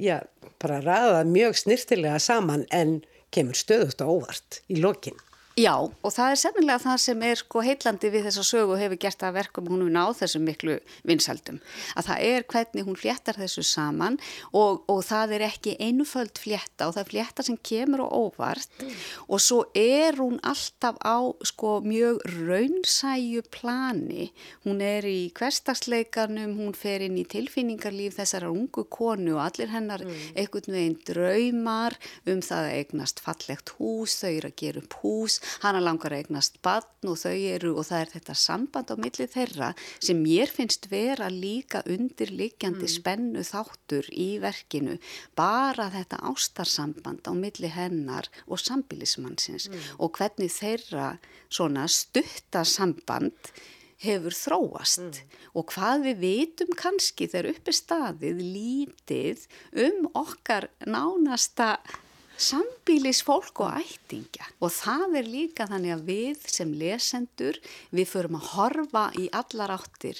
já, 0.00 0.20
bara 0.62 0.80
ræða 0.82 1.24
mjög 1.28 1.58
snirtilega 1.60 2.18
saman 2.22 2.64
en 2.72 3.00
kemur 3.34 3.58
stöðust 3.58 4.02
á 4.02 4.06
óvart 4.06 4.60
í 4.70 4.78
lokinn. 4.82 5.18
Já 5.54 5.74
og 5.78 6.10
það 6.10 6.32
er 6.32 6.38
sennilega 6.40 6.82
það 6.82 6.96
sem 6.98 7.20
er 7.28 7.38
sko 7.38 7.60
heillandi 7.62 8.08
við 8.10 8.24
þessa 8.26 8.42
sögu 8.42 8.74
og 8.74 8.80
hefur 8.80 8.98
gert 9.04 9.20
það 9.20 9.36
verkum 9.36 9.68
hún 9.70 9.84
við 9.84 9.92
náð 9.94 10.16
þessum 10.18 10.42
miklu 10.48 10.74
vinsaldum 11.06 11.60
að 11.94 12.08
það 12.08 12.24
er 12.26 12.46
hvernig 12.50 12.88
hún 12.88 12.98
fléttar 12.98 13.38
þessu 13.38 13.62
saman 13.68 14.18
og, 14.50 14.82
og 14.90 15.04
það 15.06 15.36
er 15.36 15.44
ekki 15.46 15.76
einuföld 15.78 16.40
flétta 16.42 16.88
og 16.88 16.96
það 16.96 17.02
er 17.04 17.10
flétta 17.12 17.46
sem 17.46 17.58
kemur 17.70 18.02
og 18.02 18.16
óvart 18.34 18.82
mm. 18.82 18.96
og 19.28 19.44
svo 19.44 19.60
er 19.78 20.18
hún 20.18 20.40
alltaf 20.42 20.98
á 21.06 21.22
sko 21.46 21.76
mjög 21.86 22.18
raunsæju 22.32 23.44
plani 23.54 24.32
hún 24.66 24.82
er 24.82 25.06
í 25.06 25.30
hverstagsleikanum 25.38 26.58
hún 26.58 26.74
fer 26.74 27.06
inn 27.06 27.20
í 27.22 27.26
tilfinningarlíf 27.30 28.18
þessara 28.18 28.50
ungu 28.50 28.88
konu 28.90 29.38
og 29.38 29.44
allir 29.46 29.70
hennar 29.70 30.02
mm. 30.02 30.34
einhvern 30.34 30.78
veginn 30.80 30.98
draumar 31.06 31.94
um 32.26 32.42
það 32.42 32.72
að 32.72 32.76
eignast 32.82 33.22
fallegt 33.22 33.76
hús, 33.78 34.18
þau 34.18 34.32
eru 34.32 34.50
að 34.50 34.60
gera 34.64 34.82
upp 34.82 35.00
hús 35.04 35.40
hana 35.64 35.82
langar 35.82 36.14
að 36.14 36.24
eignast 36.24 36.60
badn 36.64 37.10
og 37.12 37.18
þau 37.20 37.34
eru 37.34 37.74
og 37.78 37.88
það 37.88 38.04
er 38.04 38.12
þetta 38.14 38.36
samband 38.44 38.92
á 38.92 38.96
milli 39.00 39.28
þeirra 39.34 39.70
sem 39.98 40.22
mér 40.22 40.52
finnst 40.54 40.88
vera 40.92 41.28
líka 41.32 41.82
undirlikjandi 41.90 42.86
mm. 42.86 42.94
spennu 42.96 43.44
þáttur 43.46 44.08
í 44.10 44.30
verkinu 44.42 44.98
bara 45.38 45.90
þetta 45.94 46.22
ástarsamband 46.30 47.28
á 47.28 47.32
milli 47.36 47.70
hennar 47.72 48.30
og 48.46 48.62
sambilismannsins 48.62 49.70
mm. 49.70 49.86
og 49.98 50.18
hvernig 50.18 50.52
þeirra 50.54 51.14
svona 51.48 51.86
stuttasamband 51.90 53.54
hefur 54.04 54.34
þróast 54.36 55.02
mm. 55.04 55.34
og 55.58 55.72
hvað 55.72 56.06
við 56.08 56.22
veitum 56.24 56.72
kannski 56.78 57.28
þegar 57.30 57.50
uppi 57.54 57.74
staðið 57.76 58.40
lítið 58.42 59.44
um 59.86 60.08
okkar 60.24 60.68
nánasta 60.86 61.76
sambílis 62.36 63.22
fólk 63.26 63.60
og 63.64 63.80
ættingja 63.80 64.48
og 64.60 64.72
það 64.74 65.18
er 65.20 65.30
líka 65.30 65.68
þannig 65.70 65.94
að 65.94 66.06
við 66.08 66.48
sem 66.50 66.72
lesendur 66.78 67.60
við 67.94 68.10
förum 68.10 68.38
að 68.40 68.50
horfa 68.54 69.04
í 69.20 69.28
allar 69.32 69.76
áttir 69.76 70.18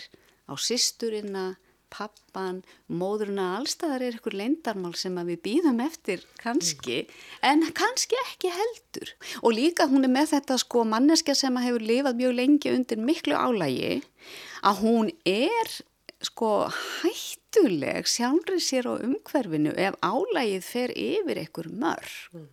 á 0.49 0.53
sýsturina, 0.61 1.55
pappan, 1.95 2.63
móðurina, 2.91 3.55
allstaðar 3.59 4.03
er 4.03 4.19
ykkur 4.19 4.37
leindarmál 4.37 4.95
sem 4.99 5.15
við 5.29 5.41
býðum 5.45 5.81
eftir 5.85 6.25
kannski, 6.43 7.05
en 7.43 7.65
kannski 7.77 8.19
ekki 8.25 8.51
heldur. 8.55 9.15
Og 9.43 9.55
líka 9.57 9.87
hún 9.91 10.07
er 10.07 10.13
með 10.13 10.35
þetta 10.35 10.59
sko 10.61 10.85
manneskja 10.91 11.37
sem 11.39 11.61
hefur 11.63 11.85
lifað 11.87 12.21
mjög 12.21 12.37
lengi 12.41 12.75
undir 12.75 13.03
miklu 13.11 13.39
álægi, 13.39 14.03
að 14.67 14.83
hún 14.83 15.13
er 15.29 15.77
sko 16.29 16.51
hættuleg 16.75 18.09
sjálfrið 18.11 18.63
sér 18.63 18.89
á 18.91 18.95
umhverfinu 18.97 19.75
ef 19.87 19.99
álægið 20.05 20.65
fer 20.67 20.95
yfir 20.97 21.41
einhver 21.43 21.69
mörg 21.71 22.35
mm. 22.35 22.49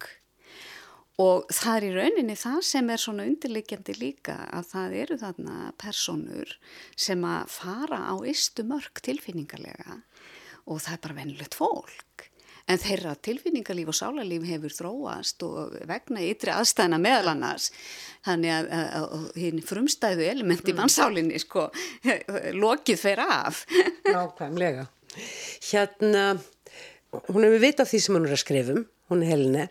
og 1.24 1.52
það 1.54 1.78
er 1.78 1.88
í 1.88 1.94
rauninni 1.98 2.38
það 2.40 2.60
sem 2.72 2.92
er 2.94 3.04
svona 3.04 3.28
undirleikjandi 3.30 3.98
líka 4.00 4.38
að 4.50 4.70
það 4.74 4.98
eru 5.04 5.20
þarna 5.24 5.58
personur 5.82 6.58
sem 6.96 7.28
að 7.28 7.56
fara 7.60 8.04
á 8.12 8.16
ystu 8.34 8.68
mörg 8.68 9.04
tilfinningarlega 9.06 10.02
og 10.66 10.84
það 10.84 10.94
er 10.98 11.04
bara 11.08 11.20
vennilegt 11.22 11.58
fólk 11.58 12.31
en 12.70 12.82
þeirra 12.82 13.16
tilfinningarlíf 13.26 13.92
og 13.92 13.98
sálarlíf 13.98 14.46
hefur 14.50 14.76
þróast 14.76 15.46
og 15.48 15.76
vegna 15.90 16.24
ytri 16.26 16.54
aðstæðina 16.54 17.02
meðal 17.02 17.34
annars. 17.34 17.72
Þannig 18.26 18.56
að, 18.56 18.72
að, 18.78 18.88
að 19.02 19.42
hinn 19.42 19.62
frumstæðu 19.66 20.28
elementi 20.30 20.74
mm. 20.74 20.82
mannsálinni 20.82 21.42
sko 21.42 21.68
lokið 22.64 23.02
fer 23.02 23.24
af. 23.26 23.66
Nákvæmlega. 24.08 24.88
Hérna 25.72 26.26
hún 27.28 27.46
hefur 27.46 27.64
vitað 27.64 27.92
því 27.92 28.02
sem 28.04 28.18
hún 28.18 28.28
er 28.28 28.36
að 28.36 28.44
skrifum 28.46 28.84
hún 29.12 29.24
er 29.26 29.34
Helene 29.34 29.66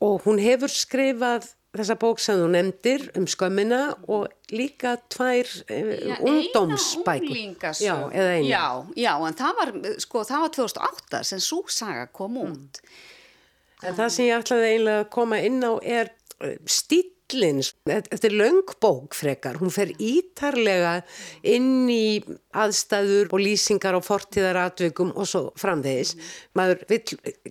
og 0.00 0.24
hún 0.24 0.40
hefur 0.40 0.72
skrifað 0.72 1.50
þessa 1.76 1.96
bók 2.00 2.20
sem 2.22 2.38
þú 2.40 2.48
nefndir 2.50 3.04
um 3.18 3.26
skömmina 3.30 3.80
og 4.10 4.26
líka 4.50 4.96
tvær 5.12 5.50
uh, 5.70 6.24
ungdómsbækur. 6.26 7.36
já, 7.78 7.94
eða 8.10 8.32
eina. 8.34 8.48
Já, 8.48 8.66
já, 8.98 9.12
en 9.28 9.38
það 9.38 9.60
var, 9.60 9.72
sko, 10.02 10.24
það 10.26 10.44
var 10.44 10.54
2008 10.58 11.22
sem 11.30 11.42
svo 11.44 11.62
saga 11.70 12.08
kom 12.12 12.40
út. 12.42 12.82
Mm. 12.82 13.86
en 13.88 13.96
það 13.96 14.12
sem 14.12 14.26
ég 14.26 14.42
ætlaði 14.42 14.72
eiginlega 14.72 15.04
að 15.04 15.10
koma 15.14 15.40
inn 15.46 15.62
á 15.64 15.72
er 15.80 16.12
uh, 16.42 16.56
stíl 16.68 17.06
Bílins, 17.30 17.74
þetta 17.86 18.26
er 18.26 18.34
löngbók 18.34 19.14
frekar, 19.14 19.58
hún 19.60 19.70
fer 19.70 19.92
ítarlega 20.02 21.00
inn 21.46 21.86
í 21.90 22.20
aðstæður 22.58 23.30
og 23.30 23.42
lýsingar 23.44 23.94
á 23.94 24.00
fortíðaratvikum 24.02 25.12
og 25.14 25.28
svo 25.30 25.42
framvegis. 25.60 26.16
Maður 26.58 26.82
vil 26.90 27.00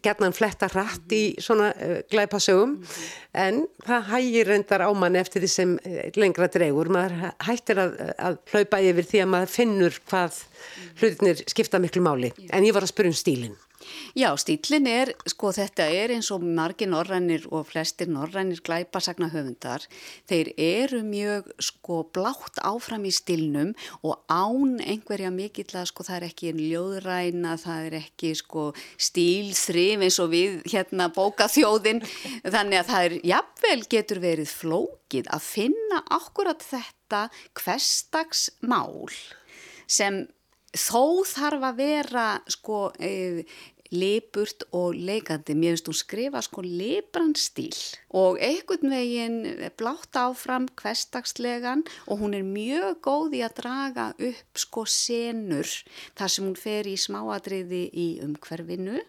gerna 0.04 0.28
hann 0.28 0.36
fletta 0.36 0.68
rætt 0.74 1.16
í 1.16 1.22
svona 1.40 1.72
uh, 1.72 2.02
glæpasögum 2.12 2.76
en 3.40 3.64
það 3.86 4.12
hægir 4.12 4.52
reyndar 4.52 4.84
á 4.84 4.92
mann 4.92 5.16
eftir 5.20 5.46
því 5.46 5.52
sem 5.54 5.78
uh, 5.80 6.04
lengra 6.20 6.50
dregur. 6.52 6.92
Maður 6.92 7.32
hættir 7.48 7.84
að, 7.86 7.96
að 8.20 8.38
hlaupa 8.52 8.84
yfir 8.84 9.10
því 9.14 9.24
að 9.24 9.34
maður 9.38 9.56
finnur 9.56 10.04
hvað 10.12 10.44
hlutinir 11.00 11.48
skipta 11.48 11.80
miklu 11.80 12.04
máli. 12.04 12.34
En 12.52 12.68
ég 12.68 12.76
var 12.76 12.84
að 12.84 12.94
spyrja 12.94 13.16
um 13.16 13.20
stílinn. 13.24 13.58
Já, 14.18 14.34
stílinn 14.36 14.88
er, 14.90 15.12
sko 15.30 15.52
þetta 15.56 15.86
er 15.94 16.12
eins 16.16 16.30
og 16.36 16.44
margir 16.44 16.90
norrænir 16.92 17.46
og 17.54 17.68
flestir 17.70 18.10
norrænir 18.12 18.60
glæpasagna 18.66 19.30
höfundar. 19.32 19.86
Þeir 20.28 20.52
eru 20.60 21.02
mjög 21.08 21.48
sko 21.64 22.02
blátt 22.16 22.60
áfram 22.66 23.08
í 23.08 23.14
stílnum 23.16 23.72
og 24.04 24.20
án 24.28 24.80
einhverja 24.84 25.32
mikill 25.32 25.72
að 25.80 25.90
sko 25.92 26.08
það 26.08 26.18
er 26.20 26.28
ekki 26.30 26.54
ljóðræna, 26.58 27.56
það 27.62 27.90
er 27.90 27.98
ekki 28.02 28.34
sko 28.40 28.66
stílþrif 29.10 30.06
eins 30.08 30.20
og 30.20 30.34
við 30.34 30.60
hérna 30.74 31.10
bóka 31.16 31.48
þjóðin. 31.52 32.04
Þannig 32.44 32.82
að 32.82 32.90
það 32.92 33.06
er, 33.06 33.20
jafnvel 33.34 33.80
getur 33.96 34.24
verið 34.26 34.56
flókið 34.60 35.32
að 35.32 35.46
finna 35.46 36.04
akkurat 36.20 36.66
þetta 36.66 37.28
hverstags 37.58 38.50
mál 38.60 39.08
sem 39.90 40.26
þó 40.76 41.26
þarf 41.26 41.68
að 41.72 41.80
vera 41.80 42.28
sko 42.52 42.90
e, 43.00 43.44
lipurt 43.90 44.68
og 44.76 44.94
leikandi. 44.94 45.56
Mér 45.58 45.74
finnst 45.74 45.90
hún 45.90 45.98
skrifa 45.98 46.42
sko 46.46 46.62
lipran 46.66 47.34
stíl 47.38 47.74
og 48.14 48.38
einhvern 48.42 48.94
veginn 48.94 49.40
blátt 49.80 50.20
áfram 50.20 50.68
hverstagslegan 50.78 51.84
og 52.08 52.22
hún 52.22 52.38
er 52.38 52.46
mjög 52.46 53.02
góð 53.06 53.40
í 53.40 53.44
að 53.46 53.58
draga 53.62 54.08
upp 54.14 54.62
sko 54.62 54.86
senur 54.86 55.70
þar 56.18 56.34
sem 56.36 56.46
hún 56.46 56.58
fer 56.60 56.90
í 56.90 56.98
smáadriði 57.02 57.84
í 57.90 58.08
umhverfinu 58.26 59.02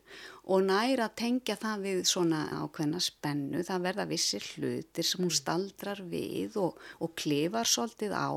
og 0.50 0.64
næra 0.66 1.06
að 1.06 1.16
tengja 1.20 1.56
það 1.60 1.84
við 1.86 2.00
svona 2.10 2.40
ákveðna 2.58 3.00
spennu, 3.04 3.62
það 3.66 3.84
verða 3.86 4.06
vissir 4.10 4.46
hlutir 4.54 5.06
sem 5.06 5.22
hún 5.22 5.34
staldrar 5.34 6.02
við 6.10 6.56
og, 6.60 6.80
og 6.98 7.12
klifar 7.18 7.68
svolítið 7.70 8.16
á 8.18 8.30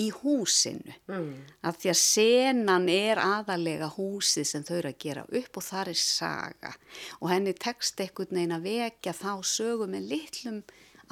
í 0.00 0.10
húsinu. 0.20 0.96
Mm. 1.08 1.30
Af 1.64 1.80
því 1.80 1.92
að 1.94 2.00
senan 2.02 2.88
er 2.92 3.22
aðalega 3.22 3.88
húsið 3.96 4.50
sem 4.50 4.66
þau 4.66 4.76
eru 4.80 4.92
að 4.92 5.00
gera 5.06 5.24
upp 5.24 5.60
og 5.60 5.68
það 5.70 5.94
er 5.94 6.02
saga 6.04 6.74
og 7.20 7.30
henni 7.32 7.56
tekst 7.56 8.04
ekkert 8.04 8.34
neina 8.36 8.60
vekja 8.62 9.16
þá 9.16 9.32
sögu 9.46 9.88
með 9.88 10.12
litlum 10.12 10.60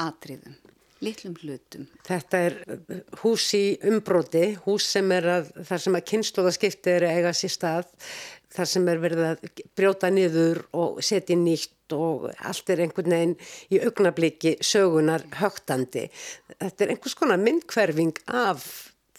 atriðum 0.01 0.61
litlum 1.03 1.35
hlutum. 1.41 1.89
Þetta 2.07 2.43
er 2.47 2.59
uh, 2.71 3.01
hús 3.23 3.49
í 3.59 3.65
umbróti, 3.91 4.53
hús 4.67 4.87
sem 4.95 5.09
er 5.17 5.29
að, 5.39 5.51
þar 5.67 5.83
sem 5.85 5.99
að 5.99 6.07
kynnslóðaskipti 6.13 6.95
er 6.95 7.09
eiga 7.11 7.35
sér 7.37 7.55
stað 7.57 7.91
þar 8.53 8.69
sem 8.69 8.89
er 8.93 9.01
verið 9.03 9.25
að 9.31 9.47
brjóta 9.79 10.11
niður 10.13 10.63
og 10.77 11.01
setja 11.05 11.37
nýtt 11.39 11.97
og 11.97 12.31
allt 12.39 12.73
er 12.73 12.85
einhvern 12.85 13.15
veginn 13.15 13.35
í 13.73 13.81
augnabliki 13.85 14.57
sögunar 14.65 15.27
högtandi. 15.41 16.07
Þetta 16.57 16.85
er 16.85 16.95
einhvers 16.95 17.17
konar 17.19 17.41
myndkverfing 17.43 18.23
af 18.33 18.67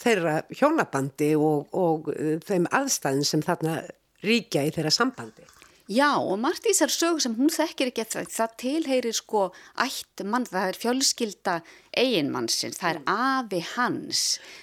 þeirra 0.04 0.40
hjónabandi 0.54 1.34
og, 1.38 1.70
og 1.78 2.10
uh, 2.14 2.38
þeim 2.44 2.70
aðstæðin 2.74 3.28
sem 3.28 3.44
þarna 3.46 3.82
ríkja 4.24 4.66
í 4.68 4.74
þeirra 4.74 4.94
sambandi. 4.94 5.46
Já 5.92 6.16
og 6.16 6.38
margt 6.40 6.64
í 6.64 6.72
þessar 6.72 6.92
sög 6.96 7.18
sem 7.20 7.34
hún 7.36 7.50
þekkir 7.52 7.90
ekki 7.90 8.04
það, 8.08 8.28
það 8.32 8.52
tilheyrir 8.62 9.16
sko 9.18 9.42
ætt 9.84 10.22
mann, 10.24 10.46
það 10.48 10.68
er 10.70 10.78
fjölskylda 10.80 11.56
eiginmannsins, 12.00 12.80
það 12.80 12.94
er 12.94 13.00
afi 13.12 13.60
hans 13.74 14.22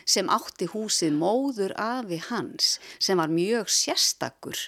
sem 0.09 0.31
átti 0.33 0.71
húsið 0.73 1.19
móður 1.21 1.75
afi 1.77 2.23
hans 2.31 2.79
sem 2.97 3.21
var 3.21 3.29
mjög 3.29 3.69
sérstakur. 3.69 4.63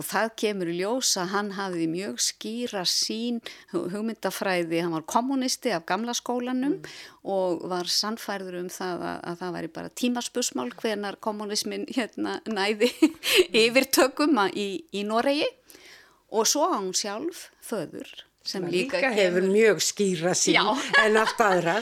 Og 0.00 0.08
það 0.08 0.32
kemur 0.40 0.72
í 0.72 0.78
ljósa, 0.78 1.26
hann 1.28 1.52
hafði 1.58 1.90
mjög 1.92 2.24
skýra 2.24 2.86
sín 2.88 3.42
hugmyndafræði, 3.74 4.80
hann 4.80 4.96
var 4.96 5.04
kommunisti 5.04 5.76
af 5.76 5.84
gamla 5.90 6.16
skólanum 6.16 6.78
mm. 6.78 6.98
og 7.28 7.68
var 7.68 7.92
sannfærður 7.92 8.62
um 8.62 8.72
það 8.72 9.04
að, 9.10 9.20
að 9.28 9.38
það 9.42 9.54
væri 9.58 9.74
bara 9.76 9.92
tímaspusmál 9.92 10.72
hvenar 10.80 11.20
kommunismin 11.20 11.84
hérna 11.92 12.40
næði 12.48 12.94
yfirtökum 13.66 14.40
í, 14.56 14.70
í 14.88 15.04
Noregi 15.04 15.52
og 16.30 16.48
svo 16.48 16.66
á 16.68 16.76
hún 16.78 16.94
sjálf 16.96 17.48
föður 17.64 18.08
sem 18.48 18.64
líka, 18.64 18.96
líka 19.00 19.10
hefur 19.12 19.44
mjög 19.48 19.82
skýra 19.84 20.32
sín 20.38 20.56
Já. 20.56 20.64
en 21.04 21.16
allt 21.20 21.40
aðra. 21.44 21.78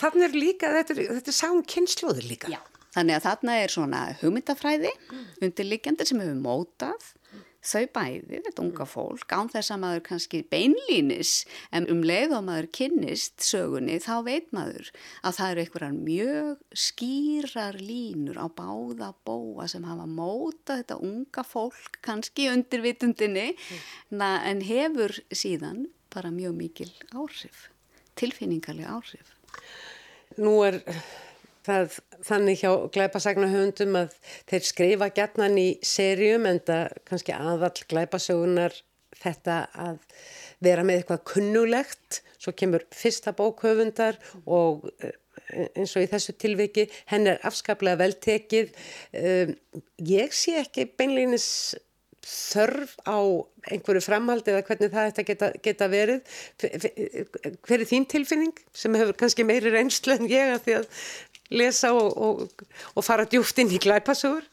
Þannig 0.00 0.24
er 0.28 0.36
líka, 0.36 0.70
þetta 0.78 0.94
er, 0.94 1.00
þetta 1.18 1.32
er 1.32 1.36
sán 1.36 1.62
kynnslóður 1.68 2.28
líka. 2.30 2.52
Já. 2.52 2.60
þannig 2.96 3.18
að 3.18 3.26
þarna 3.28 3.56
er 3.62 3.72
svona 3.74 3.98
hugmyndafræði 4.22 4.92
undirliggjandi 5.44 6.06
sem 6.08 6.22
hefur 6.24 6.38
mótað 6.40 7.10
þau 7.64 7.84
bæði, 7.94 8.40
þetta 8.46 8.62
unga 8.62 8.86
fólk, 8.88 9.32
án 9.34 9.50
þess 9.52 9.72
að 9.74 9.80
maður 9.82 10.02
kannski 10.06 10.40
beinlínis, 10.52 11.32
en 11.74 11.88
um 11.92 12.02
leið 12.06 12.34
og 12.38 12.44
maður 12.46 12.68
kynnist 12.78 13.44
sögunni, 13.44 13.98
þá 14.02 14.14
veit 14.26 14.50
maður 14.54 14.90
að 15.26 15.38
það 15.38 15.52
eru 15.52 15.64
einhverjar 15.64 15.96
mjög 15.96 16.80
skýrar 16.86 17.80
línur 17.82 18.38
á 18.38 18.46
báða 18.46 19.12
bóa 19.26 19.68
sem 19.70 19.86
hafa 19.88 20.06
mótað 20.06 20.82
þetta 20.82 21.00
unga 21.10 21.46
fólk, 21.46 22.00
kannski 22.04 22.48
undir 22.52 22.84
vitundinni, 22.86 23.48
mm. 23.54 24.22
en 24.22 24.64
hefur 24.68 25.18
síðan 25.34 25.88
bara 26.14 26.32
mjög 26.32 26.56
mikil 26.56 26.92
áhrif, 27.12 27.68
tilfinningarlega 28.18 28.96
áhrif. 28.96 29.34
Nú 30.38 30.60
er 30.62 30.80
það 31.68 31.98
þannig 32.26 32.62
hjá 32.62 32.72
glæpasagnahöfundum 32.96 34.00
að 34.00 34.16
þeir 34.50 34.66
skrifa 34.66 35.10
gætnan 35.14 35.58
í 35.60 35.68
serjum 35.86 36.48
en 36.50 36.60
það 36.66 36.98
kannski 37.08 37.36
aðall 37.36 37.86
glæpasögunar 37.92 38.76
þetta 39.18 39.60
að 39.78 40.02
vera 40.64 40.84
með 40.86 41.00
eitthvað 41.00 41.24
kunnulegt 41.32 42.22
svo 42.38 42.54
kemur 42.56 42.84
fyrsta 42.94 43.34
bókhöfundar 43.36 44.18
og 44.46 44.86
eh, 45.02 45.14
eins 45.78 45.94
og 45.96 46.04
í 46.04 46.10
þessu 46.10 46.34
tilviki 46.38 46.86
henn 47.10 47.30
er 47.30 47.42
afskaplega 47.46 48.00
veltekið 48.02 48.72
um, 49.22 49.52
ég 50.10 50.34
sé 50.36 50.58
ekki 50.60 50.88
beinleginis 50.98 51.48
þörf 52.28 52.96
á 53.08 53.18
einhverju 53.72 54.02
framhaldi 54.04 54.52
eða 54.52 54.64
hvernig 54.66 54.92
það 54.92 55.06
að 55.08 55.28
geta, 55.30 55.48
geta 55.64 55.88
verið. 55.88 56.34
Hver 56.58 57.78
er 57.78 57.88
þín 57.88 58.06
tilfinning 58.10 58.52
sem 58.76 58.96
hefur 58.98 59.16
kannski 59.18 59.46
meiri 59.48 59.72
reynslu 59.72 60.16
en 60.16 60.28
ég? 60.28 60.52
Að 60.56 60.64
því 60.66 60.76
að 60.80 61.06
lesa 61.50 61.92
og, 61.96 62.12
og, 62.16 62.64
og 62.94 63.04
fara 63.06 63.28
djúft 63.28 63.58
inn 63.62 63.72
í 63.72 63.80
glæpasugur? 63.82 64.46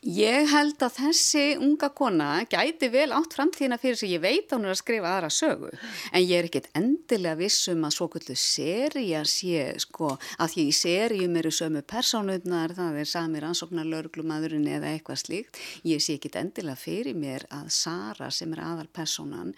Ég 0.00 0.46
held 0.48 0.80
að 0.80 0.94
þessi 0.96 1.42
unga 1.60 1.90
kona 1.92 2.28
gæti 2.48 2.88
vel 2.88 3.10
átt 3.12 3.34
framtíðina 3.36 3.76
fyrir 3.76 3.98
sig, 4.00 4.14
ég 4.14 4.22
veit 4.22 4.46
að 4.48 4.56
hún 4.56 4.64
er 4.70 4.72
að 4.72 4.78
skrifa 4.80 5.10
aðra 5.10 5.28
sögu, 5.28 5.68
en 6.08 6.24
ég 6.24 6.38
er 6.38 6.48
ekkit 6.48 6.70
endilega 6.72 7.36
vissum 7.36 7.84
að 7.84 7.92
svo 7.98 8.08
kvöldu 8.14 8.36
seria 8.40 9.20
sé, 9.28 9.66
sko, 9.84 10.14
að 10.40 10.54
því 10.54 10.64
í 10.64 10.72
serium 10.78 11.36
eru 11.36 11.52
sömu 11.52 11.84
personutnar, 11.84 12.72
það 12.78 12.96
er 13.02 13.12
samir 13.12 13.48
ansóknar 13.50 13.92
lörglumadurinn 13.92 14.64
eða 14.72 14.94
eitthvað 14.94 15.20
slíkt, 15.20 15.60
ég 15.84 16.00
sé 16.00 16.16
ekkit 16.16 16.40
endilega 16.40 16.80
fyrir 16.80 17.20
mér 17.20 17.44
að 17.52 17.68
Sara 17.68 18.32
sem 18.32 18.56
er 18.56 18.64
aðal 18.70 18.88
personan 18.88 19.52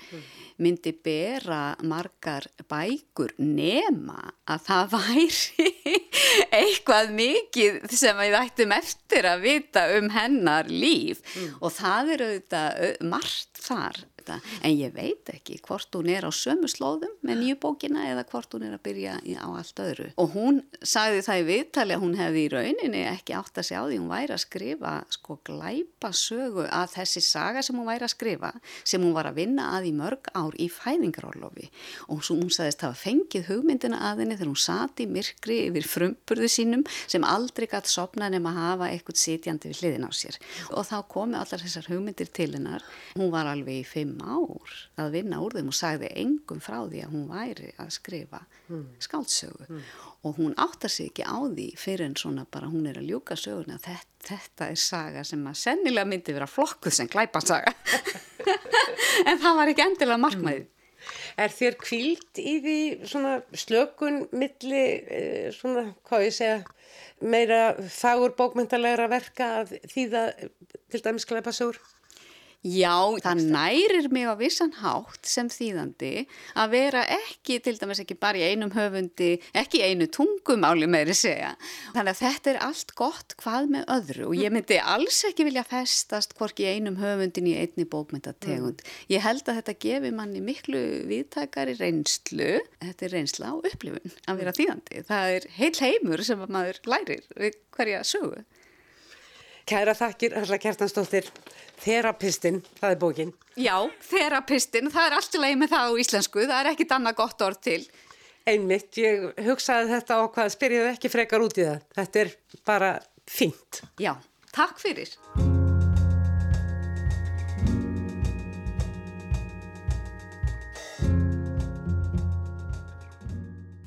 myndi 0.58 0.90
bera 0.90 1.76
margar 1.86 2.50
bækur 2.66 3.38
nema 3.38 4.32
að 4.50 4.66
það 4.66 4.96
væri 4.98 6.01
eitthvað 6.52 7.12
mikið 7.16 7.78
sem 7.92 8.18
við 8.20 8.38
ættum 8.38 8.74
eftir 8.76 9.28
að 9.28 9.44
vita 9.46 9.86
um 9.98 10.10
hennar 10.12 10.68
líf 10.70 11.22
mm. 11.34 11.58
og 11.60 11.74
það 11.76 12.14
eru 12.16 12.30
auðvitað 12.30 13.06
margt 13.12 13.62
þar 13.62 14.02
þetta. 14.22 14.38
En 14.62 14.76
ég 14.78 14.94
veit 14.94 15.32
ekki 15.32 15.58
hvort 15.66 15.98
hún 15.98 16.10
er 16.12 16.26
á 16.26 16.30
sömu 16.32 16.70
slóðum 16.70 17.12
með 17.26 17.42
nýju 17.42 17.58
bókina 17.62 18.06
eða 18.10 18.24
hvort 18.30 18.54
hún 18.54 18.66
er 18.68 18.76
að 18.76 18.84
byrja 18.86 19.18
á 19.20 19.48
allt 19.50 19.82
öðru. 19.82 20.08
Og 20.22 20.32
hún 20.36 20.62
sagði 20.80 21.24
það 21.26 21.42
í 21.42 21.46
viðtali 21.50 21.96
að 21.96 22.04
hún 22.04 22.16
hefði 22.18 22.42
í 22.42 22.50
rauninni 22.52 23.02
ekki 23.10 23.36
átt 23.36 23.60
að 23.60 23.68
segja 23.68 23.82
á 23.82 23.86
því 23.88 23.98
hún 24.00 24.12
væri 24.12 24.36
að 24.36 24.44
skrifa 24.44 24.94
sko 25.12 25.38
glæpa 25.46 26.12
sögu 26.16 26.66
að 26.68 26.94
þessi 26.96 27.22
saga 27.26 27.62
sem 27.64 27.78
hún 27.78 27.88
væri 27.88 28.06
að 28.06 28.14
skrifa 28.14 28.52
sem 28.84 29.02
hún 29.02 29.14
var 29.16 29.28
að 29.30 29.40
vinna 29.42 29.70
að 29.76 29.88
í 29.90 29.94
mörg 29.96 30.30
ár 30.38 30.56
í 30.60 30.68
fæðingarorlofi. 30.72 31.68
Og 32.12 32.22
hún 32.30 32.50
sagðist 32.52 32.82
að 32.82 32.92
hafa 32.92 33.02
fengið 33.06 33.48
hugmyndina 33.50 34.00
að 34.10 34.22
henni 34.24 34.38
þegar 34.38 34.52
hún 34.52 34.62
sati 34.62 35.08
myrkri 35.10 35.58
yfir 35.68 35.88
frumburðu 35.88 36.50
sínum 36.50 36.84
sem 37.06 37.24
aldrei 37.26 37.68
gætt 37.70 37.90
sopna 37.90 38.30
nema 38.32 38.52
að 38.52 38.60
hafa 38.62 38.90
eitthvað 38.92 39.20
sitjandi 39.22 39.72
við 39.72 39.82
hliðin 39.82 40.08
á 40.08 40.10
sér. 40.14 40.38
Og 40.72 40.86
þá 40.88 40.96
komi 41.10 41.38
allar 41.38 41.62
þessar 41.62 41.88
hugmyndir 41.90 42.30
til 42.34 42.50
hennar. 42.54 42.84
Hún 43.16 43.32
var 43.34 43.50
alveg 43.50 43.82
í 43.82 43.88
fimm 44.12 44.22
ár 44.22 44.72
að 45.00 45.12
vinna 45.16 45.40
úr 45.42 45.54
þeim 45.56 45.70
og 45.70 45.76
sagði 45.76 46.10
engum 46.20 46.60
frá 46.60 46.82
því 46.88 47.02
að 47.04 47.12
hún 47.12 47.28
væri 47.30 47.70
að 47.80 47.92
skrifa 47.94 48.42
mm. 48.68 48.84
skáldsögu 49.00 49.68
mm. 49.68 49.84
og 50.22 50.36
hún 50.38 50.54
áttar 50.56 50.90
sig 50.90 51.10
ekki 51.10 51.24
á 51.24 51.38
því 51.40 51.68
fyrir 51.78 52.06
en 52.06 52.16
svona 52.16 52.44
bara 52.44 52.70
hún 52.70 52.88
er 52.88 53.00
að 53.00 53.08
ljúka 53.10 53.36
söguna 53.36 53.78
þetta, 53.78 54.26
þetta 54.28 54.68
er 54.68 54.76
saga 54.80 55.24
sem 55.24 55.46
að 55.46 55.60
sennilega 55.62 56.08
myndi 56.08 56.36
vera 56.36 56.50
flokkuð 56.50 56.92
sem 56.92 57.08
glæpansaga 57.08 57.72
en 59.28 59.40
það 59.40 59.58
var 59.58 59.72
ekki 59.72 59.86
endilega 59.86 60.22
markmæðið. 60.26 60.68
Mm. 60.68 60.78
Er 61.42 61.50
þér 61.50 61.76
kvílt 61.82 62.38
í 62.38 62.52
því 62.62 62.78
svona 63.10 63.32
slökun 63.58 64.20
milli 64.38 64.82
eh, 65.02 65.48
svona, 65.50 65.88
hvað 66.06 66.26
ég 66.28 66.36
segja, 66.36 66.60
meira 67.18 67.62
fagur 67.90 68.36
bókmyndalega 68.38 69.08
verka 69.10 69.48
að 69.62 69.72
þýða 69.90 70.22
til 70.92 71.02
dæmis 71.02 71.26
glæpasögur? 71.26 71.80
Já, 72.62 73.18
það 73.18 73.40
nærir 73.50 74.06
mig 74.14 74.28
á 74.30 74.38
vissan 74.38 74.70
hátt 74.78 75.26
sem 75.26 75.48
þýðandi 75.50 76.28
að 76.54 76.68
vera 76.76 77.00
ekki, 77.10 77.56
til 77.58 77.74
dæmis 77.74 77.98
ekki 78.04 78.14
bara 78.22 78.38
í 78.38 78.52
einum 78.52 78.70
höfundi, 78.70 79.32
ekki 79.58 79.80
í 79.80 79.88
einu 79.90 80.06
tungumáli 80.06 80.86
meiri 80.86 81.16
segja. 81.18 81.56
Þannig 81.96 82.12
að 82.12 82.20
þetta 82.20 82.52
er 82.52 82.60
allt 82.68 82.94
gott 82.94 83.34
hvað 83.42 83.66
með 83.74 83.90
öðru 83.96 84.28
og 84.28 84.36
ég 84.38 84.54
myndi 84.54 84.78
alls 84.78 85.18
ekki 85.26 85.48
vilja 85.50 85.66
festast 85.66 86.36
hvorki 86.38 86.68
í 86.68 86.76
einum 86.76 87.00
höfundin 87.02 87.50
í 87.50 87.56
einni 87.58 87.88
bókmyndategund. 87.90 88.86
Mm. 88.86 88.96
Ég 89.10 89.26
held 89.26 89.42
að 89.42 89.58
þetta 89.58 89.78
gefi 89.88 90.14
manni 90.14 90.46
miklu 90.46 90.86
viðtækari 91.10 91.74
reynslu, 91.82 92.52
þetta 92.78 93.08
er 93.08 93.16
reynsla 93.18 93.54
og 93.56 93.66
upplifun 93.72 94.18
að 94.30 94.44
vera 94.44 94.54
þýðandi. 94.60 95.06
Það 95.10 95.36
er 95.40 95.50
heil 95.58 95.74
heimur 95.82 96.26
sem 96.30 96.46
maður 96.46 96.78
lærir 96.86 97.26
við 97.34 97.58
hverja 97.74 98.06
sögu. 98.06 98.44
Kæra 99.68 99.94
þakkir, 99.94 100.34
Halla 100.40 100.58
Kjartansdóttir, 100.58 101.28
Þerapistin, 101.82 102.60
það 102.80 102.94
er 102.94 102.98
bókin. 103.02 103.32
Já, 103.58 103.76
Þerapistin, 104.08 104.90
það 104.92 105.08
er 105.08 105.16
allt 105.18 105.36
í 105.38 105.42
lagi 105.42 105.60
með 105.60 105.74
það 105.74 105.86
á 105.86 105.92
íslensku, 106.04 106.44
það 106.48 106.58
er 106.58 106.70
ekkit 106.72 106.96
annað 106.98 107.18
gott 107.22 107.46
orð 107.46 107.62
til. 107.68 107.80
Einmitt, 108.42 108.98
ég 108.98 109.28
hugsaði 109.46 109.92
þetta 109.94 110.18
á 110.18 110.22
hvað 110.34 110.54
spyrjaði 110.56 110.94
ekki 110.96 111.12
frekar 111.12 111.46
út 111.46 111.58
í 111.62 111.66
það. 111.68 111.88
Þetta 112.00 112.24
er 112.24 112.36
bara 112.66 112.92
fínt. 113.30 113.84
Já, 114.02 114.16
takk 114.50 114.82
fyrir. 114.82 115.14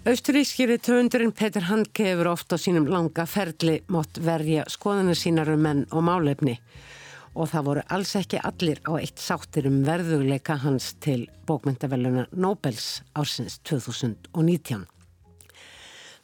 Austurískiri 0.06 0.76
töfundurinn 0.78 1.32
Petur 1.34 1.64
Handke 1.66 2.04
hefur 2.06 2.28
oft 2.30 2.54
á 2.54 2.62
sínum 2.62 2.84
langa 2.86 3.24
ferli 3.26 3.80
mótt 3.90 4.20
verja 4.22 4.62
skoðanir 4.70 5.18
sínar 5.18 5.50
um 5.50 5.64
menn 5.66 5.82
og 5.90 6.06
málefni 6.06 6.54
og 7.34 7.50
það 7.50 7.66
voru 7.66 7.86
alls 7.96 8.12
ekki 8.20 8.38
allir 8.38 8.84
á 8.86 8.94
eitt 9.00 9.18
sáttir 9.18 9.66
um 9.66 9.80
verðugleika 9.88 10.60
hans 10.62 10.92
til 11.02 11.26
bókmyndavelluna 11.50 12.28
Nobels 12.38 13.02
ársins 13.18 13.58
2019. 13.66 14.86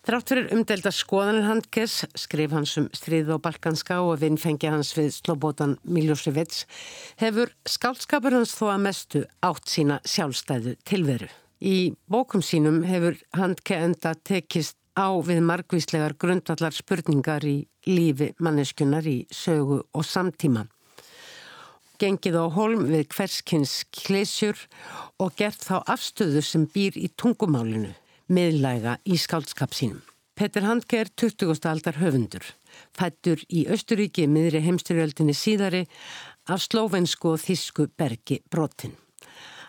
Þrátt 0.06 0.30
fyrir 0.30 0.54
umdelda 0.54 0.94
skoðanir 0.94 1.50
Handkes 1.50 2.04
skrif 2.14 2.54
hans 2.54 2.78
um 2.78 2.86
stríð 2.94 3.34
og 3.34 3.42
balkanska 3.50 4.04
og 4.06 4.22
vinnfengi 4.22 4.70
hans 4.70 4.94
við 4.94 5.10
slóbótan 5.18 5.80
Miljosevits 5.82 6.68
hefur 7.18 7.50
skálskapur 7.66 8.38
hans 8.44 8.54
þó 8.54 8.68
að 8.76 8.82
mestu 8.92 9.28
átt 9.42 9.74
sína 9.74 10.04
sjálfstæðu 10.06 10.78
tilveru. 10.86 11.34
Í 11.62 11.94
bókum 12.10 12.42
sínum 12.42 12.82
hefur 12.90 13.20
Handke 13.38 13.76
enda 13.78 14.16
tekist 14.26 14.80
á 14.98 15.14
við 15.22 15.44
margvíslegar 15.46 16.16
grundvallar 16.18 16.74
spurningar 16.74 17.46
í 17.46 17.68
lífi 17.86 18.32
manneskunar 18.42 19.06
í 19.06 19.28
sögu 19.30 19.84
og 19.94 20.06
samtíma. 20.06 20.66
Gengið 22.02 22.40
á 22.42 22.46
holm 22.50 22.88
við 22.90 23.12
hverskins 23.14 23.84
klesjur 23.94 24.58
og 25.22 25.36
gert 25.38 25.62
þá 25.62 25.84
afstöðu 25.86 26.42
sem 26.42 26.66
býr 26.66 26.98
í 26.98 27.12
tungumálinu, 27.14 27.94
miðlæga 28.26 28.98
í 29.06 29.20
skálskap 29.22 29.78
sínum. 29.78 30.02
Petur 30.34 30.66
Handke 30.66 31.04
er 31.04 31.12
20. 31.14 31.62
aldar 31.70 32.02
höfundur, 32.02 32.42
fættur 32.98 33.46
í 33.54 33.68
Östuríki 33.70 34.26
miðri 34.26 34.64
heimstyrjöldinni 34.66 35.38
síðari 35.38 35.86
af 36.50 36.66
slóvensku 36.66 37.36
og 37.36 37.44
þísku 37.46 37.92
bergi 37.94 38.42
brotin. 38.50 38.98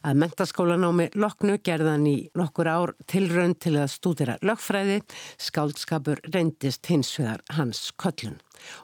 Að 0.02 0.18
mentaskólanámi 0.18 1.08
loknu 1.14 1.58
gerðan 1.62 2.08
í 2.10 2.16
nokkur 2.38 2.70
ár 2.70 2.92
tilraun 3.10 3.54
til 3.54 3.76
að 3.78 3.92
stúdira 3.92 4.34
lögfræði, 4.42 4.98
skáldskapur 5.38 6.22
reyndist 6.32 6.88
hins 6.90 7.12
vegar 7.20 7.44
hans 7.54 7.90
köllun. 8.02 8.40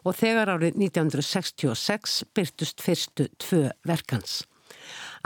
Og 0.07 0.15
þegar 0.19 0.55
árið 0.55 0.79
1966 0.79 2.23
byrtust 2.35 2.83
fyrstu 2.85 3.29
tvö 3.43 3.67
verkans. 3.87 4.45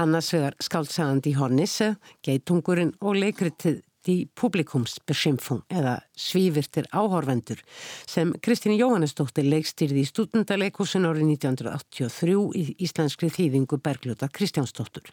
Annars 0.00 0.33
vegar 0.33 0.57
skáldsagandi 0.64 1.35
Hornisse, 1.37 1.94
Geitungurinn 2.24 2.94
og 3.05 3.18
leikritið 3.20 3.83
í 4.11 4.16
publikumsbesymfung 4.35 5.62
eða 5.70 5.98
svívirtir 6.18 6.88
áhorvendur 6.90 7.61
sem 8.09 8.33
Kristín 8.42 8.74
Jóhannesdóttir 8.74 9.46
leikstýrði 9.46 10.02
í 10.02 10.09
stúdendaleikusin 10.09 11.07
árið 11.07 11.28
1983 11.37 12.38
í 12.59 12.64
íslenskri 12.83 13.31
þýðingu 13.33 13.78
Bergljóta 13.83 14.31
Kristjánsdóttur. 14.33 15.12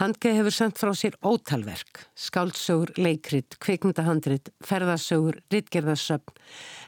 Handke 0.00 0.32
hefur 0.36 0.54
sendt 0.54 0.80
frá 0.80 0.92
sér 0.96 1.16
ótalverk, 1.26 2.06
skáldsögur, 2.16 2.94
leikrit, 2.96 3.58
kvikmyndahandrit, 3.62 4.52
ferðarsögur, 4.64 5.40
rittgerðarsöfn 5.52 6.36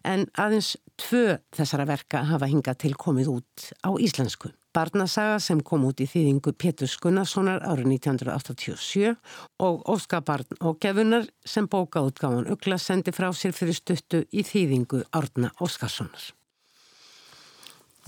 en 0.08 0.26
aðeins 0.40 0.74
tvö 1.00 1.38
þessara 1.54 1.88
verka 1.88 2.24
hafa 2.30 2.48
hingað 2.48 2.84
til 2.84 2.94
komið 2.98 3.32
út 3.38 3.72
á 3.84 3.90
íslensku. 4.00 4.52
Barnasaga 4.74 5.36
sem 5.38 5.60
kom 5.62 5.84
út 5.86 6.00
í 6.02 6.06
þýðingu 6.10 6.54
Pétur 6.58 6.90
Skunnarssonar 6.90 7.62
árið 7.62 7.92
1987 7.92 9.12
og 9.62 9.84
Óskabarn 9.86 10.58
og 10.66 10.80
Gefunar 10.82 11.28
sem 11.46 11.68
bókaútgáðan 11.70 12.50
Ugla 12.50 12.80
sendi 12.82 13.14
frá 13.14 13.30
sér 13.30 13.54
fyrir 13.54 13.78
stuttu 13.78 14.24
í 14.34 14.42
þýðingu 14.42 15.04
Árna 15.14 15.52
Óskarssonar. 15.62 16.32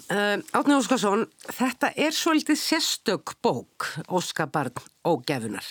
Uh, 0.06 0.36
Átni 0.52 0.76
Óskarsson, 0.76 1.24
þetta 1.56 1.88
er 1.96 2.12
svolítið 2.14 2.58
sérstök 2.60 3.32
bók, 3.42 3.88
Óskabarn 4.12 4.76
og 5.08 5.24
Gefunar. 5.26 5.64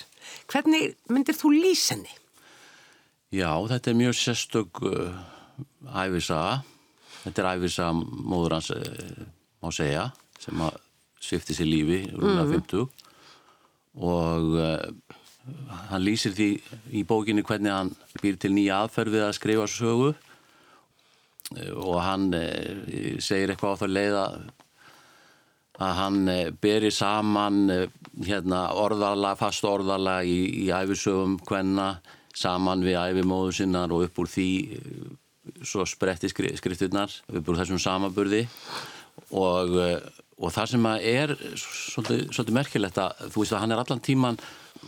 Hvernig 0.49 0.95
myndir 1.13 1.37
þú 1.37 1.53
lýsenni? 1.53 2.09
Já, 3.29 3.53
þetta 3.69 3.91
er 3.91 3.99
mjög 3.99 4.17
sérstök 4.17 4.81
uh, 4.89 5.13
æfisaga. 5.93 6.63
Þetta 7.21 7.43
er 7.43 7.49
æfisaga 7.53 7.93
móður 8.01 8.57
hans, 8.57 8.71
uh, 8.73 9.29
má 9.61 9.69
segja, 9.77 10.09
sem 10.41 10.65
að 10.65 10.81
svifti 11.21 11.55
sér 11.55 11.69
lífi, 11.69 12.01
rúna 12.17 12.43
mm. 12.43 12.57
50. 12.65 13.05
Og 13.95 14.57
hann 15.93 16.03
lýsir 16.03 16.33
því 16.35 16.49
í 16.97 17.05
bókinni 17.07 17.45
hvernig 17.45 17.71
hann 17.71 17.93
býr 18.19 18.41
til 18.41 18.51
nýja 18.57 18.81
aðferð 18.81 19.15
við 19.15 19.27
að 19.29 19.35
skrifa 19.37 19.69
sögu 19.69 20.15
og 21.53 21.99
hann 22.01 22.31
eh, 22.33 23.17
segir 23.21 23.53
eitthvað 23.53 23.77
á 23.77 23.81
það 23.83 23.93
leið 23.93 24.15
að 25.85 25.93
hann 25.99 26.19
eh, 26.31 26.49
beri 26.61 26.91
saman 26.93 27.59
eh, 27.69 27.85
hérna, 28.25 28.67
orðala, 28.81 29.35
fast 29.37 29.67
orðala 29.67 30.21
í, 30.25 30.65
í 30.65 30.71
æfisögum 30.73 31.37
hvenna 31.45 31.99
saman 32.35 32.83
við 32.83 32.97
æfimóðu 32.99 33.53
sinnar 33.59 33.93
og 33.93 34.07
upp 34.07 34.19
úr 34.23 34.31
því 34.31 34.49
svo 35.61 35.85
spretti 35.87 36.27
skrifturnar 36.31 37.13
upp 37.29 37.49
úr 37.51 37.61
þessum 37.61 37.79
samaburði 37.79 38.41
og, 39.37 39.77
og 39.77 40.51
það 40.51 40.71
sem 40.73 40.87
er 40.97 41.35
svolítið, 41.53 42.25
svolítið 42.33 42.57
merkilegt 42.57 42.99
að 42.99 43.21
þú 43.29 43.43
veist 43.43 43.55
að 43.55 43.63
hann 43.63 43.75
er 43.75 43.83
allan 43.85 44.03
tíman 44.03 44.41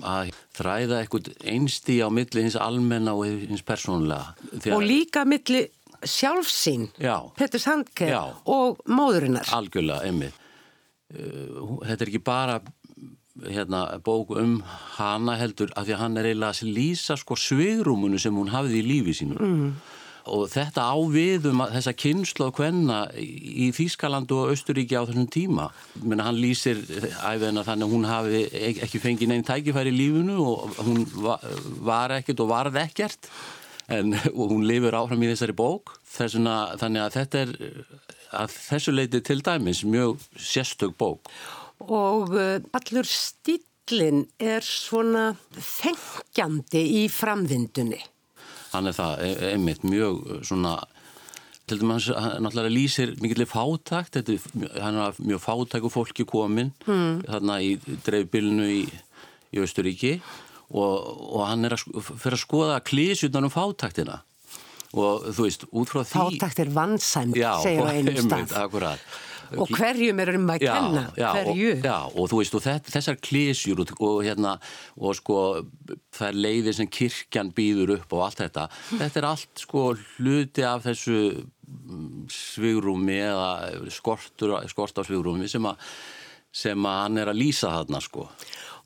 að 0.03 0.33
þræða 0.57 0.99
eitthvað 0.99 1.29
einstí 1.47 2.01
á 2.03 2.09
milli 2.11 2.43
hins 2.43 2.57
almenna 2.59 3.13
og 3.15 3.29
hins 3.47 3.63
persónulega. 3.65 4.33
Og 4.75 4.83
líka 4.83 5.23
milli 5.29 5.63
sjálfsín 6.05 6.89
Petur 7.37 7.61
Sandker 7.61 8.11
Já. 8.11 8.21
og 8.45 8.81
móðurinnar. 8.85 9.47
Algjörlega, 9.57 10.03
einmitt. 10.07 10.43
Uh, 11.07 11.77
þetta 11.87 12.03
er 12.03 12.09
ekki 12.11 12.23
bara 12.23 12.57
hérna, 13.45 13.99
bók 14.03 14.33
um 14.37 14.63
hana 14.97 15.37
heldur 15.39 15.71
af 15.77 15.85
því 15.87 15.95
að 15.95 16.01
hann 16.01 16.17
er 16.17 16.31
eiginlega 16.31 16.55
að 16.55 16.73
lýsa 16.77 17.17
sko 17.19 17.37
svigrúmunu 17.39 18.19
sem 18.19 18.35
hún 18.35 18.51
hafði 18.51 18.81
í 18.81 18.87
lífi 18.87 19.21
sínu. 19.21 19.37
Mm. 19.37 19.71
og 20.27 20.49
þetta 20.51 20.83
áviðum 20.91 21.61
þessa 21.71 21.93
kynslu 21.95 22.49
og 22.49 22.57
hvenna 22.59 22.97
í 23.15 23.69
Þýskaland 23.71 24.31
og 24.35 24.49
Östuríki 24.51 24.97
á 24.99 25.07
þessum 25.07 25.29
tíma. 25.31 25.69
Menna, 26.03 26.25
hann 26.27 26.41
lýsir 26.41 26.81
æfina 27.23 27.63
þannig 27.63 27.87
að 27.87 27.93
hún 27.93 28.07
hafi 28.09 28.41
ekki 28.83 28.99
fengið 29.05 29.31
neinn 29.31 29.47
tækifæri 29.47 29.93
í 29.93 29.95
lífinu 29.95 30.35
og 30.43 30.81
hún 30.83 31.05
var 31.87 32.17
ekkert 32.17 32.43
og 32.43 32.51
varð 32.51 32.81
ekkert 32.83 33.31
en 33.87 34.17
hún 34.37 34.65
lifur 34.67 34.97
áfram 34.97 35.23
í 35.23 35.31
þessari 35.31 35.55
bók. 35.57 35.95
Þessuna, 36.17 36.57
þannig 36.81 37.05
að 37.05 37.15
þetta 37.19 37.43
er 37.45 37.55
að 38.37 38.57
þessu 38.57 38.93
leiti 38.93 39.23
til 39.23 39.39
dæmis 39.45 39.83
mjög 39.87 40.19
sérstök 40.35 40.97
bók. 40.99 41.31
Og 41.87 42.33
uh, 42.33 42.57
allur 42.75 43.07
stílinn 43.07 44.25
er 44.41 44.65
svona 44.65 45.29
þengjandi 45.55 46.83
í 47.03 47.07
framvindunni. 47.13 47.99
Hann 48.73 48.89
er 48.89 48.95
það, 48.97 49.21
e, 49.23 49.51
einmitt 49.53 49.85
mjög 49.87 50.41
svona 50.45 50.75
til 51.67 51.81
dæmis 51.81 52.09
hann 52.15 52.43
náttúrulega 52.43 52.71
lýsir 52.71 53.13
mikilvæg 53.21 53.49
fátakt 53.51 54.15
þetta, 54.15 54.37
hann 54.79 54.99
er 55.03 55.17
mjög 55.19 55.41
fátæku 55.43 55.91
fólki 55.91 56.25
komin 56.27 56.71
mm. 56.87 57.25
þarna 57.27 57.57
í 57.63 57.73
dreifbylnu 58.05 58.67
í, 58.71 58.83
í 59.51 59.63
Östuríki 59.63 60.17
og, 60.73 60.95
og 61.37 61.45
hann 61.47 61.67
er 61.67 61.77
að, 61.77 61.85
fyrir 62.09 62.37
að 62.37 62.43
skoða 62.43 62.81
klísjutnar 62.87 63.47
um 63.47 63.53
fátaktina 63.53 64.21
og 64.97 65.31
þú 65.35 65.47
veist, 65.47 65.65
út 65.75 65.91
frá 65.91 66.03
því 66.03 66.19
Fátakt 66.19 66.61
er 66.63 66.69
vannsæmt, 66.75 67.39
segja 67.63 67.87
á 67.87 67.91
einum 67.91 68.19
stað 68.27 68.53
akkurat. 68.61 69.15
og 69.55 69.71
hverjum 69.71 70.21
er 70.23 70.31
um 70.35 70.49
að 70.51 70.63
kenna 70.63 71.03
já, 71.15 71.27
hverju 71.35 71.71
og, 71.73 71.87
já, 71.87 71.97
og 72.07 72.29
þú 72.31 72.39
veist, 72.41 72.57
og 72.57 72.87
þessar 72.87 73.19
klísjur 73.23 73.83
og, 73.83 73.93
og 74.07 74.21
hérna, 74.27 74.57
og 74.99 75.17
sko 75.19 75.39
það 76.15 76.27
er 76.29 76.41
leiðir 76.47 76.77
sem 76.79 76.91
kirkjan 76.99 77.53
býður 77.55 77.97
upp 77.99 78.17
og 78.17 78.25
allt 78.27 78.43
þetta, 78.43 78.67
þetta 78.91 79.21
er 79.21 79.29
allt 79.31 79.63
sko 79.63 79.87
hluti 80.17 80.67
af 80.67 80.87
þessu 80.87 81.17
mm, 81.35 82.27
svigrúmi 82.31 83.19
eða 83.23 83.89
skortur, 83.93 84.57
skort 84.71 84.99
á 84.99 85.03
svigrúmi 85.07 85.51
sem 85.51 85.67
að 85.67 85.83
sem 86.57 86.87
að 86.89 87.01
hann 87.03 87.21
er 87.21 87.31
að 87.31 87.37
lýsa 87.37 87.69
þarna 87.69 87.99
sko. 88.01 88.23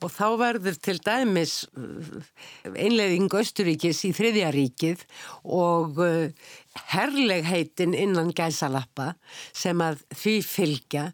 Og 0.01 0.09
þá 0.09 0.27
verður 0.41 0.77
til 0.81 0.97
dæmis 1.05 1.55
uh, 1.77 2.21
einleiðing 2.73 3.29
Östuríkis 3.37 4.01
í 4.07 4.13
þriðja 4.17 4.49
ríkið 4.55 5.05
og 5.45 6.01
uh, 6.01 6.49
herlegheitin 6.93 7.93
innan 7.97 8.31
gæsalappa 8.35 9.13
sem 9.51 9.81
að 9.83 10.03
því 10.15 10.35
fylgja, 10.47 11.05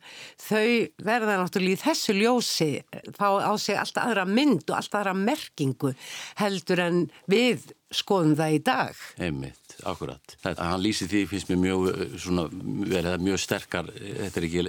þau 0.42 0.68
verða 1.06 1.40
náttúrulega 1.42 1.80
í 1.80 1.82
þessu 1.82 2.18
ljósi 2.18 2.70
fá 3.18 3.42
á 3.42 3.54
sig 3.58 3.80
allt 3.80 3.98
aðra 4.02 4.28
mynd 4.30 4.68
og 4.70 4.78
allt 4.78 4.98
aðra 5.00 5.16
merkingu 5.18 5.96
heldur 6.38 6.84
en 6.86 7.02
við 7.32 7.72
skoðum 7.94 8.36
það 8.38 8.54
í 8.54 8.62
dag. 8.68 9.02
Einmitt 9.24 9.78
akkurat. 9.88 10.36
Þetta, 10.44 10.70
hann 10.72 10.84
lýsi 10.84 11.08
því 11.10 11.24
finnst 11.32 11.52
mér 11.52 11.62
mjög, 11.62 11.88
eh, 11.90 12.16
svona, 12.20 12.48
verið 12.94 13.24
mjög 13.24 13.42
sterkar, 13.42 13.92
þetta 13.96 14.42
er 14.42 14.48
ekki 14.50 14.66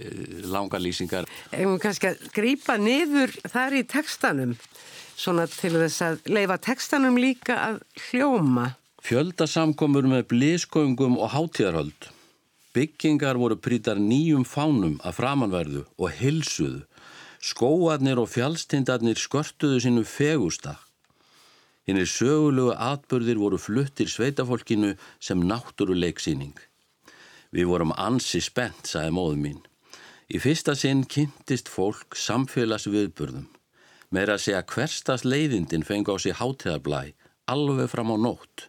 langa 0.52 0.80
lýsingar. 0.82 1.30
Við 1.52 1.78
kannski 1.82 2.12
að 2.12 2.28
grýpa 2.32 2.78
niður 2.78 3.34
þar 3.44 3.78
í 3.80 3.84
tekstanum, 3.84 4.56
svona 5.18 5.48
til 5.50 5.74
þess 5.74 6.02
að 6.02 6.20
leifa 6.30 6.58
tekstanum 6.58 7.18
líka 7.18 7.58
að 7.58 7.80
hljóma. 8.08 8.77
Fjöldasamkomur 9.04 10.08
með 10.10 10.26
blískóngum 10.32 11.18
og 11.22 11.30
hátíðarhöld. 11.32 12.08
Byggingar 12.74 13.38
voru 13.38 13.56
prítar 13.56 14.00
nýjum 14.02 14.44
fánum 14.44 14.98
að 15.06 15.16
framanverðu 15.20 15.84
og 15.96 16.12
hilsuðu. 16.18 16.82
Skóarnir 17.38 18.18
og 18.18 18.28
fjálstindarnir 18.32 19.18
skörtuðu 19.18 19.78
sínum 19.84 20.04
fegusta. 20.04 20.74
Hinnir 21.86 22.10
sögulegu 22.10 22.74
atbörðir 22.74 23.38
voru 23.40 23.56
fluttir 23.56 24.10
sveitafólkinu 24.10 24.96
sem 25.22 25.40
náttúruleiksýning. 25.40 26.58
Við 27.54 27.70
vorum 27.70 27.94
ansi 27.96 28.42
spennt, 28.44 28.84
sagði 28.84 29.14
móðu 29.16 29.38
mín. 29.40 29.60
Í 30.28 30.36
fyrsta 30.42 30.74
sinn 30.76 31.06
kynntist 31.08 31.70
fólk 31.72 32.18
samfélagsviðburðum. 32.18 33.46
Meira 34.12 34.36
að 34.36 34.44
segja 34.44 34.66
hverstast 34.68 35.24
leiðindin 35.24 35.86
fengi 35.86 36.12
á 36.12 36.16
sig 36.20 36.36
hátíðablæ, 36.36 37.14
alveg 37.48 37.88
fram 37.88 38.12
á 38.12 38.16
nótt. 38.20 38.68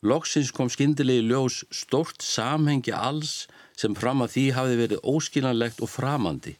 Loksins 0.00 0.48
kom 0.56 0.70
skindilegi 0.72 1.26
ljós 1.28 1.58
stort 1.76 2.22
samhengi 2.24 2.92
alls 2.96 3.44
sem 3.76 3.92
fram 3.92 4.22
að 4.24 4.32
því 4.34 4.44
hafi 4.56 4.78
verið 4.80 5.02
óskilanlegt 5.12 5.82
og 5.84 5.92
framandi. 5.92 6.54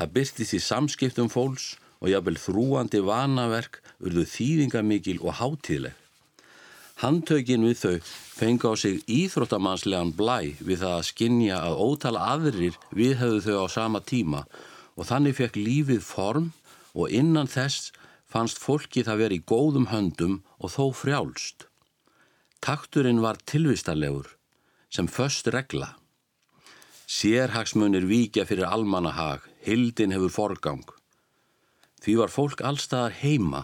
Það 0.00 0.14
byrtist 0.14 0.56
í 0.56 0.60
samskiptum 0.64 1.28
fólks 1.28 1.74
og 2.00 2.08
jábel 2.08 2.38
þrúandi 2.40 3.02
vanaverk 3.04 3.82
urðu 4.00 4.24
þýðingamikil 4.32 5.18
og 5.20 5.36
hátíðleg. 5.42 5.92
Handtökin 7.04 7.68
við 7.68 7.78
þau 7.82 7.94
fengi 8.40 8.72
á 8.72 8.72
sig 8.80 9.04
íþróttamannslegan 9.08 10.16
blæ 10.16 10.56
við 10.64 10.80
það 10.80 10.96
að 10.96 11.08
skinja 11.12 11.60
að 11.60 11.80
ótala 11.84 12.26
aðrir 12.32 12.76
viðhauðu 12.96 13.40
þau 13.44 13.56
á 13.64 13.66
sama 13.76 14.00
tíma 14.00 14.46
og 14.96 15.08
þannig 15.08 15.36
fekk 15.36 15.60
lífið 15.60 16.04
form 16.04 16.52
og 16.96 17.12
innan 17.12 17.48
þess 17.48 17.92
fannst 18.28 18.60
fólki 18.60 19.04
það 19.04 19.26
verið 19.26 19.40
í 19.40 19.48
góðum 19.52 19.90
höndum 19.92 20.40
og 20.60 20.72
þó 20.72 20.84
frjálst. 20.96 21.69
Takturinn 22.60 23.22
var 23.22 23.38
tilvistarlegur 23.48 24.26
sem 24.92 25.08
först 25.08 25.46
regla. 25.48 25.94
Sérhagsmunir 27.06 28.04
víkja 28.04 28.44
fyrir 28.44 28.68
almannahag, 28.68 29.40
hildin 29.64 30.12
hefur 30.12 30.28
forgang. 30.28 30.84
Því 32.04 32.18
var 32.20 32.28
fólk 32.28 32.60
allstaðar 32.60 33.16
heima, 33.22 33.62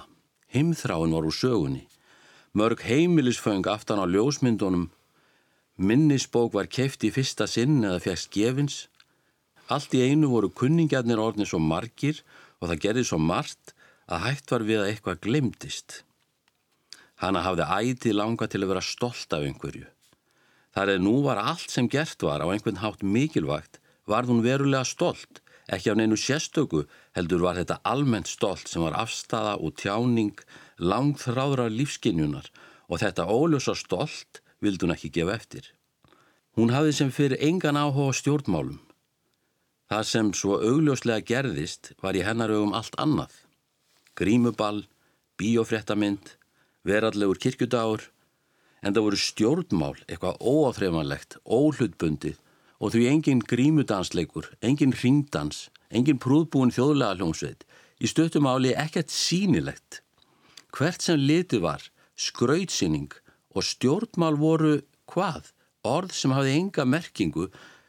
heimþráin 0.49 1.13
var 1.13 1.29
úr 1.29 1.37
sögunni. 1.37 1.85
Mörg 2.57 2.81
heimilisföng 2.89 3.69
aftan 3.69 4.01
á 4.01 4.09
ljósmyndunum, 4.09 4.89
minnisbók 5.77 6.57
var 6.57 6.73
keft 6.73 7.05
í 7.05 7.13
fyrsta 7.13 7.45
sinn 7.45 7.85
eða 7.85 8.01
fjæst 8.01 8.33
gefins. 8.33 8.89
Allt 9.69 9.93
í 9.93 10.07
einu 10.09 10.33
voru 10.33 10.49
kunningjarnir 10.49 11.21
orðin 11.21 11.45
svo 11.45 11.61
margir 11.61 12.25
og 12.63 12.73
það 12.73 12.83
gerði 12.89 13.05
svo 13.13 13.21
margt 13.21 13.77
að 14.09 14.25
hægt 14.25 14.51
var 14.57 14.65
við 14.65 14.81
að 14.81 14.91
eitthvað 14.95 15.25
glemdist. 15.29 16.06
Hanna 17.23 17.43
hafði 17.47 17.67
ætið 17.79 18.19
langa 18.19 18.49
til 18.49 18.63
að 18.63 18.73
vera 18.75 18.85
stolt 18.85 19.33
af 19.33 19.47
einhverju. 19.47 19.87
Þar 20.77 20.93
eða 20.93 21.05
nú 21.07 21.17
var 21.25 21.41
allt 21.41 21.73
sem 21.73 21.89
gert 21.89 22.23
var 22.23 22.45
á 22.45 22.47
einhvern 22.53 22.83
hátt 22.83 23.03
mikilvægt, 23.03 23.81
varð 24.07 24.33
hún 24.33 24.45
verulega 24.45 24.85
stolt 24.85 25.41
Ekki 25.67 25.91
af 25.91 25.97
neinu 25.99 26.15
sérstöku 26.15 26.85
heldur 27.19 27.43
var 27.43 27.57
þetta 27.59 27.81
almennt 27.91 28.31
stolt 28.31 28.69
sem 28.71 28.85
var 28.85 28.95
afstafa 28.95 29.57
og 29.59 29.75
tjáning 29.81 30.37
langþráðra 30.79 31.67
lífskinjunar 31.75 32.47
og 32.87 33.01
þetta 33.03 33.27
óljósa 33.27 33.75
stolt 33.75 34.43
vildi 34.63 34.87
hún 34.87 34.95
ekki 34.95 35.11
gefa 35.17 35.35
eftir. 35.35 35.65
Hún 36.55 36.71
hafði 36.71 36.93
sem 36.95 37.11
fyrir 37.11 37.43
engan 37.43 37.79
áhuga 37.81 38.15
stjórnmálum. 38.15 38.79
Það 39.91 40.05
sem 40.13 40.31
svo 40.35 40.61
augljóslega 40.63 41.27
gerðist 41.27 41.93
var 42.03 42.15
í 42.15 42.23
hennar 42.27 42.55
augum 42.55 42.75
allt 42.75 42.95
annað. 43.03 43.35
Grímuball, 44.15 44.87
bíofréttamind, 45.39 46.37
verallegur 46.87 47.41
kirkjudagur, 47.43 48.07
en 48.83 48.95
það 48.95 49.07
voru 49.07 49.21
stjórnmál, 49.21 49.95
eitthvað 50.07 50.41
óáþreifanlegt, 50.41 51.39
óhlutbundið 51.43 52.39
og 52.77 52.93
því 52.93 53.07
engin 53.11 53.41
grímudansleikur, 53.41 54.51
engin 54.61 54.95
ringdans, 54.95 55.67
engin 55.91 56.21
prúðbúin 56.23 56.75
þjóðlega 56.75 57.17
hljómsveit, 57.19 57.65
í 58.03 58.07
stöttumáli 58.11 58.75
ekkert 58.77 59.13
sínilegt. 59.13 60.03
Hvert 60.77 61.03
sem 61.03 61.21
liti 61.21 61.61
var, 61.63 61.81
skrautsýning 62.17 63.15
og 63.57 63.65
stjórnmál 63.65 64.37
voru 64.37 64.81
hvað? 65.09 65.53
Orð 65.87 66.13
sem 66.19 66.35
hafði 66.35 66.57
enga 66.59 66.85
merkingu 66.89 67.47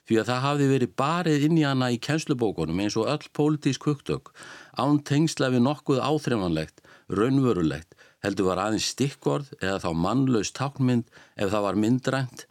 því 0.08 0.20
að 0.22 0.30
það 0.30 0.44
hafði 0.46 0.68
verið 0.72 0.94
barið 1.02 1.46
inn 1.48 1.58
í 1.60 1.66
hana 1.68 1.90
í 1.92 2.00
kjenslubókunum 2.00 2.80
eins 2.84 2.96
og 3.00 3.10
öll 3.12 3.32
pólitísk 3.36 3.90
hugtök, 3.90 4.32
án 4.80 5.02
tengsla 5.04 5.50
við 5.52 5.66
nokkuð 5.66 6.00
áþreifanlegt, 6.00 6.80
raunvörulegt, 7.12 7.97
heldur 8.26 8.52
var 8.52 8.66
aðeins 8.66 8.92
stikkorð 8.94 9.54
eða 9.62 9.80
þá 9.86 9.90
mannlaus 10.06 10.54
tákmynd 10.56 11.10
ef 11.38 11.52
það 11.54 11.66
var 11.68 11.82
myndrænt 11.84 12.48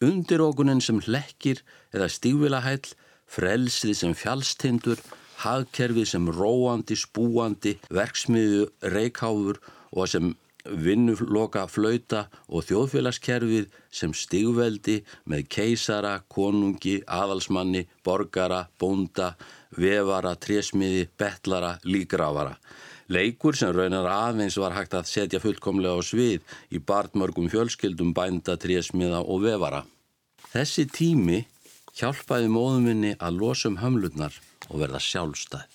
undirókunin 0.00 0.80
sem 0.80 1.00
hlekkir 1.04 1.60
eða 1.92 2.08
stífvilahæll, 2.08 2.92
frelsið 3.30 3.96
sem 3.98 4.14
fjálstindur, 4.16 5.00
hagkerfið 5.44 6.06
sem 6.08 6.28
róandi, 6.34 6.96
spúandi, 6.98 7.76
verksmiðu, 7.92 8.68
reikháfur 8.94 9.60
og 9.92 10.08
sem 10.10 10.32
vinnuloka 10.64 11.64
flauta 11.72 12.26
og 12.48 12.66
þjóðfélagskerfið 12.68 13.70
sem 13.96 14.12
stígveldi 14.16 14.98
með 15.30 15.46
keisara, 15.52 16.18
konungi, 16.28 16.98
aðalsmanni, 17.08 17.86
borgara, 18.04 18.66
bónda, 18.80 19.34
vefara, 19.76 20.34
trésmiði, 20.36 21.06
betlara, 21.20 21.76
lígrafara. 21.84 22.56
Leikur 23.10 23.56
sem 23.58 23.72
raunar 23.74 24.06
aðeins 24.06 24.54
var 24.60 24.76
hægt 24.76 24.94
að 24.94 25.08
setja 25.10 25.40
fullkomlega 25.42 25.98
á 25.98 26.02
svið 26.06 26.44
í 26.70 26.78
bartmörgum 26.78 27.48
fjölskyldum 27.50 28.12
bænda, 28.14 28.54
trésmiða 28.54 29.24
og 29.26 29.42
vefara. 29.48 29.82
Þessi 30.52 30.86
tími 30.86 31.40
hjálpaði 31.98 32.50
móðuminni 32.54 33.16
að 33.18 33.40
losa 33.42 33.70
um 33.70 33.80
hömlurnar 33.82 34.36
og 34.68 34.78
verða 34.84 35.02
sjálfstæð. 35.02 35.66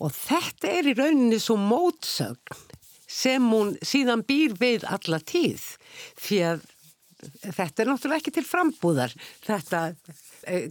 Og 0.00 0.10
þetta 0.16 0.72
er 0.72 0.88
í 0.88 0.96
rauninni 0.96 1.38
svo 1.38 1.58
mótsögn 1.60 2.64
sem 3.12 3.52
hún 3.52 3.76
síðan 3.84 4.24
býr 4.24 4.56
við 4.56 4.86
alla 4.88 5.20
tíð 5.20 5.66
því 6.16 6.38
að 6.48 6.64
þetta 7.44 7.84
er 7.84 7.90
náttúrulega 7.90 8.22
ekki 8.22 8.34
til 8.38 8.48
frambúðar 8.48 9.12
þetta 9.44 9.82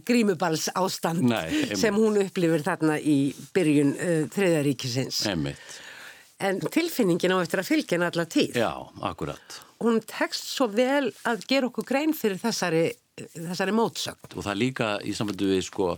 grímubals 0.06 0.68
ástand 0.78 1.24
Nei, 1.30 1.76
sem 1.78 1.96
hún 1.96 2.20
upplifir 2.22 2.64
þarna 2.66 2.98
í 2.98 3.16
byrjun 3.54 3.94
uh, 3.94 4.02
eh, 4.06 4.24
þriðaríkisins. 4.32 5.22
Einmitt. 5.32 5.78
En 6.42 6.58
tilfinningin 6.74 7.34
á 7.34 7.38
eftir 7.38 7.62
að 7.62 7.68
fylgja 7.70 7.96
henni 7.96 8.08
alla 8.08 8.26
tíð. 8.26 8.58
Já, 8.58 8.72
akkurat. 9.06 9.60
Hún 9.82 10.00
tekst 10.06 10.50
svo 10.50 10.66
vel 10.72 11.12
að 11.28 11.46
gera 11.50 11.68
okkur 11.70 11.86
grein 11.86 12.14
fyrir 12.18 12.40
þessari, 12.42 12.88
þessari 13.36 13.74
mótsögn. 13.76 14.34
Og 14.34 14.46
það 14.46 14.58
líka 14.58 14.92
í 15.06 15.14
samfættu 15.14 15.52
við 15.52 15.64
sko 15.68 15.92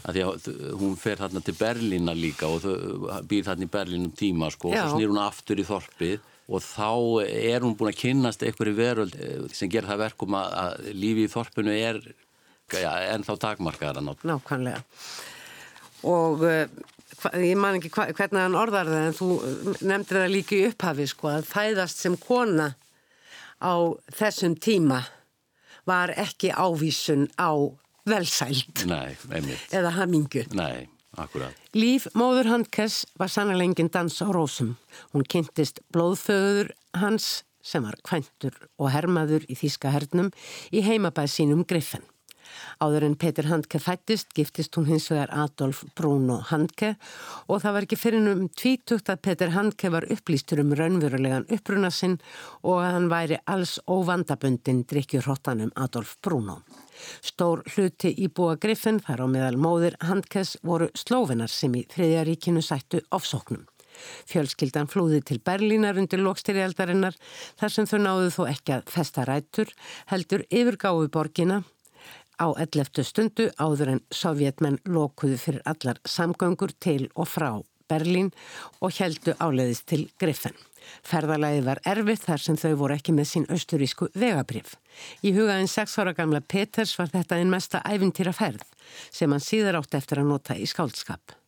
að 0.00 0.16
því 0.16 0.24
að 0.24 0.48
hún 0.80 0.96
fer 0.96 1.20
þarna 1.20 1.42
til 1.44 1.54
Berlína 1.58 2.14
líka 2.16 2.48
og 2.48 2.64
býr 3.28 3.46
þarna 3.48 3.66
í 3.66 3.72
Berlínum 3.74 4.12
tíma 4.16 4.48
sko 4.54 4.72
Já. 4.72 4.86
og 4.86 4.94
snýr 4.94 5.12
hún 5.12 5.20
aftur 5.20 5.60
í 5.60 5.66
þorpið 5.68 6.28
og 6.50 6.64
þá 6.64 6.90
er 7.28 7.62
hún 7.62 7.76
búin 7.78 7.92
að 7.92 8.00
kynnast 8.00 8.42
einhverju 8.42 8.74
veröld 8.78 9.14
eh, 9.20 9.44
sem 9.54 9.70
ger 9.70 9.86
það 9.86 10.04
verkum 10.06 10.36
að, 10.38 10.56
að 10.62 10.88
lífi 10.98 11.26
í 11.26 11.30
þorpinu 11.30 11.76
er 11.76 12.00
ja, 12.78 12.94
en 13.14 13.26
þá 13.26 13.34
takmarkaðar 13.46 14.00
að 14.00 14.08
nátt. 14.08 14.24
Nákvæmlega. 14.30 14.82
Og 16.10 16.44
uh, 16.46 16.64
ég 17.36 17.58
man 17.60 17.78
ekki 17.78 17.92
hva, 17.94 18.06
hvernig 18.16 18.44
hann 18.44 18.58
orðar 18.58 18.88
það 18.88 19.06
en 19.08 19.16
þú 19.18 19.30
nefndir 19.90 20.20
það 20.22 20.34
líka 20.34 20.56
í 20.56 20.62
upphafi 20.70 21.08
sko 21.10 21.32
að 21.34 21.48
fæðast 21.50 22.04
sem 22.04 22.16
kona 22.20 22.70
á 23.60 23.74
þessum 24.16 24.56
tíma 24.56 25.02
var 25.88 26.14
ekki 26.16 26.52
ávísun 26.54 27.28
á 27.36 27.52
velsælt. 28.08 28.86
Nei, 28.88 29.16
einmitt. 29.32 29.68
Eða 29.74 29.92
hamingu. 29.98 30.46
Nei, 30.56 30.88
akkurat. 31.20 31.56
Líf 31.76 32.08
móður 32.16 32.50
Handkess 32.54 33.04
var 33.20 33.32
sannlega 33.32 33.68
engin 33.68 33.92
dans 33.92 34.20
á 34.24 34.28
rósum. 34.32 34.76
Hún 35.12 35.26
kynntist 35.28 35.82
blóðföður 35.92 36.72
hans 37.00 37.42
sem 37.62 37.84
var 37.84 37.98
kvæntur 38.06 38.56
og 38.80 38.90
hermaður 38.94 39.44
í 39.50 39.56
Þíska 39.58 39.92
hernum 39.92 40.32
í 40.72 40.82
heimabæð 40.84 41.34
sínum 41.34 41.66
Griffin. 41.68 42.04
Áður 42.80 43.06
en 43.08 43.16
Petur 43.20 43.48
Handke 43.50 43.80
fættist 43.82 44.34
giftist 44.36 44.76
hún 44.78 44.88
hins 44.88 45.10
vegar 45.12 45.32
Adolf 45.32 45.82
Bruno 45.98 46.40
Handke 46.50 46.94
og 47.46 47.62
það 47.62 47.76
var 47.76 47.86
ekki 47.86 47.98
fyrir 48.00 48.30
um 48.30 48.46
tvítugt 48.48 49.10
að 49.12 49.22
Petur 49.26 49.54
Handke 49.56 49.90
var 49.92 50.06
upplýstur 50.10 50.62
um 50.64 50.74
raunverulegan 50.76 51.48
uppruna 51.52 51.90
sinn 51.94 52.18
og 52.62 52.82
að 52.82 52.94
hann 52.96 53.10
væri 53.12 53.40
alls 53.46 53.78
óvandabundin 53.86 54.84
drikkjurhóttanum 54.90 55.74
Adolf 55.76 56.16
Bruno. 56.24 56.60
Stór 57.24 57.64
hluti 57.74 58.12
í 58.20 58.28
búa 58.28 58.56
Griffin 58.60 59.00
þar 59.04 59.24
á 59.24 59.26
meðal 59.32 59.58
móðir 59.60 59.96
Handkes 60.04 60.56
voru 60.66 60.90
slófinar 60.96 61.52
sem 61.52 61.74
í 61.76 61.86
þriðja 61.90 62.24
ríkinu 62.28 62.64
sættu 62.64 63.00
ofsóknum. 63.14 63.66
Fjölskyldan 64.30 64.88
flúði 64.90 65.20
til 65.26 65.40
Berlínar 65.44 65.98
undir 66.00 66.22
lokstyrjaldarinnar 66.24 67.16
þar 67.60 67.74
sem 67.74 67.88
þau 67.90 67.98
náðu 68.04 68.30
þó 68.36 68.42
ekki 68.52 68.76
að 68.76 68.94
festa 68.94 69.26
rætur, 69.28 69.72
heldur 70.12 70.46
yfirgáðu 70.48 71.10
borgina 71.12 71.62
á 72.40 72.48
11. 72.56 73.04
stundu 73.04 73.50
áður 73.60 73.94
en 73.94 74.00
sovjetmenn 74.10 74.80
lokuðu 74.88 75.36
fyrir 75.38 75.66
allar 75.68 76.00
samgöngur 76.08 76.72
til 76.80 77.10
og 77.14 77.28
frá 77.28 77.50
Berlín 77.90 78.30
og 78.80 78.94
heldu 78.96 79.34
áleiðist 79.42 79.88
til 79.90 80.06
Griffin. 80.20 80.56
Ferðalagið 81.06 81.66
var 81.66 81.80
erfitt 81.92 82.24
þar 82.24 82.44
sem 82.44 82.58
þau 82.60 82.72
voru 82.82 82.96
ekki 82.96 83.14
með 83.14 83.28
sín 83.32 83.48
austurísku 83.52 84.08
vegabrif. 84.14 84.76
Í 85.26 85.34
hugaðin 85.36 85.70
6 85.70 85.98
ára 86.00 86.14
gamla 86.16 86.40
Peters 86.40 86.96
var 86.98 87.12
þetta 87.12 87.38
einn 87.38 87.52
mesta 87.52 87.82
æfintýra 87.84 88.32
ferð 88.36 88.64
sem 89.10 89.30
hann 89.30 89.44
síðar 89.44 89.82
átt 89.82 89.98
eftir 90.00 90.22
að 90.22 90.32
nota 90.32 90.56
í 90.56 90.66
skáldskap. 90.70 91.39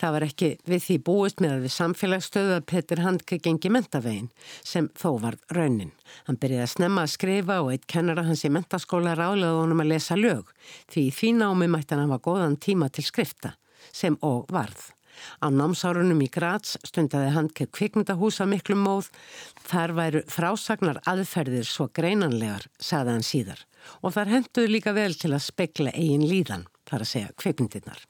Það 0.00 0.14
var 0.14 0.24
ekki 0.24 0.48
við 0.64 0.84
því 0.86 0.94
búist 1.04 1.42
með 1.44 1.54
að 1.54 1.64
við 1.66 1.72
samfélagsstöðu 1.74 2.52
að 2.56 2.68
Petur 2.72 3.02
Handke 3.04 3.38
gengi 3.44 3.72
mentavegin 3.72 4.30
sem 4.64 4.88
þó 4.96 5.10
var 5.26 5.36
raunin. 5.52 5.90
Hann 6.24 6.38
byrjaði 6.40 6.64
að 6.64 6.72
snemma 6.74 7.04
að 7.04 7.12
skrifa 7.14 7.58
og 7.60 7.72
eitt 7.74 7.84
kennara 7.90 8.24
hans 8.24 8.44
í 8.48 8.52
mentaskóla 8.52 9.12
rálaði 9.18 9.58
honum 9.58 9.82
að 9.84 9.92
lesa 9.92 10.16
lög 10.16 10.54
því 10.92 11.04
því 11.18 11.34
námi 11.42 11.68
mætti 11.68 11.96
hann 11.96 12.06
hafa 12.06 12.24
góðan 12.24 12.56
tíma 12.56 12.88
til 12.88 13.04
skrifta 13.04 13.52
sem 13.92 14.16
og 14.24 14.48
varð. 14.52 14.88
Á 15.44 15.52
námsárunum 15.52 16.22
í 16.24 16.30
Graz 16.32 16.78
stundaði 16.86 17.34
Handke 17.34 17.66
kvikmyndahús 17.68 18.40
að 18.40 18.54
miklum 18.54 18.80
móð. 18.86 19.10
Þar 19.68 19.92
væru 19.98 20.22
frásagnar 20.32 21.02
aðferðir 21.10 21.68
svo 21.68 21.90
greinanlegar, 21.92 22.64
saði 22.80 23.18
hann 23.18 23.26
síðar 23.26 23.66
og 24.04 24.12
þar 24.16 24.32
henduði 24.34 24.72
líka 24.74 24.92
vel 24.96 25.12
til 25.16 25.32
að 25.32 25.44
spekla 25.44 25.92
eigin 25.92 26.26
líðan, 26.28 26.66
þar 26.88 27.04
að 27.04 27.12
segja 27.12 27.36
kvikmyndirnar. 27.40 28.02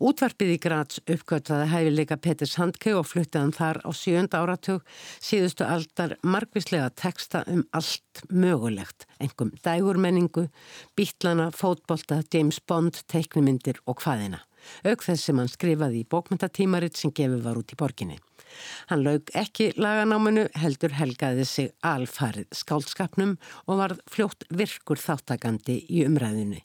Útvarpið 0.00 0.54
í 0.54 0.58
Graz 0.62 1.00
uppgötvaði 1.04 1.68
hæfileika 1.72 2.18
Peters 2.20 2.56
Handke 2.60 2.94
og 2.98 3.08
fluttið 3.10 3.40
hann 3.40 3.54
þar 3.56 3.80
á 3.84 3.90
sjönda 3.96 4.42
áratug 4.42 4.84
síðustu 5.18 5.66
aldar 5.66 6.16
margvíslega 6.22 6.90
teksta 6.96 7.44
um 7.50 7.64
allt 7.76 8.24
mögulegt, 8.30 9.06
engum 9.20 9.52
dægurmenningu, 9.64 10.48
bítlana, 10.96 11.50
fótbolta, 11.54 12.22
James 12.32 12.60
Bond, 12.60 13.02
teiknumindir 13.10 13.82
og 13.86 14.02
hvaðina. 14.04 14.44
Auk 14.84 15.04
þess 15.04 15.28
sem 15.28 15.38
hann 15.40 15.50
skrifaði 15.50 16.02
í 16.02 16.08
bókmyndatímaritt 16.10 16.98
sem 17.00 17.12
gefur 17.16 17.40
var 17.44 17.60
út 17.60 17.72
í 17.72 17.78
borginni. 17.80 18.18
Hann 18.90 19.04
laug 19.06 19.30
ekki 19.38 19.70
laganáminu, 19.78 20.48
heldur 20.58 20.96
helgaði 20.98 21.46
sig 21.48 21.70
alfarið 21.86 22.50
skálskapnum 22.62 23.36
og 23.66 23.78
var 23.82 23.96
fljótt 24.10 24.48
virkur 24.50 25.00
þáttakandi 25.00 25.80
í 25.88 26.04
umræðinu. 26.08 26.60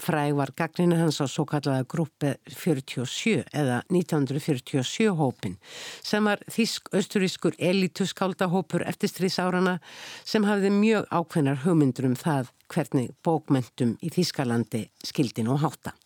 Fræg 0.00 0.34
var 0.38 0.52
gagninu 0.56 0.98
hans 1.00 1.20
á 1.20 1.26
svo 1.30 1.46
kallaða 1.48 1.86
grúpi 1.90 2.34
47 2.48 3.44
eða 3.52 3.80
1947 3.88 5.10
hópin 5.18 5.56
sem 6.02 6.24
var 6.24 6.42
þísk-austurískur 6.50 7.58
elituskáldahópur 7.58 8.86
eftir 8.88 9.12
strísárana 9.12 9.78
sem 10.24 10.44
hafði 10.48 10.72
mjög 10.74 11.08
ákveðnar 11.10 11.64
hugmyndur 11.64 12.10
um 12.10 12.18
það 12.18 12.52
hvernig 12.70 13.10
bókmentum 13.26 13.96
í 14.04 14.12
Þískalandi 14.14 14.84
skildin 15.06 15.50
og 15.50 15.64
hátta. 15.64 15.96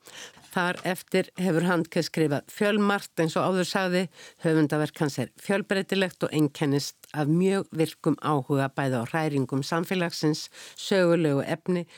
Þar 0.55 0.79
eftir 0.87 1.29
hefur 1.35 1.65
Handke 1.67 2.03
skrifað 2.07 2.45
fjölmart 2.55 3.19
eins 3.19 3.35
og 3.35 3.49
áður 3.49 3.67
sagði, 3.67 4.03
höfundaverk 4.45 5.01
hans 5.03 5.17
er 5.19 5.33
fjölbreytilegt 5.43 6.23
og 6.23 6.31
einkennist 6.37 7.09
af 7.11 7.27
mjög 7.27 7.67
virkum 7.75 8.15
áhuga 8.23 8.69
bæða 8.71 9.03
á 9.03 9.05
hræringum 9.11 9.65
samfélagsins, 9.67 10.47
sögulegu 10.79 11.43
efni 11.43 11.89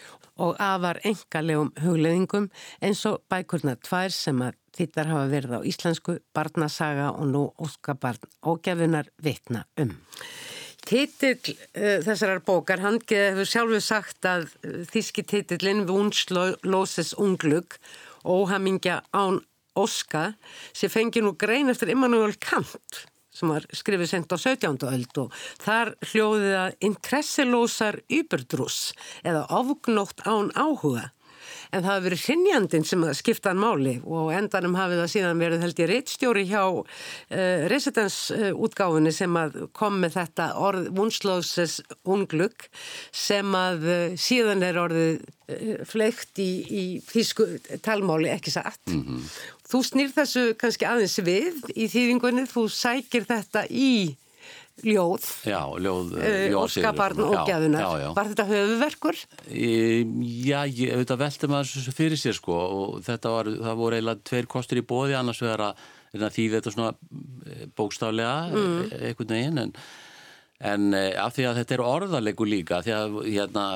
og 0.42 0.56
afar 0.62 1.00
engalegum 1.06 1.72
hugleðingum 1.82 2.50
eins 2.84 3.04
og 3.08 3.22
bækurna 3.30 3.76
tvær 3.84 4.12
sem 4.14 4.42
að 4.44 4.58
þittar 4.76 5.10
hafa 5.10 5.30
verið 5.30 5.56
á 5.56 5.60
íslensku, 5.64 6.18
barnasaga 6.36 7.12
og 7.14 7.30
nú 7.32 7.46
óskabarn 7.62 8.28
ógjafunar 8.44 9.08
vitna 9.22 9.64
um. 9.80 9.94
Titill 10.86 11.56
uh, 11.56 11.98
þessarar 12.04 12.44
bókar, 12.46 12.82
Handke 12.84 13.32
hefur 13.32 13.48
sjálfu 13.50 13.80
sagt 13.82 14.28
að 14.28 14.46
uh, 14.62 14.84
þíski 14.92 15.24
titillin 15.26 15.86
Vunsloses 15.88 17.14
unglug 17.18 17.78
óhamingja 18.26 19.00
án 19.16 19.42
Óska 19.76 20.30
sem 20.72 20.88
fengi 20.88 21.20
nú 21.20 21.34
grein 21.36 21.68
eftir 21.68 21.90
Immanuel 21.92 22.32
Kant 22.40 23.02
sem 23.36 23.52
var 23.52 23.66
skrifið 23.76 24.12
sent 24.12 24.32
á 24.32 24.36
17. 24.40 24.86
öld 24.88 25.20
og 25.22 25.42
þar 25.62 25.92
hljóðið 26.12 26.56
að 26.62 26.78
interesselósar 26.90 28.00
ybirdrús 28.08 28.80
eða 29.22 29.46
ofgnótt 29.60 30.24
án 30.26 30.50
áhuga 30.56 31.10
en 31.72 31.82
það 31.82 31.90
hafi 31.90 32.04
verið 32.06 32.22
sinjandin 32.22 32.86
sem 32.86 33.04
skiptaðan 33.18 33.62
máli 33.62 33.94
og 34.04 34.32
endanum 34.34 34.76
hafið 34.78 35.02
það 35.02 35.12
síðan 35.12 35.42
verið 35.42 35.64
held 35.64 35.82
ég 35.82 35.90
reittstjóri 35.90 36.44
hjá 36.48 36.62
uh, 36.64 36.84
residensútgáfinni 37.72 39.14
sem 39.14 39.38
að 39.40 39.58
kom 39.76 40.00
með 40.02 40.18
þetta 40.20 40.50
orð 40.62 40.90
vunslóses 40.96 41.78
unglug 42.06 42.68
sem 43.14 43.58
að 43.58 43.88
uh, 43.88 44.18
síðan 44.20 44.64
er 44.66 44.80
orðið 44.80 45.18
uh, 45.20 45.84
fleikt 45.88 46.42
í, 46.42 46.50
í 46.66 46.84
þýsku 47.06 47.48
talmáli 47.84 48.32
ekki 48.32 48.54
satt. 48.54 48.82
Mm 48.90 49.02
-hmm. 49.02 49.28
Þú 49.66 49.82
snýr 49.82 50.14
þessu 50.14 50.44
kannski 50.60 50.86
aðeins 50.86 51.18
við 51.26 51.58
í 51.74 51.88
þýðingunni, 51.90 52.46
þú 52.50 52.68
sækir 52.70 53.26
þetta 53.26 53.64
í 53.70 54.14
ljóð, 54.84 55.24
já, 55.48 55.60
ljóð 55.80 56.10
uh, 56.20 56.56
Óskabarn 56.60 57.20
og 57.24 57.36
Gjafunar 57.48 58.02
var 58.16 58.28
þetta 58.28 58.44
höfuverkur? 58.50 59.20
E, 59.48 59.70
já, 60.44 60.58
ég 60.68 60.92
auðvitað 60.92 61.22
velti 61.22 61.48
maður 61.50 61.94
fyrir 61.96 62.20
sér 62.20 62.36
sko 62.36 62.56
og 62.56 62.98
þetta 63.06 63.32
var, 63.32 63.50
það 63.68 63.78
voru 63.80 63.98
eiginlega 63.98 64.26
tveir 64.28 64.50
kostur 64.52 64.82
í 64.82 64.84
bóði 64.86 65.16
annars 65.16 65.40
vegar 65.40 65.70
að 65.70 65.86
þýði 66.12 66.58
þetta 66.58 66.74
svona 66.74 66.92
eh, 66.92 67.64
bókstaflega 67.76 68.36
mm. 68.52 68.92
einhvern 69.00 69.34
veginn 69.38 69.62
en, 69.64 69.72
en 70.74 70.98
af 71.24 71.34
því 71.36 71.48
að 71.48 71.62
þetta 71.62 71.78
er 71.78 71.84
orðarlegu 71.86 72.48
líka 72.48 72.82
því 72.84 72.96
að 72.98 73.18
hérna, 73.30 73.66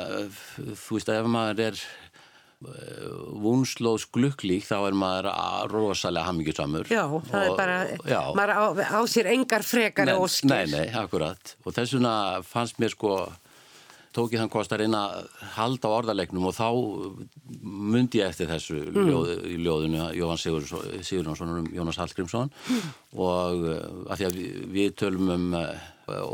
þú 0.85 0.99
veist 0.99 1.13
að 1.13 1.23
ef 1.23 1.33
maður 1.33 1.67
er 1.71 1.85
vunslós 3.41 4.05
glukklík 4.13 4.67
þá 4.69 4.77
er 4.91 4.97
maður 5.01 5.31
rosalega 5.73 6.29
hammingjusamur 6.29 6.91
Já, 6.93 7.07
það 7.09 7.39
og, 7.41 7.45
er 7.47 7.55
bara, 7.57 7.77
já. 8.05 8.21
maður 8.37 8.53
á, 8.53 8.65
á 9.01 9.01
sér 9.09 9.31
engar 9.33 9.65
frekar 9.65 10.13
og 10.13 10.27
skil 10.29 10.53
Nei, 10.53 10.67
nei, 10.69 10.89
akkurat 11.01 11.55
og 11.65 11.73
þess 11.77 11.97
vegna 11.97 12.13
fannst 12.45 12.83
mér 12.83 12.93
sko 12.93 13.15
tók 14.13 14.35
ég 14.35 14.43
þann 14.43 14.53
kost 14.53 14.75
að 14.75 14.85
reyna 14.85 15.01
að 15.07 15.27
halda 15.55 15.89
á 15.89 15.97
orðarleiknum 16.03 16.51
og 16.51 16.57
þá 16.57 16.69
myndi 17.63 18.21
ég 18.21 18.29
eftir 18.29 18.51
þessu 18.51 18.79
mm. 18.91 19.09
ljóð, 19.09 19.33
í 19.47 19.59
ljóðinu 19.65 20.07
Jóhann 20.19 20.41
Sigurðarsson 20.43 21.55
um 21.55 21.69
Jónas 21.73 22.01
Hallgrímsson 22.03 22.51
mm. 22.51 22.95
og 23.17 23.69
uh, 23.71 23.85
að 24.11 24.21
því 24.21 24.29
að 24.29 24.41
við, 24.41 24.63
við 24.75 24.97
tölum 25.01 25.33
um 25.37 25.53
uh, 25.57 25.69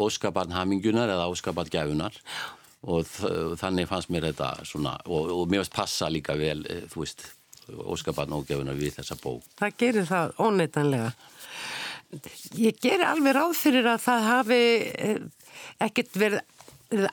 óskabarn 0.06 0.56
hamingunar 0.56 1.12
eða 1.12 1.28
óskabarn 1.30 1.70
gæfunar 1.70 2.16
og 2.16 2.65
þannig 2.82 3.88
fannst 3.90 4.12
mér 4.12 4.28
þetta 4.30 4.50
svona 4.68 4.96
og, 5.06 5.30
og 5.32 5.48
mér 5.50 5.64
finnst 5.64 5.76
passa 5.76 6.10
líka 6.12 6.36
vel 6.38 6.60
eh, 6.70 6.84
þú 6.92 7.02
veist, 7.02 7.24
óskapan 7.66 8.36
ógefuna 8.36 8.76
við 8.76 8.98
þessa 9.00 9.16
bók. 9.22 9.46
Það 9.58 9.80
gerir 9.80 10.06
það 10.06 10.36
óneitanlega. 10.38 11.14
Ég 12.54 12.76
ger 12.78 13.02
alveg 13.02 13.34
ráð 13.34 13.56
fyrir 13.58 13.88
að 13.90 14.04
það 14.04 14.28
hafi 14.30 14.60
eh, 15.08 15.24
ekkert 15.82 16.20
verið 16.20 16.44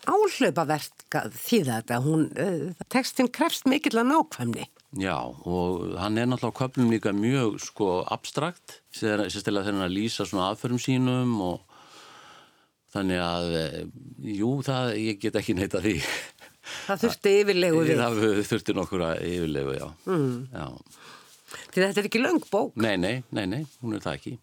áhlaupaverkað 0.05 1.33
því 1.33 1.59
þetta. 1.71 1.99
Hún, 2.05 2.27
eh, 2.37 2.85
tekstin 2.93 3.31
krefst 3.33 3.65
mikill 3.69 3.97
að 3.97 4.11
nákvæmni. 4.11 4.69
Já, 5.01 5.17
og 5.25 5.95
hann 5.97 6.19
er 6.21 6.27
náttúrulega 6.29 6.59
köpnum 6.59 6.91
líka 6.93 7.09
mjög 7.17 7.57
sko 7.63 8.03
abstrakt, 8.13 8.83
sérstaklega 8.93 9.65
þegar 9.65 9.71
hann 9.71 9.87
að 9.87 9.95
lýsa 9.95 10.27
svona 10.29 10.51
aðförum 10.51 10.77
sínum 10.77 11.39
og 11.41 11.63
Þannig 12.93 13.21
að, 13.25 13.47
eh, 13.57 13.77
jú, 14.37 14.49
það, 14.65 14.91
ég 15.01 15.19
get 15.21 15.37
ekki 15.39 15.55
neyta 15.57 15.81
því. 15.83 15.97
Það 16.87 17.01
þurfti 17.01 17.31
yfirlegu 17.41 17.81
við. 17.83 17.99
Það 17.99 18.19
þurfti 18.49 18.75
nokkur 18.77 19.01
að 19.03 19.23
yfirlegu, 19.27 19.73
já. 19.75 19.87
Mm. 20.07 20.35
já. 20.53 20.67
Því 21.73 21.81
þetta 21.83 22.01
er 22.01 22.07
ekki 22.09 22.21
löng 22.21 22.45
bók. 22.49 22.77
Nei, 22.79 22.95
nei, 23.01 23.15
nei, 23.35 23.43
nei, 23.49 23.61
hún 23.81 23.97
er 23.97 24.03
það 24.03 24.17
ekki. 24.19 24.33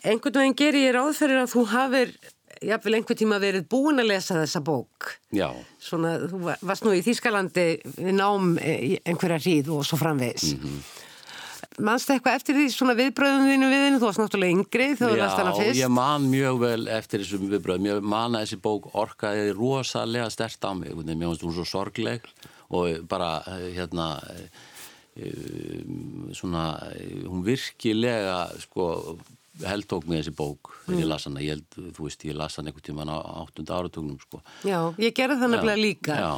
Einhvern 0.00 0.40
veginn 0.40 0.56
gerir 0.58 0.86
ég 0.88 0.96
ráðferðir 0.96 1.42
að 1.44 1.52
þú 1.52 1.64
hafið, 1.70 2.14
jáfnvel 2.70 2.96
einhvern 2.98 3.20
tíma 3.20 3.38
verið 3.42 3.68
búin 3.72 4.02
að 4.02 4.10
lesa 4.10 4.40
þessa 4.40 4.64
bók. 4.64 5.12
Já. 5.36 5.48
Svona, 5.84 6.16
þú 6.32 6.42
varst 6.48 6.86
nú 6.86 6.96
í 6.96 7.04
Þýskalandi 7.04 7.68
við 8.00 8.16
nám 8.16 8.56
eh, 8.58 8.98
einhverja 9.04 9.40
hríð 9.44 9.70
og 9.76 9.86
svo 9.86 10.00
framvegs. 10.00 10.54
Mm 10.56 10.66
-hmm 10.66 11.06
mannst 11.86 12.10
eitthvað 12.12 12.38
eftir 12.38 12.56
því 12.58 12.66
svona 12.74 12.96
viðbröðum 12.98 13.48
þínu 13.50 13.70
við 13.70 13.84
henni, 13.84 14.00
þú 14.00 14.08
varst 14.08 14.22
náttúrulega 14.22 14.56
yngri 14.56 14.88
þegar 14.98 15.12
þú 15.12 15.20
lest 15.20 15.40
hana 15.42 15.54
fyrst. 15.56 15.78
Já, 15.78 15.82
ég 15.84 15.92
man 15.96 16.28
mjög 16.32 16.60
vel 16.64 16.80
eftir 16.96 17.24
þessum 17.24 17.50
viðbröðum, 17.54 17.88
ég 17.90 18.08
man 18.14 18.38
að 18.38 18.46
þessi 18.46 18.60
bók 18.66 18.88
orkaði 19.04 19.52
rosalega 19.56 20.30
stert 20.32 20.66
á 20.66 20.72
mig, 20.76 20.94
mér 20.96 21.26
finnst 21.26 21.46
hún 21.46 21.56
svo 21.58 21.66
sorgleg 21.68 22.30
og 22.70 23.04
bara 23.10 23.32
hérna 23.74 24.08
eh, 24.36 25.84
svona 26.36 26.64
hún 27.26 27.44
virkilega 27.46 28.44
sko 28.62 28.90
heldtók 29.66 30.06
með 30.08 30.22
þessi 30.22 30.34
bók. 30.36 30.72
Þegar 30.86 31.00
ég 31.02 31.08
las 31.10 31.26
hana, 31.28 31.42
ég 31.44 31.56
held, 31.56 31.78
þú 31.96 32.06
veist, 32.06 32.26
ég 32.28 32.36
las 32.38 32.56
hana 32.58 32.70
einhvern 32.70 32.86
tíman 32.86 33.12
á 33.12 33.18
áttunda 33.42 33.76
áratugnum 33.76 34.20
sko. 34.22 34.42
Já, 34.66 34.78
ég 35.00 35.16
gerði 35.16 35.40
það 35.42 35.54
nefnilega 35.54 35.80
líka. 35.80 36.18
Já. 36.20 36.32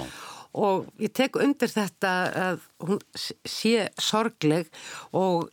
Og 0.53 0.88
ég 1.00 1.12
tek 1.16 1.38
undir 1.40 1.70
þetta 1.72 2.12
að 2.46 2.64
hún 2.84 3.00
sé 3.16 3.88
sorgleg 4.00 4.68
og 5.16 5.48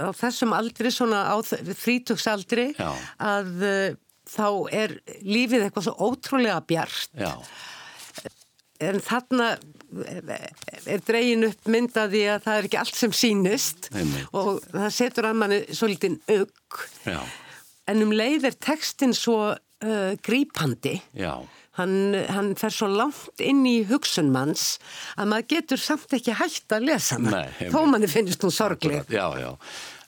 á 0.00 0.10
þessum 0.16 0.54
aldri, 0.56 0.90
svona 0.94 1.26
á 1.30 1.36
þrítugsaldri 1.44 2.70
Já. 2.78 2.90
að 3.20 3.52
uh, 3.62 3.96
þá 4.24 4.48
er 4.72 4.98
lífið 5.22 5.66
eitthvað 5.66 5.88
svo 5.88 6.08
ótrúlega 6.08 6.60
bjart. 6.64 7.10
Já, 7.18 7.34
en 8.82 9.00
þarna 9.04 9.54
er 10.90 11.02
dregin 11.06 11.46
upp 11.48 11.68
myndaði 11.70 12.24
að 12.32 12.46
það 12.46 12.56
er 12.58 12.68
ekki 12.68 12.78
allt 12.80 12.98
sem 12.98 13.12
sínist 13.14 13.90
Einmitt. 13.94 14.30
og 14.34 14.64
það 14.72 14.88
setur 14.96 15.28
að 15.28 15.36
manni 15.42 15.60
svolítið 15.70 16.16
auk 16.34 16.80
já, 17.06 17.20
en 17.92 18.02
um 18.02 18.14
leið 18.16 18.48
er 18.50 18.56
textin 18.58 19.14
svo 19.14 19.38
uh, 19.52 20.12
grípandi 20.26 20.96
já, 21.14 21.36
hann, 21.78 22.14
hann 22.30 22.52
fer 22.58 22.72
svo 22.74 22.88
langt 22.90 23.42
inn 23.42 23.64
í 23.68 23.76
hugsunmanns 23.88 24.78
að 25.16 25.30
maður 25.32 25.50
getur 25.56 25.82
samt 25.82 26.16
ekki 26.16 26.36
hægt 26.38 26.74
að 26.74 26.88
lesa 26.90 27.18
einmitt. 27.18 27.62
þó 27.74 27.80
manni 27.90 28.10
finnst 28.10 28.44
hún 28.44 28.54
sorgleg 28.54 29.10
já, 29.12 29.26
já. 29.40 29.50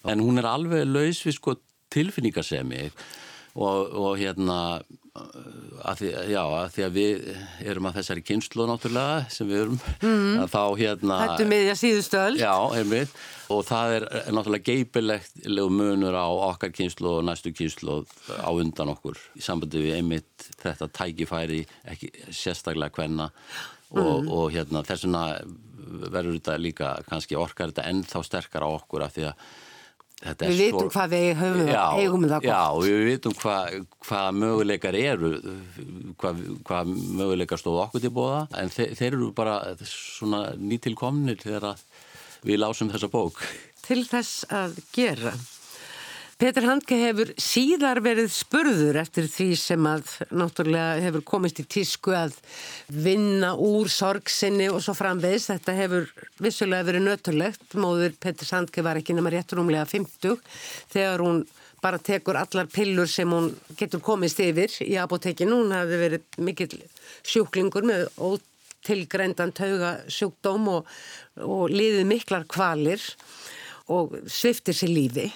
En 0.06 0.22
hún 0.22 0.38
er 0.38 0.46
alveg 0.46 0.86
laus 0.86 1.24
við 1.26 1.38
sko 1.38 1.56
tilfinningasemi 1.92 2.86
og, 3.56 3.80
og 3.96 4.12
hérna 4.20 4.58
að 5.86 6.00
því, 6.00 6.10
já, 6.32 6.40
að 6.42 6.68
því 6.74 6.84
að 6.86 6.96
við 6.96 7.26
erum 7.72 7.88
að 7.88 7.98
þessari 8.00 8.24
kynslu 8.26 8.66
náttúrulega 8.68 9.16
sem 9.32 9.48
við 9.50 9.62
erum. 9.64 9.80
Mm. 10.02 10.32
að 10.44 10.52
þá 10.54 10.62
hérna 10.80 11.18
er 11.36 11.50
miðja 11.50 11.76
síðustu 11.80 12.20
öll 12.20 12.38
Já, 12.40 12.54
einmitt. 12.78 13.16
Og 13.52 13.62
það 13.68 13.94
er 13.98 14.06
náttúrulega 14.34 14.66
geipilegt 14.72 15.44
munur 15.70 16.16
á 16.18 16.26
okkar 16.26 16.74
kynslu 16.74 17.12
og 17.18 17.26
næstu 17.28 17.52
kynslu 17.54 18.00
á 18.42 18.50
undan 18.50 18.94
okkur. 18.96 19.20
Í 19.38 19.44
sambandi 19.44 19.84
við 19.84 20.00
einmitt 20.00 20.48
þetta 20.62 20.90
tækifæri 21.00 21.62
ekki 21.86 22.10
sérstaklega 22.30 22.96
hvenna 22.98 23.30
og, 23.94 24.26
og 24.26 24.50
hérna 24.54 24.82
þess 24.86 25.06
vegna 25.06 25.28
verður 26.10 26.40
þetta 26.40 26.58
líka 26.58 26.90
kannski 27.06 27.38
orkar 27.38 27.70
þetta 27.70 27.86
ennþá 27.92 28.22
sterkar 28.26 28.66
á 28.66 28.68
okkur 28.72 29.06
af 29.06 29.14
því 29.14 29.30
að 29.30 29.46
Við 30.24 30.60
vitum 30.62 30.88
hvað 30.88 31.10
við 31.12 31.26
höfum 31.36 31.68
já, 31.68 31.82
eigum 32.00 32.22
það 32.24 32.38
gott 32.40 32.48
Já, 32.48 32.62
við 32.80 33.02
vitum 33.10 33.34
hvað 33.36 33.74
hva 34.08 34.20
möguleikar 34.32 34.96
eru, 34.96 35.32
hvað 36.22 36.40
hva 36.64 36.78
möguleikar 36.88 37.60
stóðu 37.60 37.82
okkur 37.84 38.04
til 38.06 38.12
bóða, 38.16 38.38
en 38.56 38.72
þe 38.72 38.88
þeir 38.96 39.10
eru 39.10 39.28
bara 39.36 39.58
svona 39.84 40.40
nýtilkomnir 40.56 41.36
þegar 41.44 41.76
við 42.46 42.62
lásum 42.62 42.88
þessa 42.94 43.10
bók. 43.12 43.42
til 43.84 44.00
þess 44.08 44.46
að 44.48 44.80
gera. 44.96 45.34
Petur 46.36 46.66
Handke 46.68 46.98
hefur 47.00 47.30
síðar 47.40 48.02
verið 48.04 48.26
spurður 48.28 48.98
eftir 49.00 49.24
því 49.32 49.44
sem 49.56 49.86
að 49.88 50.10
náttúrulega 50.36 50.98
hefur 51.00 51.22
komist 51.24 51.62
í 51.62 51.64
tísku 51.64 52.12
að 52.12 52.34
vinna 52.92 53.54
úr 53.56 53.88
sorgsinni 53.88 54.66
og 54.68 54.82
svo 54.84 54.92
framvegis. 54.98 55.46
Þetta 55.48 55.74
hefur 55.78 56.10
vissulega 56.44 56.84
verið 56.90 57.06
nöturlegt. 57.06 57.64
Móður 57.80 58.18
Petur 58.20 58.50
Handke 58.52 58.84
var 58.84 59.00
ekki 59.00 59.16
nema 59.16 59.32
réttrumlega 59.32 59.86
50 59.88 60.36
þegar 60.92 61.24
hún 61.24 61.40
bara 61.80 62.02
tekur 62.10 62.36
allar 62.36 62.68
pillur 62.68 63.08
sem 63.08 63.32
hún 63.32 63.48
getur 63.80 64.04
komist 64.04 64.44
yfir 64.44 64.76
í 64.84 64.92
apotekinu. 65.00 65.62
Hún 65.62 65.72
hafði 65.72 66.02
verið 66.02 66.38
mikill 66.44 66.82
sjúklingur 67.24 67.88
með 67.88 68.10
ótilgreindan 68.20 69.56
tauga 69.56 69.96
sjúkdóm 70.04 70.68
og, 70.74 70.94
og 71.40 71.72
liðið 71.72 72.04
miklar 72.12 72.44
kvalir 72.44 73.00
og 73.88 74.18
sviftir 74.28 74.76
sér 74.76 74.92
lífi 74.92 75.28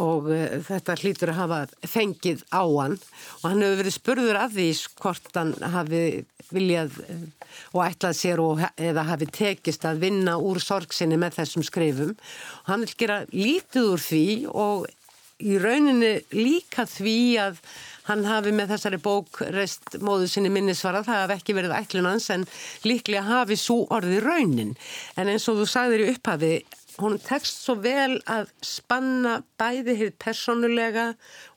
og 0.00 0.28
uh, 0.32 0.58
þetta 0.66 0.96
hlýtur 1.00 1.32
að 1.32 1.40
hafa 1.42 1.60
fengið 1.88 2.44
á 2.50 2.62
hann. 2.62 2.98
Og 3.42 3.46
hann 3.48 3.64
hefur 3.64 3.80
verið 3.82 3.96
spurður 3.96 4.40
af 4.42 4.54
því 4.56 4.68
hvort 5.00 5.38
hann 5.38 5.54
hafi 5.74 6.02
viljað 6.54 6.98
uh, 7.04 7.22
og 7.72 7.86
ætlað 7.86 8.18
sér 8.18 8.42
og, 8.42 8.64
eða 8.76 9.06
hafi 9.12 9.30
tekist 9.30 9.86
að 9.88 10.04
vinna 10.08 10.36
úr 10.40 10.60
sorgsinni 10.62 11.18
með 11.20 11.40
þessum 11.40 11.66
skrifum. 11.66 12.12
Og 12.64 12.68
hann 12.72 12.84
vil 12.86 13.00
gera 13.04 13.22
lítið 13.32 13.90
úr 13.94 14.04
því 14.04 14.26
og 14.52 14.86
í 15.44 15.56
rauninni 15.58 16.14
líka 16.34 16.86
því 16.88 17.18
að 17.42 17.58
hann 18.04 18.24
hafi 18.28 18.52
með 18.54 18.74
þessari 18.74 19.00
bók 19.02 19.40
reist 19.54 19.96
móðu 20.04 20.28
sinni 20.30 20.50
minnisvara, 20.52 21.02
það 21.04 21.22
hafi 21.22 21.36
ekki 21.38 21.56
verið 21.56 21.76
ætlunans 21.78 22.28
en 22.34 22.46
líklega 22.84 23.24
hafi 23.26 23.56
svo 23.58 23.84
orði 23.94 24.20
raunin. 24.24 24.74
En 25.16 25.30
eins 25.32 25.48
og 25.50 25.62
þú 25.62 25.68
sagðir 25.70 26.04
í 26.04 26.10
upphafi 26.12 26.54
hún 27.00 27.18
tekst 27.22 27.64
svo 27.64 27.76
vel 27.82 28.18
að 28.30 28.50
spanna 28.64 29.40
bæði 29.60 29.96
heið 30.00 30.14
personulega 30.22 31.06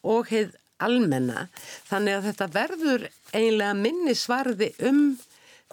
og 0.07 0.31
heið 0.31 0.55
almenna 0.83 1.47
þannig 1.89 2.17
að 2.17 2.27
þetta 2.29 2.49
verður 2.53 3.07
einlega 3.33 3.73
minni 3.77 4.13
svarði 4.17 4.71
um 4.89 5.01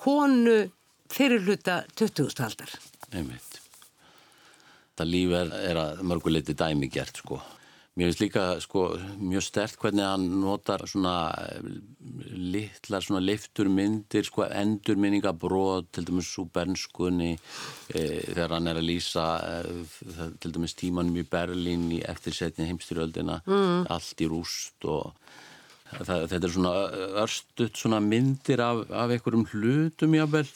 konu 0.01 0.65
fyrirluta 1.13 1.83
20. 1.97 2.33
aldar. 2.45 2.73
Einmitt. 3.13 3.61
Það 4.95 5.11
líf 5.11 5.35
er, 5.35 5.53
er 5.71 5.81
að 5.81 6.03
mörguleiti 6.07 6.55
dæmi 6.59 6.89
gert 6.93 7.19
sko. 7.21 7.41
Mér 7.95 8.09
finnst 8.11 8.23
líka 8.25 8.45
sko 8.59 8.81
mjög 9.23 9.45
stert 9.47 9.77
hvernig 9.79 10.03
hann 10.03 10.25
notar 10.43 10.83
svona 10.91 11.31
litlar 12.35 13.05
svona 13.07 13.21
leiftur 13.23 13.69
myndir 13.71 14.27
sko 14.27 14.49
endurminningabróð 14.49 15.93
til 15.95 16.09
dæmis 16.09 16.33
svo 16.35 16.43
bernskunni 16.51 17.37
e, 17.95 18.03
þegar 18.33 18.57
hann 18.57 18.67
er 18.73 18.81
að 18.81 18.89
lýsa 18.89 19.27
e, 19.47 19.77
til 20.43 20.55
dæmis 20.57 20.75
tímanum 20.81 21.21
í 21.23 21.25
Berlín 21.31 21.85
í 21.95 22.01
eftirsetni 22.03 22.67
heimstyrjöldina 22.67 23.37
mm. 23.47 23.87
allt 23.95 24.25
í 24.27 24.29
rúst 24.33 24.89
og 24.91 25.13
það, 25.95 26.27
þetta 26.33 26.41
er 26.41 26.55
svona 26.57 26.75
örstuðt 27.23 27.79
svona 27.79 28.01
myndir 28.03 28.65
af, 28.65 28.83
af 28.91 29.15
einhverjum 29.15 29.47
hlutum 29.53 30.19
jábel 30.19 30.49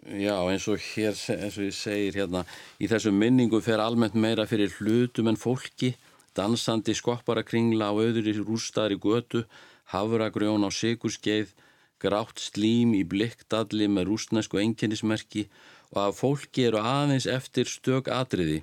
Já, 0.00 0.38
eins 0.48 0.64
og 0.70 0.78
hér, 0.80 1.12
eins 1.34 1.58
og 1.58 1.66
ég 1.66 1.74
segir 1.76 2.14
hérna, 2.22 2.40
í 2.80 2.86
þessu 2.88 3.10
minningu 3.12 3.58
fer 3.60 3.82
almennt 3.82 4.14
meira 4.16 4.46
fyrir 4.48 4.72
hlutum 4.78 5.28
en 5.28 5.36
fólki, 5.36 5.90
dansandi 6.36 6.94
skopparakringla 6.94 7.90
á 7.90 7.94
öðru 7.94 8.34
rústaðri 8.44 8.98
götu, 9.00 9.44
hafragrjón 9.90 10.66
á 10.66 10.70
sigurskeið, 10.70 11.54
grátt 12.00 12.40
slím 12.40 12.94
í 12.96 13.02
blikkdalli 13.04 13.88
með 13.90 14.08
rústnæsku 14.10 14.60
enginnismerki 14.62 15.48
og 15.92 15.98
að 16.06 16.16
fólki 16.20 16.68
eru 16.70 16.80
aðeins 16.80 17.26
eftir 17.28 17.68
stök 17.68 18.08
atriði, 18.08 18.62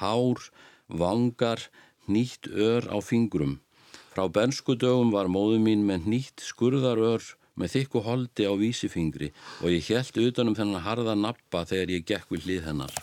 hár, 0.00 0.40
vangar, 0.88 1.68
nýtt 2.08 2.48
ör 2.50 2.88
á 2.90 2.98
fingrum. 3.04 3.60
Frá 4.12 4.26
bernskudögum 4.28 5.12
var 5.12 5.30
móðu 5.30 5.60
mín 5.62 5.86
með 5.88 6.08
nýtt 6.10 6.44
skurðarör 6.44 7.24
með 7.56 7.74
þykku 7.76 8.02
holdi 8.04 8.48
á 8.48 8.52
vísifingri 8.56 9.30
og 9.60 9.72
ég 9.72 9.88
held 9.92 10.18
utanum 10.26 10.56
þennan 10.56 10.84
harða 10.84 11.14
nappa 11.16 11.64
þegar 11.68 11.92
ég 11.96 12.06
gekk 12.08 12.32
við 12.32 12.48
hlið 12.48 12.66
hennar. 12.70 12.94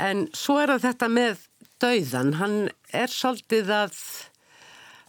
En 0.00 0.26
svo 0.34 0.58
er 0.62 0.74
þetta 0.80 1.08
með 1.12 1.46
dauðan, 1.82 2.34
hann 2.40 2.56
er 2.96 3.12
svolítið 3.12 3.72
að, 3.74 3.96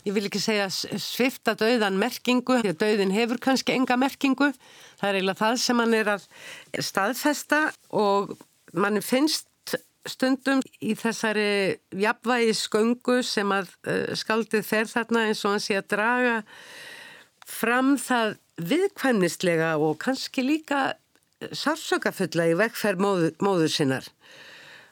ég 0.08 0.16
vil 0.16 0.26
ekki 0.30 0.42
segja 0.42 0.70
svifta 0.72 1.56
dauðan 1.60 2.00
merkingu, 2.02 2.62
því 2.62 2.74
að 2.74 2.82
dauðin 2.84 3.16
hefur 3.16 3.42
kannski 3.44 3.76
enga 3.76 4.00
merkingu, 4.00 4.52
það 5.00 5.10
er 5.10 5.20
eiginlega 5.20 5.42
það 5.44 5.62
sem 5.66 5.84
hann 5.84 5.98
er 5.98 6.12
að 6.16 6.28
staðfesta 6.90 7.62
og 8.02 8.36
mann 8.74 9.02
finnst 9.04 9.48
stundum 10.10 10.62
í 10.82 10.96
þessari 10.98 11.78
jafnvægi 12.02 12.56
sköngu 12.58 13.20
sem 13.26 13.52
að 13.54 13.70
uh, 13.86 14.14
skaldið 14.18 14.66
fer 14.66 14.90
þarna 14.90 15.28
eins 15.30 15.44
og 15.46 15.56
hann 15.56 15.64
sé 15.64 15.78
að 15.78 15.92
draga 15.94 16.38
fram 17.46 17.94
það 18.02 18.38
viðkvæmnistlega 18.72 19.76
og 19.82 20.00
kannski 20.02 20.46
líka 20.46 20.82
sársökafulla 21.42 22.48
í 22.52 22.58
vekkferð 22.58 23.02
móður, 23.02 23.32
móður 23.42 23.72
sinnar. 23.74 24.10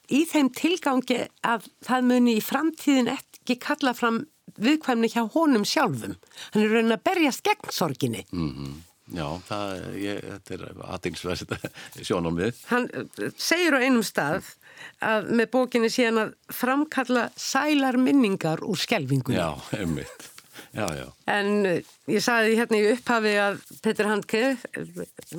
Í 0.10 0.26
þeim 0.26 0.50
tilgangi 0.58 1.22
að 1.46 1.70
það 1.86 2.12
muni 2.12 2.36
í 2.40 2.44
framtíðin 2.44 3.12
ekki 3.14 3.60
kalla 3.62 3.94
fram 3.94 4.24
viðkvæmni 4.60 5.10
hjá 5.14 5.24
honum 5.36 5.66
sjálfum. 5.68 6.16
Hann 6.54 6.64
er 6.64 6.74
raunin 6.74 6.96
að 6.96 7.04
berjast 7.06 7.44
gegn 7.46 7.74
sorginni. 7.74 8.26
Mm 8.32 8.54
-hmm. 8.56 8.78
Já, 9.10 9.26
það, 9.48 9.70
ég, 9.98 10.20
þetta 10.22 10.54
er 10.54 10.82
aðeinsverðt 10.94 11.54
sjónum 12.06 12.36
við. 12.38 12.60
Hann 12.70 12.90
segir 13.38 13.74
á 13.74 13.80
einum 13.82 14.06
stað 14.06 14.52
að 15.02 15.32
með 15.40 15.50
bókinni 15.56 15.90
sé 15.90 16.06
hann 16.10 16.22
að 16.22 16.36
framkalla 16.54 17.30
sælar 17.36 17.98
minningar 17.98 18.62
úr 18.62 18.78
skelvingunni. 18.78 19.40
Já, 19.40 19.58
einmitt. 19.80 20.30
Já, 20.76 20.86
já. 20.94 21.06
En 21.34 21.50
ég 21.66 22.22
sagði 22.22 22.58
hérna 22.60 22.78
í 22.78 22.88
upphafi 22.92 23.34
að 23.42 23.60
Petur 23.86 24.10
Handke 24.10 24.44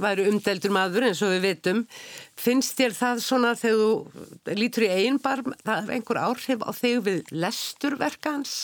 væri 0.02 0.26
umdeldur 0.30 0.74
maður 0.74 1.06
eins 1.10 1.22
og 1.22 1.34
við 1.36 1.46
veitum. 1.46 1.84
Finnst 2.40 2.78
þér 2.80 2.96
það 2.98 3.24
svona 3.24 3.54
þegar 3.58 3.80
þú 3.80 4.54
lítur 4.58 4.88
í 4.88 4.92
einn 5.04 5.20
bar, 5.22 5.44
það 5.62 5.82
er 5.82 5.96
einhver 5.96 6.22
áhrif 6.24 6.64
á 6.66 6.70
þig 6.74 7.02
við 7.06 7.34
lesturverka 7.34 8.38
hans? 8.38 8.56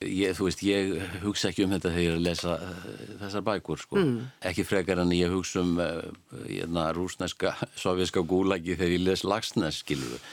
Ég, 0.00 0.32
þú 0.32 0.46
veist, 0.46 0.62
ég 0.64 0.94
hugsa 1.20 1.50
ekki 1.50 1.66
um 1.66 1.74
þetta 1.74 1.90
þegar 1.92 2.06
ég 2.06 2.14
er 2.14 2.22
lesa 2.24 2.54
uh, 2.56 2.84
þessar 3.20 3.42
bækur, 3.44 3.82
sko. 3.82 3.98
Mm. 4.00 4.30
Ekki 4.48 4.64
frekar 4.64 5.02
en 5.02 5.10
ég 5.12 5.28
hugsa 5.28 5.60
um 5.60 5.74
uh, 5.76 6.86
rúsneska, 6.96 7.52
sovjerska 7.76 8.22
gúlagi 8.24 8.78
þegar 8.78 8.94
ég 8.96 9.04
les 9.04 9.26
Lagsnes, 9.28 9.82
skilur 9.84 10.14
við. 10.14 10.30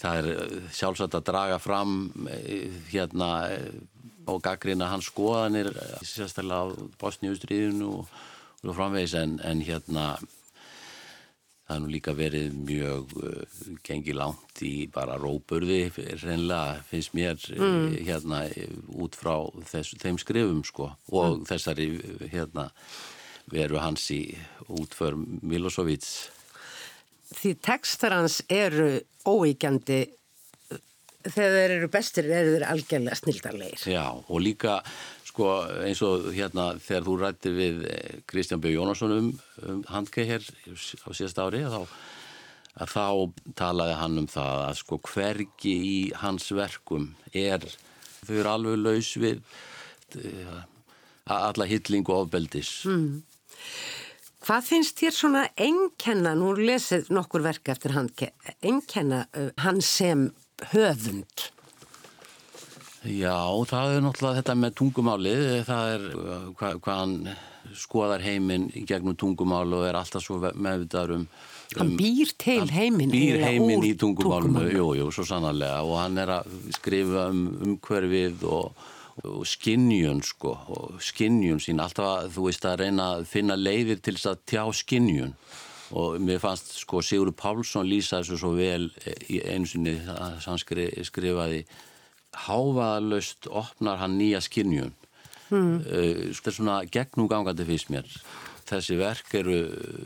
Það 0.00 0.20
er 0.20 0.30
uh, 0.32 0.54
sjálfsagt 0.72 1.18
að 1.18 1.26
draga 1.28 1.58
fram 1.62 1.98
uh, 2.26 2.78
hérna 2.92 3.32
og 4.30 4.40
gaggrina 4.44 4.88
hans 4.88 5.10
skoðanir, 5.10 5.68
sérstaklega 6.00 6.64
á 6.64 6.72
Bosníustriðinu 7.00 7.90
og, 7.98 8.14
og 8.64 8.72
framvegis, 8.78 9.18
en, 9.20 9.36
en 9.44 9.60
hérna 9.64 10.14
Það 11.64 11.78
er 11.78 11.80
nú 11.80 11.90
líka 11.94 12.12
verið 12.12 12.56
mjög 12.68 13.12
uh, 13.24 13.60
gengið 13.86 14.18
langt 14.20 14.58
í 14.68 14.72
bara 14.92 15.14
róburði, 15.16 15.86
reynlega 16.20 16.82
finnst 16.90 17.14
mér 17.16 17.38
mm. 17.56 17.86
hérna 18.04 18.42
út 19.00 19.16
frá 19.16 19.38
þess, 19.70 19.96
þeim 20.02 20.18
skrifum 20.20 20.60
sko 20.68 20.90
og 21.08 21.38
mm. 21.38 21.46
þessari 21.48 21.86
hérna 22.34 22.66
veru 23.48 23.80
hans 23.80 24.04
í 24.12 24.20
útför 24.68 25.16
Milosevic. 25.16 26.04
Því 27.34 27.54
tekstar 27.64 28.14
hans 28.14 28.40
eru 28.52 29.00
óíkjandi 29.26 30.02
þegar 31.24 31.54
þeir 31.56 31.74
eru 31.78 31.90
bestir 31.92 32.28
eru 32.28 32.54
þeir 32.54 32.66
algjörlega 32.68 33.18
snildarleir. 33.18 33.84
Já 33.88 34.06
og 34.12 34.42
líka 34.42 34.80
sko 35.34 35.48
eins 35.82 36.02
og 36.06 36.28
hérna 36.34 36.74
þegar 36.82 37.06
þú 37.08 37.14
rætti 37.20 37.54
við 37.54 37.86
eh, 37.90 38.18
Kristján 38.30 38.62
B. 38.62 38.74
Jónasson 38.74 39.14
um, 39.16 39.30
um 39.66 39.80
handkeið 39.90 40.30
hér 40.30 40.44
á 40.46 41.08
síðast 41.10 41.40
ári 41.42 41.64
þá, 41.66 41.80
að 42.84 42.92
þá 42.92 43.06
talaði 43.58 43.96
hann 44.02 44.20
um 44.22 44.28
það 44.30 44.60
að 44.68 44.78
sko 44.82 45.00
hvergi 45.08 45.74
í 45.74 45.98
hans 46.20 46.50
verkum 46.54 47.10
er 47.32 47.64
þau 48.24 48.36
eru 48.36 48.52
alveg 48.52 48.80
laus 48.84 49.10
við 49.20 49.42
uh, 50.20 50.62
alla 51.24 51.66
hilling 51.68 52.06
og 52.06 52.26
ofbeldis 52.26 52.76
mm. 52.86 53.08
Hvað 54.44 54.66
finnst 54.66 55.00
þér 55.00 55.14
svona 55.16 55.42
enkenna, 55.56 56.34
nú 56.36 56.50
lesið 56.58 57.06
nokkur 57.16 57.40
verk 57.46 57.70
eftir 57.72 57.94
handkeið, 57.96 58.50
enkenna 58.60 59.22
uh, 59.32 59.48
hann 59.64 59.80
sem 59.80 60.26
höfund? 60.74 61.46
Já, 63.08 63.38
það 63.68 63.94
er 63.94 64.04
náttúrulega 64.04 64.42
þetta 64.42 64.56
með 64.60 64.76
tungumálið, 64.80 65.42
það 65.64 65.94
er 65.94 66.06
uh, 66.12 66.46
hvað 66.60 66.78
hva 66.84 67.00
hann 67.00 67.16
skoðar 67.74 68.20
heiminn 68.24 68.68
gegnum 68.84 69.16
tungumál 69.16 69.72
og 69.72 69.86
er 69.88 69.96
alltaf 69.96 70.24
svo 70.24 70.36
meðvitaður 70.38 71.16
um, 71.16 71.24
um 71.24 71.78
Hann 71.80 71.94
býr 71.96 72.34
til 72.38 72.68
heiminn 72.68 73.12
Býr 73.14 73.40
heiminn 73.46 73.84
í 73.88 73.94
tungumálinu, 73.98 74.66
jú, 74.68 74.90
jú, 74.98 75.08
svo 75.14 75.24
sannarlega. 75.28 75.80
Og 75.88 75.96
hann 76.02 76.20
er 76.20 76.36
að 76.36 76.52
skrifa 76.76 77.30
um 77.32 77.46
umhverfið 77.64 78.44
og, 78.44 78.84
og 79.22 79.44
skinnjun 79.46 80.22
sko, 80.26 80.56
og 80.74 81.02
skinnjun 81.02 81.62
sín 81.62 81.82
alltaf 81.82 82.32
þú 82.34 82.48
veist 82.48 82.66
að 82.66 82.80
reyna 82.82 83.10
að 83.18 83.28
finna 83.30 83.56
leiðir 83.58 84.02
til 84.02 84.16
þess 84.16 84.32
að 84.32 84.42
tjá 84.50 84.64
skinnjun 84.74 85.34
og 85.94 86.18
mér 86.18 86.40
fannst 86.42 86.72
sko 86.80 87.02
Sigurður 87.04 87.36
Pálsson 87.38 87.86
lýsa 87.86 88.20
þessu 88.20 88.40
svo 88.40 88.54
vel 88.58 88.88
í 89.30 89.38
einu 89.44 89.68
sinni 89.70 89.94
að 90.10 90.40
hann 90.48 90.58
skrifaði 90.58 91.62
hávaðalöst 92.48 93.46
opnar 93.46 94.00
hann 94.02 94.18
nýja 94.18 94.42
skinnjun 94.42 94.90
mm. 95.52 95.76
þetta 95.84 96.50
er 96.50 96.56
svona 96.58 96.80
gegnum 96.90 97.30
gangandi 97.30 97.68
fyrst 97.68 97.92
mér 97.94 98.10
þessi 98.74 98.98
verk 98.98 99.34
eru 99.38 99.56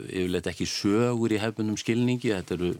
yfirleitt 0.07 0.49
ekki 0.51 0.67
sögur 0.69 1.33
í 1.33 1.41
hefnum 1.41 1.77
skilningi 1.79 2.31
þetta 2.33 2.57
eru 2.57 2.71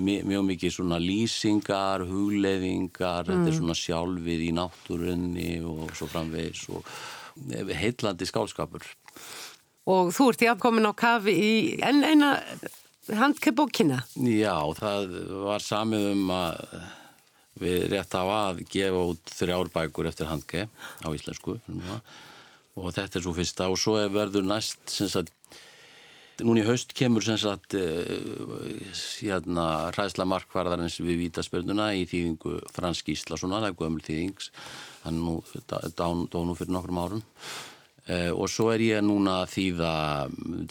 mjög 0.00 0.44
mikið 0.48 0.74
svona 0.74 1.00
lýsingar, 1.02 2.06
hugleðingar 2.08 3.24
mm. 3.24 3.30
þetta 3.30 3.38
er 3.38 3.46
hmm. 3.46 3.60
svona 3.60 3.78
sjálfið 3.78 4.44
í 4.48 4.50
náttúrunni 4.56 5.52
og 5.66 5.94
svo 5.98 6.10
framvegs 6.10 6.66
og 6.74 6.86
heillandi 7.76 8.28
skálskapur 8.28 8.86
Og 9.90 10.12
þú 10.14 10.26
ert 10.30 10.42
í 10.44 10.48
afkomin 10.50 10.86
á 10.86 10.92
kafi 10.94 11.32
í 11.34 11.52
enn 11.82 12.04
eina 12.04 12.34
handkeppbókina 13.08 14.02
Já, 14.22 14.54
það 14.78 15.14
var 15.46 15.64
samið 15.64 16.10
um 16.12 16.34
að 16.34 16.58
við 17.60 17.86
rétt 17.92 18.14
á 18.16 18.24
að 18.24 18.64
gefa 18.70 19.06
út 19.12 19.32
þrjár 19.36 19.70
bækur 19.74 20.08
eftir 20.10 20.30
handge 20.30 20.66
á 21.04 21.08
íslensku 21.12 21.58
og 21.58 22.12
þetta 22.88 23.18
er 23.18 23.24
svo 23.26 23.34
fyrsta. 23.36 23.68
Og 23.70 23.78
svo 23.80 23.96
verður 24.12 24.46
næst 24.48 24.90
sagt, 24.90 25.32
núni 26.44 26.62
í 26.62 26.68
haust 26.68 26.94
kemur 26.96 27.24
sagt, 27.24 27.76
uh, 27.76 28.92
hérna, 29.20 29.66
hræðsla 29.94 30.26
markvarðarins 30.28 31.00
við 31.02 31.26
vítaspörnuna 31.26 31.92
í 31.98 32.06
þýðingu 32.08 32.60
Frans 32.74 33.02
Gíslasonar, 33.06 33.66
það 33.66 33.72
er 33.72 33.80
gömul 33.82 34.06
þýðings 34.06 34.52
hann 35.04 35.20
nú 35.24 35.36
dónu 36.32 36.56
fyrir 36.58 36.74
nokkrum 36.76 37.02
árum. 37.02 37.22
Uh, 38.10 38.32
og 38.32 38.48
svo 38.50 38.70
er 38.72 38.82
ég 38.82 39.04
núna 39.04 39.42
að 39.42 39.52
þýða 39.54 39.92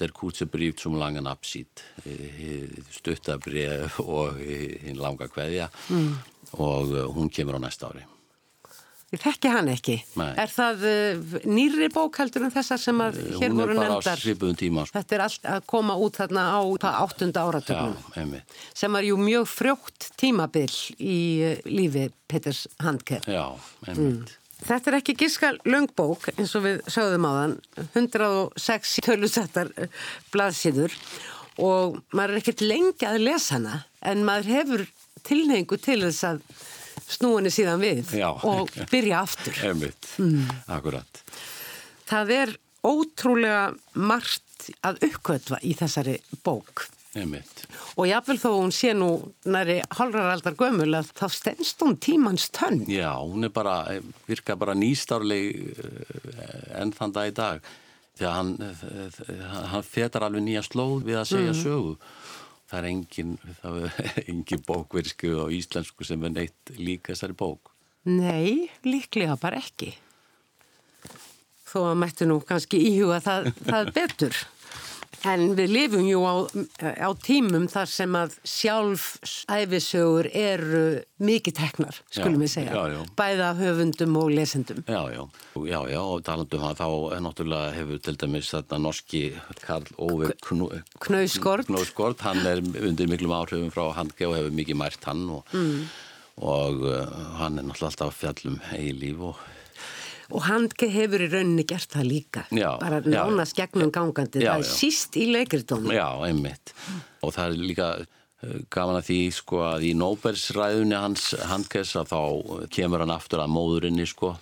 der 0.02 0.14
kurze 0.18 0.50
bríft 0.50 0.82
som 0.84 0.98
langan 1.00 1.30
absít 1.30 1.86
stuttabrið 2.98 4.02
og 4.04 4.42
hinn 4.42 5.00
langa 5.00 5.30
kveðja. 5.32 5.70
Mm. 5.94 6.16
Og 6.66 6.96
hún 7.14 7.30
kemur 7.30 7.62
á 7.62 7.70
næsta 7.70 7.94
ári. 7.94 8.08
Ég 9.10 9.22
þekki 9.24 9.50
hann 9.50 9.70
ekki. 9.72 9.96
Nei. 10.20 10.28
Er 10.38 10.52
það 10.54 10.84
uh, 10.86 11.38
nýri 11.50 11.88
bók 11.94 12.20
heldur 12.22 12.44
en 12.46 12.54
þessar 12.54 12.82
sem 12.82 13.00
að 13.02 13.18
uh, 13.24 13.30
hér 13.42 13.56
voru 13.58 13.74
nefndar? 13.74 13.88
Hún 13.90 13.96
er 13.96 14.04
bara 14.06 14.14
á 14.14 14.22
svipuðum 14.22 14.60
tíma. 14.60 14.84
Sko. 14.86 14.98
Þetta 15.00 15.18
er 15.18 15.24
allt 15.26 15.48
að 15.56 15.64
koma 15.74 15.96
út 15.98 16.20
þarna 16.22 16.44
á 16.54 16.62
áttunda 16.92 17.46
áratögnum. 17.48 18.36
Sem 18.78 19.00
var 19.00 19.08
jú 19.08 19.18
mjög 19.18 19.50
frjótt 19.50 20.12
tímabill 20.22 20.76
í 21.02 21.18
lífi 21.66 22.06
Peters 22.30 22.68
Handker. 22.86 23.26
Já, 23.26 23.48
einmitt. 23.88 24.30
Mm. 24.30 24.38
Þetta 24.60 24.92
er 24.92 24.98
ekki 24.98 25.16
gíska 25.16 25.54
löngbók 25.64 26.26
eins 26.36 26.52
og 26.60 26.66
við 26.66 26.82
sögðum 26.92 27.26
á 27.26 27.32
þann. 27.32 27.54
106 27.96 28.98
tölusettar 29.08 29.72
blaðsíður 30.34 30.96
og 31.64 32.02
maður 32.14 32.36
er 32.36 32.42
ekkert 32.42 32.66
lengi 32.66 33.08
að 33.08 33.24
lesa 33.24 33.56
hana 33.56 33.78
en 34.06 34.26
maður 34.28 34.52
hefur 34.58 34.84
tilneingu 35.28 35.80
til 35.82 36.02
þess 36.04 36.28
að 36.28 36.44
snúinni 37.08 37.52
síðan 37.54 37.82
við 37.84 38.14
Já. 38.20 38.30
og 38.34 38.72
byrja 38.92 39.24
aftur. 39.24 39.60
Mm. 40.20 40.46
akkurat. 40.68 41.24
Það 42.10 42.36
er 42.38 42.56
ótrúlega 42.86 43.66
margt 44.00 44.72
að 44.86 45.04
uppkvötva 45.10 45.60
í 45.66 45.76
þessari 45.78 46.20
bók. 46.46 46.88
Einmitt. 47.18 47.64
Og 47.98 48.06
jáfnvel 48.06 48.38
þó 48.38 48.50
hún 48.54 48.74
sé 48.76 48.92
nú 48.94 49.10
næri 49.50 49.80
halraraldar 49.98 50.54
gömul 50.60 50.92
að 51.00 51.10
þá 51.18 51.26
stennst 51.34 51.82
hún 51.82 51.98
tímans 51.98 52.50
tönn. 52.54 52.84
Já, 52.86 53.16
hún 53.18 53.48
er 53.48 53.54
bara, 53.54 53.82
virka 54.30 54.56
bara 54.60 54.76
nýstárleg 54.78 55.74
eh, 55.74 56.82
enn 56.82 56.94
þann 56.94 57.16
dag 57.16 57.32
í 57.32 57.36
dag. 57.40 57.72
Þegar 58.20 58.36
hann, 58.36 58.54
eh, 58.62 59.44
hann 59.74 59.88
fetar 59.88 60.28
alveg 60.28 60.46
nýja 60.46 60.62
slóð 60.68 61.08
við 61.08 61.22
að 61.24 61.30
segja 61.32 61.56
mm. 61.56 61.62
sögu 61.64 61.98
það 62.70 62.80
er 62.80 62.90
engin, 62.92 63.34
engin 64.32 64.64
bókversku 64.68 65.34
á 65.42 65.46
íslensku 65.54 66.08
sem 66.08 66.24
er 66.28 66.36
neitt 66.36 66.74
líka 66.78 67.14
þessari 67.14 67.38
bók. 67.40 67.74
Nei, 68.10 68.70
líklega 68.86 69.36
bara 69.42 69.60
ekki. 69.60 69.92
Þó 71.70 71.92
að 71.92 72.00
mættu 72.02 72.26
nú 72.30 72.40
kannski 72.46 72.80
íhuga 72.92 73.20
það, 73.22 73.52
það 73.68 73.92
betur. 73.98 74.40
En 75.28 75.54
við 75.58 75.72
lifum 75.74 76.06
jú 76.08 76.22
á, 76.24 76.36
á 76.80 77.10
tímum 77.20 77.68
þar 77.72 77.90
sem 77.92 78.16
að 78.16 78.36
sjálf 78.48 79.08
æfisögur 79.52 80.30
eru 80.32 80.84
mikið 81.20 81.58
teknar, 81.58 82.00
skulum 82.14 82.44
við 82.44 82.54
segja. 82.54 82.76
Já, 82.76 82.96
já. 82.96 83.02
Bæða 83.20 83.50
höfundum 83.60 84.18
og 84.22 84.32
lesendum. 84.32 84.82
Já, 84.88 85.02
já, 85.12 85.24
já, 85.68 85.80
já, 85.92 86.00
og 86.00 86.24
talandum 86.28 86.66
að 86.70 86.80
þá 86.80 86.88
náttúrulega 87.26 87.76
hefur 87.76 88.04
til 88.06 88.16
dæmis 88.24 88.52
þarna 88.54 88.82
norski 88.86 89.24
Karl 89.66 89.92
Óve 90.00 90.32
Knauskort. 90.40 91.68
Knauskort, 91.68 92.24
hann 92.24 92.46
er 92.48 92.64
undir 92.64 93.12
miklum 93.12 93.36
áhrifum 93.36 93.74
frá 93.74 93.90
Handge 93.98 94.30
og 94.30 94.38
hefur 94.40 94.56
mikið 94.56 94.80
mært 94.80 95.10
hann 95.10 95.28
og, 95.36 95.56
mm. 95.56 95.88
og 96.48 96.84
uh, 96.88 97.24
hann 97.42 97.60
er 97.60 97.68
náttúrulega 97.68 97.92
alltaf 97.92 98.20
fjallum 98.24 98.62
eilíf 98.78 99.26
og 99.34 99.48
og 100.30 100.46
Handke 100.46 100.90
hefur 100.92 101.24
í 101.26 101.30
rauninni 101.32 101.66
gert 101.68 101.90
það 101.96 102.08
líka. 102.10 102.46
Já, 102.54 102.72
bara 102.82 103.02
nánast 103.06 103.58
gegnum 103.58 103.92
gangandi. 103.94 104.44
Já, 104.44 104.54
það 104.54 104.64
er 104.64 104.70
síst 104.70 105.18
í 105.20 105.28
leikritónu 105.34 105.94
Já, 105.96 106.08
einmitt. 106.28 106.74
Og 107.26 107.34
það 107.36 107.46
er 107.46 107.68
líka 107.72 107.90
eh, 108.00 108.56
gaman 108.72 109.00
að 109.00 109.10
því 109.10 109.20
sko 109.40 109.64
að 109.72 109.88
í 109.90 109.94
Nóbersræðunni 110.00 111.02
hans 111.02 111.28
Handkes 111.50 111.96
að 112.00 112.14
þá 112.14 112.22
kemur 112.78 113.06
hann 113.06 113.16
aftur 113.16 113.44
að 113.44 113.54
móðurinni 113.58 114.08
sko. 114.10 114.36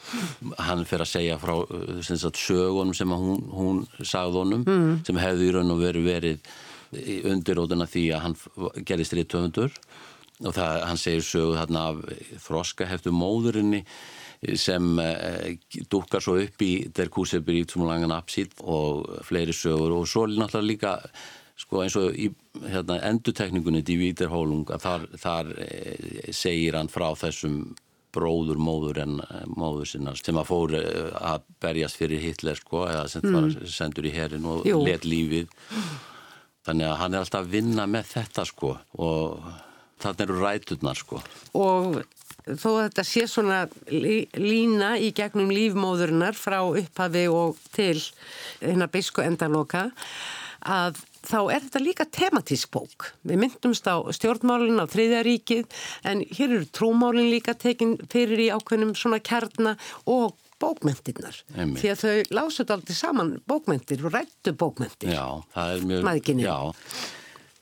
Hann 0.60 0.86
fer 0.90 1.06
að 1.06 1.14
segja 1.14 1.40
frá 1.42 1.56
eh, 1.64 2.02
sagt, 2.08 2.42
sögunum 2.42 2.96
sem 2.98 3.16
hún, 3.16 3.44
hún 3.54 3.84
sagði 4.02 4.44
honum 4.44 4.68
mm. 4.68 4.96
sem 5.08 5.22
hefði 5.24 5.52
í 5.52 5.56
raun 5.56 5.76
og 5.78 5.86
veru 5.86 6.04
verið 6.08 6.56
undirótuna 7.28 7.88
því 7.90 8.04
að 8.16 8.22
hann 8.24 8.38
gerist 8.88 9.16
rítöfundur 9.18 9.74
og 10.46 10.54
það, 10.54 10.84
hann 10.86 11.00
segir 11.02 11.26
sögu 11.26 11.58
þarna 11.58 11.84
af 11.92 12.02
þroska 12.46 12.88
hefðu 12.88 13.14
móðurinni 13.16 13.84
sem 14.56 15.00
eh, 15.02 15.58
dúkar 15.90 16.22
svo 16.24 16.38
upp 16.44 16.62
í 16.62 16.72
Der 16.94 17.10
Kusebri 17.14 17.64
í 17.64 17.68
Tumlangan 17.70 18.14
Apsít 18.16 18.54
og 18.62 19.08
fleiri 19.26 19.56
sögur 19.56 19.96
og 19.98 20.08
svo 20.10 20.28
náttúrulega 20.30 20.68
líka 20.68 20.94
sko 21.58 21.82
eins 21.82 21.96
og 21.98 22.14
í 22.14 22.30
hérna, 22.70 23.00
endutekningunni 23.10 23.82
í 23.82 23.98
Víterhólung 23.98 24.70
að 24.70 24.84
þar, 24.84 25.06
þar 25.18 25.52
e, 25.66 25.72
segir 26.36 26.78
hann 26.78 26.92
frá 26.92 27.10
þessum 27.18 27.74
bróður 28.18 28.60
móður 28.62 29.02
en 29.04 29.22
eh, 29.24 29.46
móður 29.58 29.92
sinna 29.92 30.14
sem 30.18 30.38
að 30.38 30.50
fór 30.52 30.76
eh, 30.80 31.08
að 31.18 31.48
berjast 31.64 32.00
fyrir 32.00 32.24
Hitler 32.24 32.60
sko 32.60 32.86
eða 32.88 33.08
sem 33.12 33.26
mm. 33.26 33.38
var 33.38 33.72
sendur 33.74 34.08
í 34.08 34.14
herin 34.16 34.48
og 34.50 34.68
Jú. 34.68 34.82
let 34.86 35.08
lífið 35.08 35.50
þannig 36.68 36.90
að 36.90 37.00
hann 37.02 37.16
er 37.16 37.24
alltaf 37.24 37.46
að 37.46 37.56
vinna 37.58 37.88
með 37.90 38.14
þetta 38.14 38.46
sko 38.48 38.76
og 39.02 39.50
þannig 40.04 40.26
eru 40.28 40.40
ræturnar 40.44 41.00
sko 41.00 41.22
og 41.58 42.02
þó 42.56 42.70
að 42.72 42.82
þetta 42.86 43.06
sé 43.08 43.26
svona 43.30 43.60
lí, 43.92 44.18
lína 44.38 44.96
í 45.02 45.12
gegnum 45.16 45.52
lífmóðurinnar 45.54 46.38
frá 46.38 46.62
upphafi 46.64 47.28
og 47.32 47.60
til 47.76 47.98
hérna 48.62 48.88
bisku 48.92 49.24
endaloka 49.26 49.90
að 50.68 51.00
þá 51.28 51.40
er 51.54 51.64
þetta 51.66 51.82
líka 51.84 52.06
tematísk 52.18 52.72
bók. 52.74 53.12
Við 53.28 53.42
myndumst 53.44 53.88
á 53.88 54.00
stjórnmálinn 54.16 54.80
á 54.80 54.86
þriðja 54.90 55.24
ríkið 55.28 55.80
en 56.08 56.24
hér 56.24 56.56
eru 56.58 56.68
trúmálinn 56.72 57.32
líka 57.34 57.56
tekin 57.58 57.98
fyrir 58.12 58.48
í 58.48 58.50
ákveðnum 58.56 58.96
svona 58.98 59.20
kjarna 59.20 59.76
og 60.08 60.38
bókmentinnar. 60.62 61.36
Einmitt. 61.54 61.84
Því 61.84 61.92
að 61.92 62.02
þau 62.02 62.40
lásuð 62.40 62.74
aldrei 62.74 62.98
saman 62.98 63.36
bókmentir 63.50 64.02
og 64.08 64.16
rættu 64.16 64.56
bókmentir. 64.58 65.12
Já, 65.14 65.44
það 65.54 65.76
er 65.76 65.86
mjög... 65.92 66.08
Mæðginni. 66.08 66.48
Já, 66.48 66.58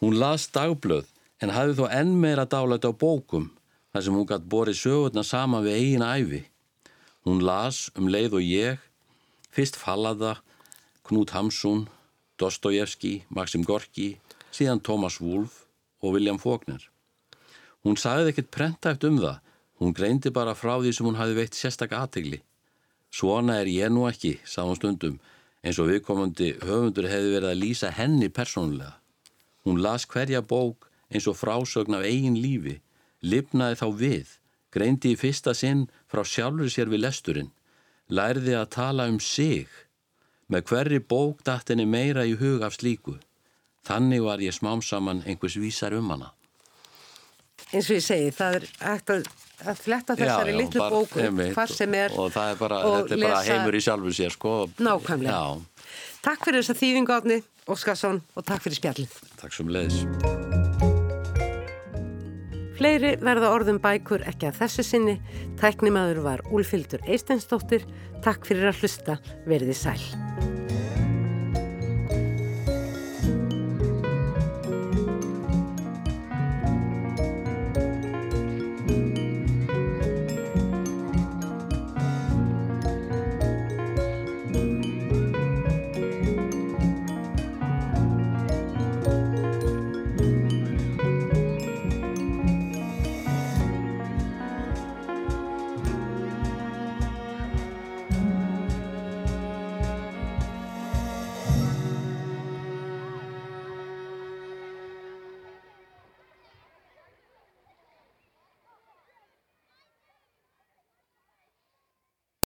hún 0.03 0.17
las 0.21 0.47
dagblöð 0.55 1.11
en 1.43 1.51
hafði 1.51 1.77
þó 1.81 1.85
enn 1.99 2.15
meira 2.21 2.47
dálæti 2.47 2.87
á 2.87 2.93
bókum 2.95 3.49
þar 3.95 4.03
sem 4.03 4.15
hún 4.17 4.27
gætt 4.27 4.47
borið 4.51 4.75
sögurna 4.75 5.21
saman 5.23 5.63
við 5.63 5.77
eigin 5.79 6.03
æfi. 6.03 6.41
Hún 7.23 7.45
las 7.47 7.85
um 7.95 8.09
leið 8.11 8.33
og 8.35 8.43
ég, 8.43 8.81
fyrst 9.55 9.77
Fallada, 9.79 10.33
Knút 11.07 11.31
Hamsun, 11.31 11.85
Dostojevski, 12.35 13.23
Maxim 13.31 13.63
Gorki, 13.63 14.17
síðan 14.51 14.83
Thomas 14.83 15.21
Wolfe 15.23 15.63
og 16.03 16.17
William 16.17 16.41
Faulkner. 16.43 16.83
Hún 17.87 17.95
sagði 17.95 18.33
ekkert 18.33 18.51
prentæft 18.51 19.07
um 19.07 19.21
það, 19.23 19.39
hún 19.79 19.95
greindi 19.95 20.33
bara 20.35 20.59
frá 20.59 20.75
því 20.75 20.91
sem 20.91 21.07
hún 21.07 21.15
hafi 21.15 21.39
veitt 21.39 21.55
sérstak 21.55 21.95
aðtegli. 21.95 22.41
Svona 23.15 23.61
er 23.63 23.71
ég 23.71 23.95
nú 23.95 24.09
ekki, 24.11 24.41
sá 24.43 24.65
hún 24.67 24.75
stundum, 24.75 25.21
eins 25.63 25.79
og 25.79 25.87
viðkomandi 25.93 26.57
höfundur 26.67 27.07
hefði 27.07 27.37
verið 27.37 27.53
að 27.53 27.61
lýsa 27.63 27.95
henni 27.95 28.27
persónulega. 28.27 28.97
Hún 29.63 29.79
las 29.79 30.03
hverja 30.03 30.43
bók 30.43 30.89
eins 31.07 31.29
og 31.31 31.39
frásögn 31.39 31.95
af 31.95 32.03
eigin 32.03 32.35
lífi, 32.35 32.81
lifnaði 33.25 33.79
þá 33.81 33.85
við, 33.99 34.27
greindi 34.75 35.13
í 35.15 35.19
fyrsta 35.19 35.53
sinn 35.57 35.85
frá 36.11 36.23
sjálfur 36.27 36.69
sér 36.71 36.91
við 36.91 37.03
lesturinn, 37.05 37.51
lærði 38.09 38.53
að 38.59 38.69
tala 38.77 39.07
um 39.11 39.19
sig, 39.23 39.67
með 40.51 40.67
hverri 40.69 40.99
bók 41.01 41.41
datt 41.47 41.71
henni 41.73 41.85
meira 41.89 42.25
í 42.29 42.35
hug 42.37 42.61
af 42.65 42.75
slíku. 42.77 43.17
Þannig 43.85 44.23
var 44.25 44.41
ég 44.41 44.53
smám 44.53 44.81
saman 44.85 45.23
einhvers 45.25 45.55
vísar 45.61 45.93
um 45.97 46.09
hana. 46.13 46.31
Eins 47.73 47.89
og 47.89 47.97
ég 47.97 48.03
segi, 48.05 48.29
það 48.33 48.57
er 48.59 48.65
hægt 48.81 49.09
að, 49.13 49.25
að 49.65 49.79
fletta 49.81 50.15
þessari 50.19 50.51
Já, 50.53 50.55
já, 50.55 50.59
litlu 50.61 50.81
bara- 50.83 50.95
bóku, 50.99 51.25
hvað 51.55 51.73
sem 51.75 51.93
er 51.97 52.13
og 52.17 52.29
það 52.35 52.51
er 52.51 52.59
bara, 52.61 52.79
og 52.85 52.97
þetta 52.99 53.15
er 53.17 53.23
bara 53.25 53.39
lesa- 53.41 53.53
heimur 53.57 53.79
í 53.79 53.81
sjálfu 53.87 54.13
sér 54.19 54.35
sko. 54.37 54.53
Nákvæmlega. 54.77 55.31
Já, 55.33 55.71
Takk 56.25 56.45
fyrir 56.47 56.63
þessa 56.63 56.73
þýðingu 56.81 57.13
átni, 57.19 57.41
Óskarsson, 57.69 58.21
og 58.35 58.45
takk 58.45 58.61
fyrir 58.65 58.79
spjallin. 58.81 59.09
takk 59.37 59.53
sem 59.53 59.67
leiðis. 59.69 60.64
Fleiri 62.75 63.13
verða 63.23 63.53
orðum 63.55 63.77
bækur 63.79 64.25
ekki 64.27 64.49
að 64.49 64.59
þessu 64.59 64.83
sinni. 64.83 65.15
Tæknimaður 65.61 66.19
var 66.25 66.43
Úlfildur 66.51 67.03
Eistensdóttir. 67.07 67.87
Takk 68.25 68.43
fyrir 68.49 68.67
að 68.73 68.83
hlusta. 68.83 69.19
Verði 69.47 69.77
sæl. 69.79 70.64